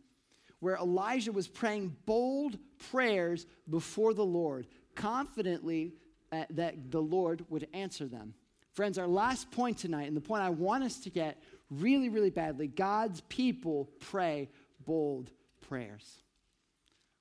where 0.61 0.75
Elijah 0.75 1.31
was 1.31 1.47
praying 1.47 1.95
bold 2.05 2.57
prayers 2.91 3.45
before 3.69 4.13
the 4.13 4.25
Lord, 4.25 4.67
confidently 4.95 5.93
uh, 6.31 6.45
that 6.51 6.91
the 6.91 7.01
Lord 7.01 7.43
would 7.49 7.67
answer 7.73 8.07
them. 8.07 8.35
Friends, 8.73 8.97
our 8.97 9.07
last 9.07 9.51
point 9.51 9.77
tonight, 9.77 10.07
and 10.07 10.15
the 10.15 10.21
point 10.21 10.43
I 10.43 10.49
want 10.49 10.83
us 10.83 10.99
to 10.99 11.09
get 11.09 11.41
really, 11.71 12.09
really 12.09 12.29
badly 12.29 12.67
God's 12.67 13.21
people 13.21 13.89
pray 13.99 14.49
bold 14.85 15.31
prayers. 15.61 16.21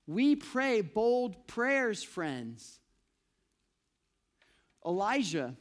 We 0.06 0.36
pray 0.36 0.80
bold 0.80 1.46
prayers, 1.46 2.02
friends. 2.02 2.80
Elijah, 4.84 5.54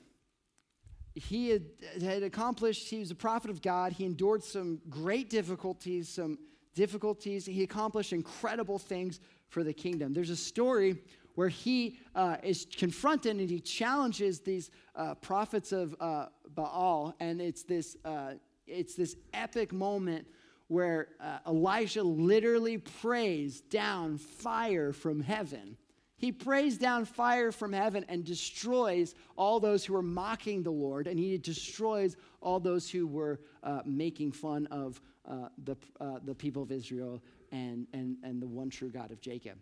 he 1.13 1.49
had, 1.49 2.23
accomplished, 2.23 2.89
he 2.89 2.99
was 2.99 3.11
a 3.11 3.15
prophet 3.15 3.51
of 3.51 3.61
God. 3.61 3.93
He 3.93 4.05
endured 4.05 4.43
some 4.43 4.81
great 4.89 5.29
difficulties, 5.29 6.09
some 6.09 6.39
difficulties. 6.73 7.45
He 7.45 7.63
accomplished 7.63 8.13
incredible 8.13 8.79
things 8.79 9.19
for 9.49 9.63
the 9.63 9.73
kingdom. 9.73 10.13
There's 10.13 10.29
a 10.29 10.35
story 10.35 10.97
where 11.35 11.49
he 11.49 11.97
uh, 12.15 12.37
is 12.43 12.65
confronted 12.77 13.37
and 13.37 13.49
he 13.49 13.59
challenges 13.59 14.39
these 14.39 14.71
uh, 14.95 15.15
prophets 15.15 15.71
of 15.71 15.95
uh, 15.99 16.27
Baal, 16.55 17.15
and 17.19 17.41
it's 17.41 17.63
this, 17.63 17.97
uh, 18.03 18.33
it's 18.69 18.95
this 18.95 19.15
epic 19.33 19.73
moment 19.73 20.27
where 20.67 21.07
uh, 21.19 21.39
Elijah 21.47 22.03
literally 22.03 22.77
prays 22.77 23.61
down 23.61 24.17
fire 24.17 24.93
from 24.93 25.19
heaven. 25.19 25.75
He 26.17 26.31
prays 26.31 26.77
down 26.77 27.05
fire 27.05 27.51
from 27.51 27.73
heaven 27.73 28.05
and 28.07 28.23
destroys 28.23 29.15
all 29.35 29.59
those 29.59 29.83
who 29.85 29.95
are 29.95 30.03
mocking 30.03 30.63
the 30.63 30.71
Lord, 30.71 31.07
and 31.07 31.17
he 31.17 31.37
destroys 31.37 32.17
all 32.41 32.59
those 32.59 32.89
who 32.89 33.07
were 33.07 33.39
uh, 33.63 33.81
making 33.85 34.33
fun 34.33 34.67
of 34.67 35.01
uh, 35.27 35.47
the, 35.63 35.75
uh, 35.99 36.19
the 36.25 36.35
people 36.35 36.61
of 36.61 36.71
Israel 36.71 37.23
and, 37.51 37.87
and, 37.93 38.17
and 38.23 38.41
the 38.41 38.47
one 38.47 38.69
true 38.69 38.89
God 38.89 39.11
of 39.11 39.21
Jacob. 39.21 39.57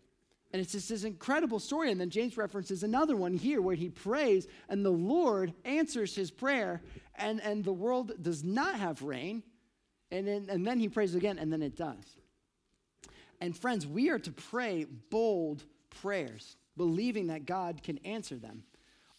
And 0.51 0.61
it's 0.61 0.71
just 0.71 0.89
this 0.89 1.03
incredible 1.03 1.59
story. 1.59 1.91
And 1.91 1.99
then 1.99 2.09
James 2.09 2.37
references 2.37 2.83
another 2.83 3.15
one 3.15 3.33
here 3.33 3.61
where 3.61 3.75
he 3.75 3.89
prays 3.89 4.47
and 4.69 4.83
the 4.83 4.89
Lord 4.89 5.53
answers 5.65 6.15
his 6.15 6.31
prayer 6.31 6.81
and, 7.17 7.41
and 7.41 7.63
the 7.63 7.73
world 7.73 8.11
does 8.21 8.43
not 8.43 8.75
have 8.75 9.01
rain. 9.01 9.43
And 10.11 10.27
then, 10.27 10.47
and 10.49 10.65
then 10.65 10.79
he 10.79 10.87
prays 10.87 11.15
again 11.15 11.37
and 11.37 11.51
then 11.51 11.61
it 11.61 11.75
does. 11.75 12.17
And 13.41 13.55
friends, 13.55 13.85
we 13.85 14.09
are 14.09 14.19
to 14.19 14.31
pray 14.31 14.85
bold 15.09 15.63
prayers, 16.01 16.55
believing 16.75 17.27
that 17.27 17.45
God 17.45 17.83
can 17.83 17.97
answer 17.99 18.35
them. 18.35 18.63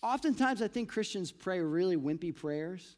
Oftentimes, 0.03 0.63
I 0.63 0.69
think 0.69 0.89
Christians 0.89 1.33
pray 1.33 1.61
really 1.61 1.97
wimpy 1.97 2.35
prayers. 2.35 2.97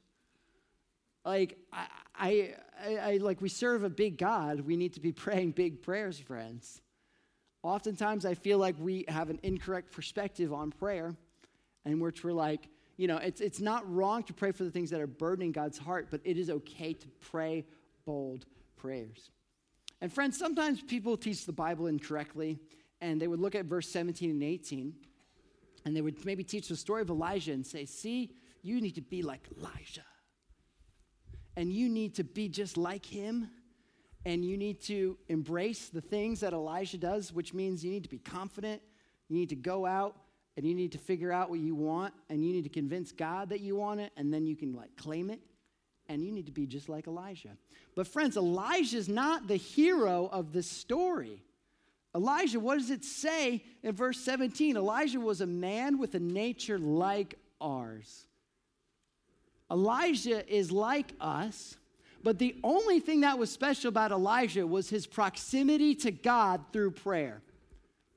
Like, 1.24 1.58
I, 1.72 1.86
I, 2.18 2.54
I, 3.02 3.16
like 3.18 3.40
we 3.40 3.48
serve 3.48 3.84
a 3.84 3.90
big 3.90 4.18
God. 4.18 4.60
We 4.60 4.76
need 4.76 4.94
to 4.94 5.00
be 5.00 5.12
praying 5.26 5.52
big 5.52 5.82
prayers, 5.82 6.18
friends. 6.18 6.80
Oftentimes, 7.62 8.24
I 8.24 8.34
feel 8.34 8.58
like 8.58 8.76
we 8.78 9.04
have 9.08 9.28
an 9.28 9.38
incorrect 9.42 9.92
perspective 9.92 10.52
on 10.52 10.70
prayer, 10.70 11.14
and 11.84 12.00
which 12.00 12.24
we're 12.24 12.32
like, 12.32 12.68
you 13.00 13.06
know, 13.06 13.16
it's, 13.16 13.40
it's 13.40 13.60
not 13.60 13.90
wrong 13.90 14.22
to 14.24 14.34
pray 14.34 14.52
for 14.52 14.62
the 14.62 14.70
things 14.70 14.90
that 14.90 15.00
are 15.00 15.06
burdening 15.06 15.52
God's 15.52 15.78
heart, 15.78 16.08
but 16.10 16.20
it 16.22 16.36
is 16.36 16.50
okay 16.50 16.92
to 16.92 17.08
pray 17.30 17.64
bold 18.04 18.44
prayers. 18.76 19.30
And 20.02 20.12
friends, 20.12 20.38
sometimes 20.38 20.82
people 20.82 21.16
teach 21.16 21.46
the 21.46 21.52
Bible 21.52 21.86
incorrectly, 21.86 22.60
and 23.00 23.18
they 23.18 23.26
would 23.26 23.40
look 23.40 23.54
at 23.54 23.64
verse 23.64 23.88
17 23.88 24.28
and 24.28 24.42
18, 24.42 24.92
and 25.86 25.96
they 25.96 26.02
would 26.02 26.26
maybe 26.26 26.44
teach 26.44 26.68
the 26.68 26.76
story 26.76 27.00
of 27.00 27.08
Elijah 27.08 27.52
and 27.52 27.66
say, 27.66 27.86
See, 27.86 28.34
you 28.60 28.82
need 28.82 28.96
to 28.96 29.00
be 29.00 29.22
like 29.22 29.48
Elijah. 29.58 30.04
And 31.56 31.72
you 31.72 31.88
need 31.88 32.16
to 32.16 32.24
be 32.24 32.50
just 32.50 32.76
like 32.76 33.06
him 33.06 33.48
and 34.26 34.44
you 34.44 34.58
need 34.58 34.82
to 34.82 35.16
embrace 35.30 35.88
the 35.88 36.02
things 36.02 36.40
that 36.40 36.52
Elijah 36.52 36.98
does, 36.98 37.32
which 37.32 37.54
means 37.54 37.82
you 37.82 37.90
need 37.92 38.02
to 38.02 38.10
be 38.10 38.18
confident. 38.18 38.82
You 39.30 39.38
need 39.38 39.48
to 39.48 39.56
go 39.56 39.86
out 39.86 40.16
and 40.56 40.66
you 40.66 40.74
need 40.74 40.92
to 40.92 40.98
figure 40.98 41.32
out 41.32 41.50
what 41.50 41.60
you 41.60 41.74
want 41.74 42.12
and 42.28 42.44
you 42.44 42.52
need 42.52 42.64
to 42.64 42.70
convince 42.70 43.12
God 43.12 43.50
that 43.50 43.60
you 43.60 43.76
want 43.76 44.00
it 44.00 44.12
and 44.16 44.32
then 44.32 44.46
you 44.46 44.56
can 44.56 44.72
like 44.74 44.96
claim 44.96 45.30
it. 45.30 45.40
And 46.08 46.24
you 46.24 46.32
need 46.32 46.46
to 46.46 46.52
be 46.52 46.66
just 46.66 46.88
like 46.88 47.06
Elijah. 47.06 47.56
But 47.94 48.08
friends, 48.08 48.36
Elijah's 48.36 49.08
not 49.08 49.46
the 49.46 49.54
hero 49.54 50.28
of 50.32 50.52
this 50.52 50.68
story. 50.68 51.44
Elijah, 52.16 52.58
what 52.58 52.78
does 52.78 52.90
it 52.90 53.04
say 53.04 53.62
in 53.84 53.94
verse 53.94 54.18
17? 54.18 54.76
Elijah 54.76 55.20
was 55.20 55.40
a 55.40 55.46
man 55.46 55.98
with 55.98 56.16
a 56.16 56.18
nature 56.18 56.80
like 56.80 57.36
ours. 57.60 58.26
Elijah 59.70 60.44
is 60.52 60.72
like 60.72 61.12
us 61.20 61.76
but 62.22 62.38
the 62.38 62.56
only 62.62 63.00
thing 63.00 63.20
that 63.22 63.38
was 63.38 63.50
special 63.50 63.88
about 63.88 64.12
Elijah 64.12 64.66
was 64.66 64.90
his 64.90 65.06
proximity 65.06 65.94
to 65.96 66.10
God 66.10 66.62
through 66.72 66.92
prayer. 66.92 67.40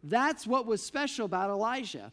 That's 0.04 0.46
what 0.46 0.66
was 0.66 0.84
special 0.84 1.26
about 1.26 1.50
Elijah. 1.50 2.12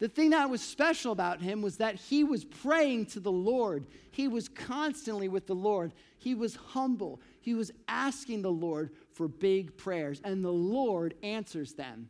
The 0.00 0.08
thing 0.08 0.30
that 0.30 0.50
was 0.50 0.60
special 0.60 1.12
about 1.12 1.40
him 1.40 1.62
was 1.62 1.76
that 1.76 1.94
he 1.94 2.24
was 2.24 2.44
praying 2.44 3.06
to 3.06 3.20
the 3.20 3.32
Lord. 3.32 3.86
He 4.10 4.26
was 4.26 4.48
constantly 4.48 5.28
with 5.28 5.46
the 5.46 5.54
Lord. 5.54 5.92
He 6.18 6.34
was 6.34 6.56
humble. 6.56 7.20
He 7.40 7.54
was 7.54 7.70
asking 7.86 8.42
the 8.42 8.50
Lord 8.50 8.90
for 9.12 9.28
big 9.28 9.76
prayers, 9.76 10.20
and 10.24 10.44
the 10.44 10.52
Lord 10.52 11.14
answers 11.22 11.74
them. 11.74 12.08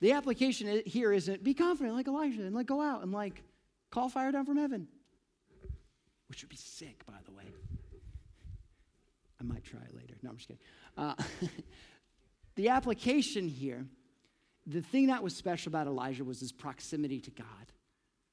The 0.00 0.12
application 0.12 0.82
here 0.86 1.12
isn't 1.12 1.42
be 1.44 1.54
confident 1.54 1.94
like 1.94 2.08
Elijah 2.08 2.42
and 2.42 2.54
like 2.54 2.66
go 2.66 2.80
out 2.80 3.02
and 3.02 3.12
like 3.12 3.42
call 3.90 4.08
fire 4.08 4.32
down 4.32 4.46
from 4.46 4.56
heaven, 4.56 4.88
which 6.28 6.42
would 6.42 6.48
be 6.48 6.56
sick, 6.56 7.04
by 7.04 7.18
the 7.26 7.32
way. 7.32 7.44
I 9.40 9.44
might 9.44 9.64
try 9.64 9.80
it 9.80 9.94
later. 9.94 10.14
No, 10.22 10.30
I'm 10.30 10.36
just 10.36 10.48
kidding. 10.48 10.62
Uh, 10.96 11.14
the 12.56 12.68
application 12.68 13.48
here, 13.48 13.86
the 14.70 14.82
thing 14.82 15.08
that 15.08 15.22
was 15.22 15.34
special 15.34 15.70
about 15.70 15.86
Elijah 15.86 16.24
was 16.24 16.40
his 16.40 16.52
proximity 16.52 17.20
to 17.20 17.30
God. 17.30 17.46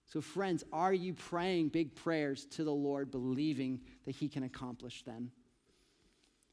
So, 0.06 0.22
friends, 0.22 0.64
are 0.72 0.94
you 0.94 1.14
praying 1.14 1.70
big 1.70 1.94
prayers 1.94 2.46
to 2.52 2.64
the 2.64 2.72
Lord, 2.72 3.12
believing 3.12 3.82
that 4.06 4.16
He 4.16 4.30
can 4.30 4.44
accomplish 4.44 5.04
them? 5.04 5.32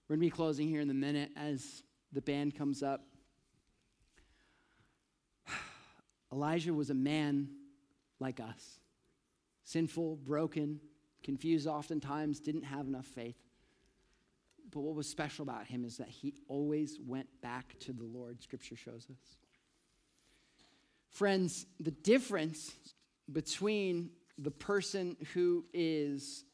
We're 0.09 0.17
going 0.17 0.29
to 0.29 0.33
be 0.33 0.37
closing 0.37 0.69
here 0.69 0.81
in 0.81 0.91
a 0.91 0.95
minute 0.95 1.31
as 1.37 1.85
the 2.13 2.21
band 2.21 2.57
comes 2.57 2.83
up. 2.83 3.03
Elijah 6.33 6.75
was 6.75 6.91
a 6.91 6.95
man 6.95 7.49
like 8.19 8.41
us 8.41 8.81
sinful, 9.67 10.17
broken, 10.17 10.79
confused 11.23 11.67
oftentimes, 11.67 12.39
didn't 12.39 12.65
have 12.65 12.87
enough 12.87 13.07
faith. 13.07 13.39
But 14.71 14.81
what 14.81 14.95
was 14.95 15.09
special 15.09 15.43
about 15.43 15.67
him 15.67 15.85
is 15.85 15.97
that 15.97 16.09
he 16.09 16.35
always 16.49 16.99
went 17.01 17.29
back 17.41 17.79
to 17.81 17.93
the 17.93 18.05
Lord, 18.05 18.43
scripture 18.43 18.77
shows 18.77 19.07
us. 19.11 19.37
Friends, 21.15 21.65
the 21.79 21.93
difference 21.93 22.73
between 23.33 24.11
the 24.37 24.51
person 24.51 25.17
who 25.33 25.65
is 25.73 26.45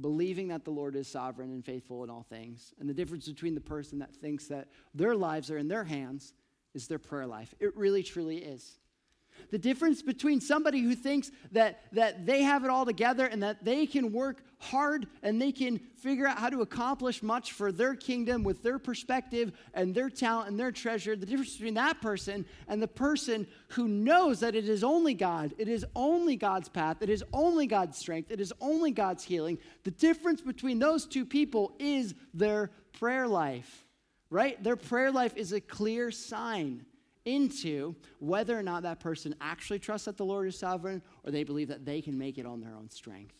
believing 0.00 0.48
that 0.48 0.64
the 0.64 0.70
Lord 0.70 0.96
is 0.96 1.06
sovereign 1.06 1.50
and 1.50 1.64
faithful 1.64 2.02
in 2.02 2.08
all 2.08 2.26
things, 2.28 2.72
and 2.80 2.88
the 2.88 2.94
difference 2.94 3.28
between 3.28 3.54
the 3.54 3.60
person 3.60 3.98
that 3.98 4.14
thinks 4.16 4.46
that 4.46 4.68
their 4.94 5.14
lives 5.14 5.50
are 5.50 5.58
in 5.58 5.68
their 5.68 5.84
hands 5.84 6.32
is 6.74 6.88
their 6.88 6.98
prayer 6.98 7.26
life. 7.26 7.54
It 7.60 7.76
really, 7.76 8.02
truly 8.02 8.38
is. 8.38 8.78
The 9.50 9.58
difference 9.58 10.02
between 10.02 10.40
somebody 10.40 10.80
who 10.80 10.94
thinks 10.94 11.30
that, 11.52 11.80
that 11.92 12.26
they 12.26 12.42
have 12.42 12.64
it 12.64 12.70
all 12.70 12.84
together 12.84 13.26
and 13.26 13.42
that 13.42 13.64
they 13.64 13.86
can 13.86 14.12
work 14.12 14.42
hard 14.58 15.06
and 15.22 15.40
they 15.40 15.52
can 15.52 15.78
figure 15.96 16.26
out 16.26 16.38
how 16.38 16.50
to 16.50 16.62
accomplish 16.62 17.22
much 17.22 17.52
for 17.52 17.70
their 17.70 17.94
kingdom 17.94 18.42
with 18.42 18.62
their 18.62 18.78
perspective 18.78 19.52
and 19.74 19.94
their 19.94 20.10
talent 20.10 20.48
and 20.48 20.58
their 20.58 20.72
treasure, 20.72 21.16
the 21.16 21.26
difference 21.26 21.54
between 21.54 21.74
that 21.74 22.00
person 22.00 22.44
and 22.68 22.82
the 22.82 22.88
person 22.88 23.46
who 23.68 23.88
knows 23.88 24.40
that 24.40 24.54
it 24.54 24.68
is 24.68 24.82
only 24.82 25.14
God, 25.14 25.54
it 25.58 25.68
is 25.68 25.84
only 25.94 26.36
God's 26.36 26.68
path, 26.68 26.98
it 27.00 27.10
is 27.10 27.24
only 27.32 27.66
God's 27.66 27.98
strength, 27.98 28.30
it 28.30 28.40
is 28.40 28.52
only 28.60 28.90
God's 28.90 29.24
healing. 29.24 29.58
The 29.84 29.90
difference 29.90 30.40
between 30.40 30.78
those 30.78 31.06
two 31.06 31.24
people 31.24 31.74
is 31.78 32.14
their 32.34 32.70
prayer 32.92 33.28
life, 33.28 33.84
right? 34.30 34.62
Their 34.62 34.76
prayer 34.76 35.12
life 35.12 35.36
is 35.36 35.52
a 35.52 35.60
clear 35.60 36.10
sign 36.10 36.84
into 37.26 37.94
whether 38.20 38.58
or 38.58 38.62
not 38.62 38.84
that 38.84 39.00
person 39.00 39.34
actually 39.40 39.78
trusts 39.78 40.06
that 40.06 40.16
the 40.16 40.24
Lord 40.24 40.48
is 40.48 40.58
sovereign 40.58 41.02
or 41.24 41.30
they 41.30 41.44
believe 41.44 41.68
that 41.68 41.84
they 41.84 42.00
can 42.00 42.16
make 42.16 42.38
it 42.38 42.46
on 42.46 42.60
their 42.60 42.74
own 42.74 42.88
strength. 42.88 43.34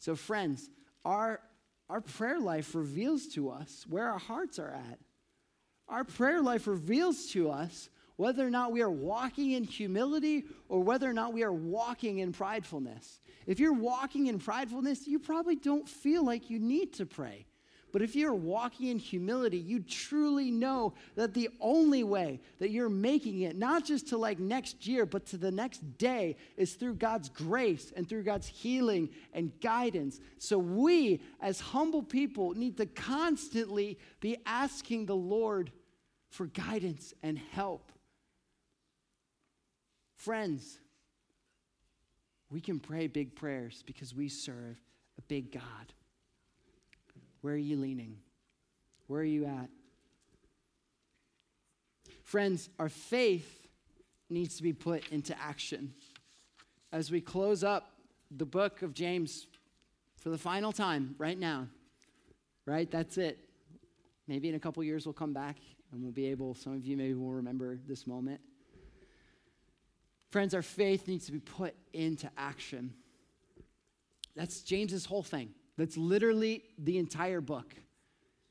So, 0.00 0.16
friends, 0.16 0.68
our, 1.04 1.40
our 1.88 2.00
prayer 2.00 2.40
life 2.40 2.74
reveals 2.74 3.28
to 3.28 3.50
us 3.50 3.84
where 3.88 4.08
our 4.10 4.18
hearts 4.18 4.58
are 4.58 4.72
at. 4.72 4.98
Our 5.88 6.02
prayer 6.02 6.42
life 6.42 6.66
reveals 6.66 7.26
to 7.28 7.50
us 7.50 7.90
whether 8.16 8.46
or 8.46 8.50
not 8.50 8.72
we 8.72 8.82
are 8.82 8.90
walking 8.90 9.52
in 9.52 9.64
humility 9.64 10.44
or 10.68 10.82
whether 10.82 11.08
or 11.08 11.12
not 11.12 11.32
we 11.32 11.42
are 11.42 11.52
walking 11.52 12.18
in 12.18 12.32
pridefulness. 12.32 13.20
If 13.46 13.60
you're 13.60 13.72
walking 13.72 14.26
in 14.26 14.38
pridefulness, 14.38 15.06
you 15.06 15.18
probably 15.18 15.56
don't 15.56 15.88
feel 15.88 16.24
like 16.24 16.50
you 16.50 16.58
need 16.58 16.94
to 16.94 17.06
pray. 17.06 17.46
But 17.92 18.00
if 18.00 18.16
you're 18.16 18.34
walking 18.34 18.88
in 18.88 18.98
humility, 18.98 19.58
you 19.58 19.80
truly 19.80 20.50
know 20.50 20.94
that 21.14 21.34
the 21.34 21.50
only 21.60 22.02
way 22.02 22.40
that 22.58 22.70
you're 22.70 22.88
making 22.88 23.42
it, 23.42 23.54
not 23.54 23.84
just 23.84 24.08
to 24.08 24.16
like 24.16 24.38
next 24.38 24.86
year, 24.86 25.04
but 25.04 25.26
to 25.26 25.36
the 25.36 25.50
next 25.50 25.98
day, 25.98 26.36
is 26.56 26.72
through 26.72 26.94
God's 26.94 27.28
grace 27.28 27.92
and 27.94 28.08
through 28.08 28.22
God's 28.22 28.46
healing 28.46 29.10
and 29.34 29.52
guidance. 29.60 30.20
So 30.38 30.58
we, 30.58 31.20
as 31.40 31.60
humble 31.60 32.02
people, 32.02 32.54
need 32.54 32.78
to 32.78 32.86
constantly 32.86 33.98
be 34.20 34.38
asking 34.46 35.04
the 35.04 35.16
Lord 35.16 35.70
for 36.30 36.46
guidance 36.46 37.12
and 37.22 37.38
help. 37.38 37.92
Friends, 40.16 40.78
we 42.50 42.62
can 42.62 42.80
pray 42.80 43.06
big 43.06 43.34
prayers 43.34 43.82
because 43.84 44.14
we 44.14 44.28
serve 44.28 44.80
a 45.18 45.22
big 45.22 45.52
God. 45.52 45.92
Where 47.42 47.54
are 47.54 47.58
you 47.58 47.76
leaning? 47.76 48.16
Where 49.08 49.20
are 49.20 49.24
you 49.24 49.44
at? 49.44 49.68
Friends, 52.22 52.70
our 52.78 52.88
faith 52.88 53.68
needs 54.30 54.56
to 54.56 54.62
be 54.62 54.72
put 54.72 55.06
into 55.10 55.38
action. 55.38 55.92
As 56.92 57.10
we 57.10 57.20
close 57.20 57.62
up 57.62 57.90
the 58.30 58.46
book 58.46 58.82
of 58.82 58.94
James 58.94 59.46
for 60.16 60.30
the 60.30 60.38
final 60.38 60.72
time, 60.72 61.14
right 61.18 61.38
now, 61.38 61.66
right? 62.64 62.90
That's 62.90 63.18
it. 63.18 63.38
Maybe 64.28 64.48
in 64.48 64.54
a 64.54 64.60
couple 64.60 64.82
years 64.84 65.04
we'll 65.04 65.12
come 65.12 65.32
back 65.32 65.56
and 65.92 66.02
we'll 66.02 66.12
be 66.12 66.26
able, 66.26 66.54
some 66.54 66.74
of 66.74 66.86
you 66.86 66.96
maybe 66.96 67.14
will 67.14 67.32
remember 67.32 67.78
this 67.86 68.06
moment. 68.06 68.40
Friends, 70.30 70.54
our 70.54 70.62
faith 70.62 71.08
needs 71.08 71.26
to 71.26 71.32
be 71.32 71.40
put 71.40 71.74
into 71.92 72.30
action. 72.38 72.94
That's 74.34 74.62
James's 74.62 75.04
whole 75.04 75.22
thing. 75.22 75.50
That's 75.82 75.96
literally 75.96 76.62
the 76.78 76.96
entire 76.98 77.40
book. 77.40 77.74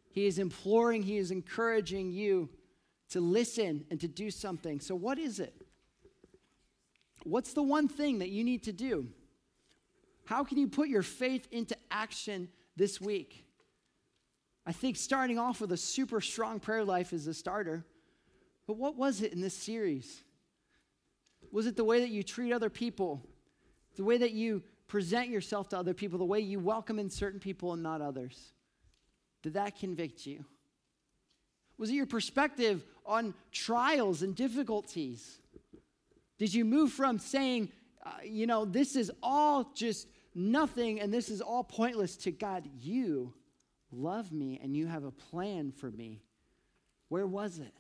He 0.10 0.26
is 0.26 0.38
imploring, 0.38 1.02
he 1.02 1.16
is 1.16 1.32
encouraging 1.32 2.12
you 2.12 2.50
to 3.12 3.22
listen 3.22 3.86
and 3.90 4.02
to 4.02 4.10
do 4.10 4.30
something. 4.30 4.82
So, 4.82 4.96
what 4.96 5.18
is 5.18 5.40
it? 5.40 5.54
What's 7.24 7.54
the 7.54 7.64
one 7.64 7.88
thing 7.88 8.20
that 8.20 8.32
you 8.32 8.44
need 8.44 8.64
to 8.64 8.74
do? 8.74 9.08
How 10.26 10.44
can 10.44 10.58
you 10.58 10.68
put 10.68 10.90
your 10.90 11.04
faith 11.04 11.48
into 11.52 11.78
action 11.90 12.50
this 12.76 13.00
week? 13.00 13.46
I 14.66 14.74
think 14.74 14.98
starting 14.98 15.40
off 15.40 15.62
with 15.62 15.72
a 15.72 15.78
super 15.78 16.20
strong 16.20 16.60
prayer 16.60 16.84
life 16.84 17.14
is 17.14 17.28
a 17.28 17.34
starter. 17.34 17.86
But 18.68 18.76
what 18.76 18.98
was 18.98 19.22
it 19.22 19.32
in 19.32 19.40
this 19.40 19.56
series? 19.56 20.22
Was 21.50 21.66
it 21.66 21.78
the 21.78 21.86
way 21.86 22.02
that 22.02 22.10
you 22.10 22.24
treat 22.24 22.52
other 22.52 22.70
people? 22.70 23.26
The 23.96 24.04
way 24.04 24.18
that 24.18 24.32
you 24.32 24.64
present 24.92 25.30
yourself 25.30 25.70
to 25.70 25.78
other 25.78 25.94
people? 25.94 26.20
The 26.20 26.26
way 26.26 26.42
you 26.42 26.60
welcome 26.60 27.00
in 27.00 27.10
certain 27.10 27.40
people 27.40 27.72
and 27.72 27.82
not 27.82 28.02
others? 28.02 28.52
Did 29.42 29.54
that 29.54 29.80
convict 29.80 30.26
you? 30.26 30.44
Was 31.78 31.90
it 31.90 31.94
your 31.94 32.06
perspective 32.06 32.84
on 33.06 33.34
trials 33.54 34.22
and 34.22 34.36
difficulties? 34.36 35.40
Did 36.38 36.54
you 36.54 36.66
move 36.66 36.92
from 36.92 37.20
saying, 37.20 37.70
uh, 38.06 38.10
you 38.26 38.46
know, 38.46 38.66
this 38.66 38.98
is 38.98 39.10
all 39.24 39.72
just 39.74 40.10
nothing 40.36 41.00
and 41.00 41.14
this 41.14 41.30
is 41.30 41.40
all 41.40 41.64
pointless 41.64 42.18
to 42.18 42.32
God, 42.32 42.68
you 42.82 43.34
love 43.94 44.34
me 44.34 44.60
and 44.62 44.76
you 44.76 44.88
have 44.88 45.06
a 45.06 45.12
plan 45.12 45.72
for 45.72 45.90
me? 45.90 46.22
Where 47.08 47.26
was 47.26 47.60
it? 47.60 47.74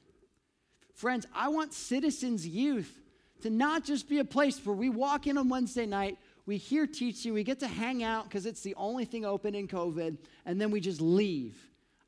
Friends, 0.93 1.27
I 1.35 1.49
want 1.49 1.73
Citizens 1.73 2.47
Youth 2.47 3.01
to 3.41 3.49
not 3.49 3.83
just 3.83 4.07
be 4.07 4.19
a 4.19 4.25
place 4.25 4.65
where 4.65 4.75
we 4.75 4.89
walk 4.89 5.27
in 5.27 5.37
on 5.37 5.49
Wednesday 5.49 5.85
night, 5.85 6.17
we 6.45 6.57
hear 6.57 6.87
teaching, 6.87 7.33
we 7.33 7.43
get 7.43 7.59
to 7.59 7.67
hang 7.67 8.03
out 8.03 8.25
because 8.25 8.45
it's 8.45 8.61
the 8.61 8.75
only 8.75 9.05
thing 9.05 9.25
open 9.25 9.55
in 9.55 9.67
COVID, 9.67 10.17
and 10.45 10.59
then 10.59 10.71
we 10.71 10.79
just 10.79 11.01
leave. 11.01 11.57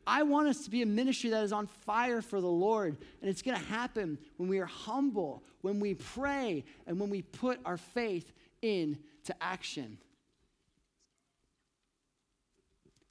I 0.06 0.24
want 0.24 0.48
us 0.48 0.66
to 0.66 0.70
be 0.70 0.82
a 0.82 0.86
ministry 0.86 1.30
that 1.30 1.44
is 1.44 1.54
on 1.54 1.68
fire 1.68 2.22
for 2.22 2.42
the 2.42 2.48
Lord. 2.48 2.98
And 3.22 3.30
it's 3.30 3.42
going 3.42 3.58
to 3.58 3.64
happen 3.66 4.18
when 4.38 4.50
we 4.50 4.60
are 4.60 4.66
humble, 4.66 5.44
when 5.62 5.80
we 5.80 5.94
pray, 5.94 6.66
and 6.86 7.00
when 7.00 7.10
we 7.10 7.22
put 7.22 7.60
our 7.66 7.78
faith 7.78 8.34
into 8.62 9.00
action. 9.40 9.98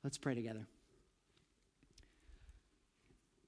Let's 0.05 0.18
pray 0.18 0.35
together. 0.35 0.66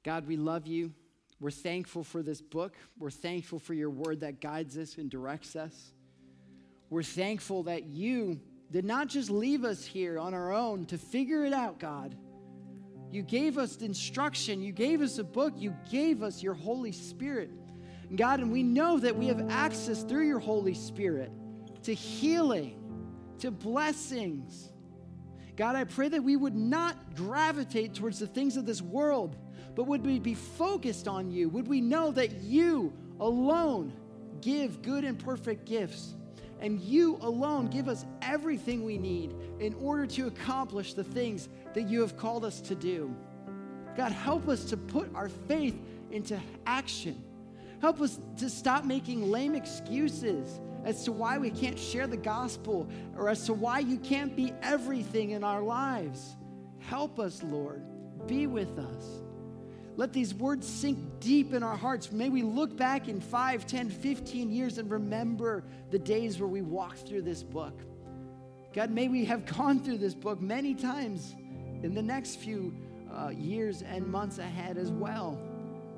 God, 0.04 0.26
we 0.26 0.36
love 0.36 0.66
you. 0.66 0.92
We're 1.40 1.50
thankful 1.50 2.04
for 2.04 2.22
this 2.22 2.40
book. 2.40 2.74
We're 2.98 3.10
thankful 3.10 3.58
for 3.58 3.74
your 3.74 3.90
word 3.90 4.20
that 4.20 4.40
guides 4.40 4.78
us 4.78 4.96
and 4.96 5.10
directs 5.10 5.56
us. 5.56 5.93
We're 6.94 7.02
thankful 7.02 7.64
that 7.64 7.86
you 7.86 8.40
did 8.70 8.84
not 8.84 9.08
just 9.08 9.28
leave 9.28 9.64
us 9.64 9.84
here 9.84 10.16
on 10.16 10.32
our 10.32 10.52
own 10.52 10.86
to 10.86 10.96
figure 10.96 11.44
it 11.44 11.52
out, 11.52 11.80
God. 11.80 12.16
You 13.10 13.22
gave 13.22 13.58
us 13.58 13.78
instruction. 13.78 14.62
You 14.62 14.70
gave 14.70 15.00
us 15.00 15.18
a 15.18 15.24
book. 15.24 15.54
You 15.56 15.74
gave 15.90 16.22
us 16.22 16.40
your 16.40 16.54
Holy 16.54 16.92
Spirit. 16.92 17.50
God, 18.14 18.38
and 18.38 18.52
we 18.52 18.62
know 18.62 19.00
that 19.00 19.16
we 19.16 19.26
have 19.26 19.50
access 19.50 20.04
through 20.04 20.28
your 20.28 20.38
Holy 20.38 20.72
Spirit 20.72 21.32
to 21.82 21.92
healing, 21.92 22.80
to 23.40 23.50
blessings. 23.50 24.70
God, 25.56 25.74
I 25.74 25.82
pray 25.82 26.08
that 26.10 26.22
we 26.22 26.36
would 26.36 26.54
not 26.54 27.16
gravitate 27.16 27.94
towards 27.94 28.20
the 28.20 28.28
things 28.28 28.56
of 28.56 28.66
this 28.66 28.80
world, 28.80 29.34
but 29.74 29.88
would 29.88 30.06
we 30.06 30.20
be 30.20 30.34
focused 30.34 31.08
on 31.08 31.32
you? 31.32 31.48
Would 31.48 31.66
we 31.66 31.80
know 31.80 32.12
that 32.12 32.42
you 32.42 32.92
alone 33.18 33.92
give 34.40 34.80
good 34.80 35.02
and 35.02 35.18
perfect 35.18 35.64
gifts? 35.66 36.14
And 36.64 36.80
you 36.80 37.18
alone 37.20 37.66
give 37.66 37.90
us 37.90 38.06
everything 38.22 38.86
we 38.86 38.96
need 38.96 39.34
in 39.60 39.74
order 39.74 40.06
to 40.06 40.28
accomplish 40.28 40.94
the 40.94 41.04
things 41.04 41.50
that 41.74 41.90
you 41.90 42.00
have 42.00 42.16
called 42.16 42.42
us 42.42 42.62
to 42.62 42.74
do. 42.74 43.14
God, 43.94 44.12
help 44.12 44.48
us 44.48 44.64
to 44.70 44.78
put 44.78 45.14
our 45.14 45.28
faith 45.28 45.78
into 46.10 46.40
action. 46.64 47.22
Help 47.82 48.00
us 48.00 48.18
to 48.38 48.48
stop 48.48 48.86
making 48.86 49.30
lame 49.30 49.54
excuses 49.54 50.58
as 50.86 51.04
to 51.04 51.12
why 51.12 51.36
we 51.36 51.50
can't 51.50 51.78
share 51.78 52.06
the 52.06 52.16
gospel 52.16 52.88
or 53.14 53.28
as 53.28 53.44
to 53.44 53.52
why 53.52 53.80
you 53.80 53.98
can't 53.98 54.34
be 54.34 54.54
everything 54.62 55.32
in 55.32 55.44
our 55.44 55.60
lives. 55.60 56.34
Help 56.78 57.18
us, 57.18 57.42
Lord. 57.42 57.82
Be 58.26 58.46
with 58.46 58.78
us. 58.78 59.23
Let 59.96 60.12
these 60.12 60.34
words 60.34 60.66
sink 60.66 60.98
deep 61.20 61.54
in 61.54 61.62
our 61.62 61.76
hearts. 61.76 62.10
May 62.10 62.28
we 62.28 62.42
look 62.42 62.76
back 62.76 63.06
in 63.08 63.20
5, 63.20 63.66
10, 63.66 63.90
15 63.90 64.50
years 64.50 64.78
and 64.78 64.90
remember 64.90 65.62
the 65.90 65.98
days 65.98 66.40
where 66.40 66.48
we 66.48 66.62
walked 66.62 67.06
through 67.06 67.22
this 67.22 67.44
book. 67.44 67.80
God, 68.72 68.90
may 68.90 69.06
we 69.06 69.24
have 69.26 69.46
gone 69.56 69.82
through 69.82 69.98
this 69.98 70.14
book 70.14 70.40
many 70.40 70.74
times 70.74 71.34
in 71.84 71.94
the 71.94 72.02
next 72.02 72.36
few 72.36 72.74
uh, 73.12 73.28
years 73.28 73.82
and 73.82 74.04
months 74.04 74.38
ahead 74.38 74.78
as 74.78 74.90
well. 74.90 75.38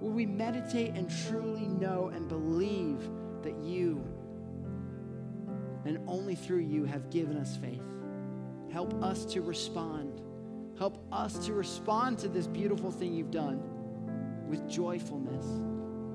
Will 0.01 0.11
we 0.11 0.26
meditate 0.26 0.94
and 0.94 1.11
truly 1.28 1.66
know 1.66 2.11
and 2.14 2.28
believe 2.28 2.99
that 3.42 3.57
you 3.62 4.05
and 5.86 5.99
only 6.07 6.34
through 6.34 6.59
you 6.59 6.84
have 6.84 7.09
given 7.09 7.38
us 7.38 7.57
faith? 7.57 7.80
Help 8.70 9.03
us 9.03 9.24
to 9.24 9.40
respond. 9.40 10.20
Help 10.76 11.03
us 11.11 11.47
to 11.47 11.55
respond 11.55 12.18
to 12.18 12.28
this 12.28 12.47
beautiful 12.47 12.90
thing 12.90 13.14
you've 13.14 13.30
done 13.30 13.76
with 14.49 14.68
joyfulness 14.68 15.44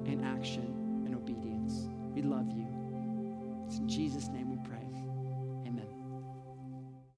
and 0.10 0.24
action 0.24 1.04
and 1.06 1.16
obedience. 1.16 1.88
We 2.14 2.22
love 2.22 2.52
you. 2.52 2.68
It's 3.68 3.78
in 3.78 3.88
Jesus' 3.88 4.30
name. 4.30 4.51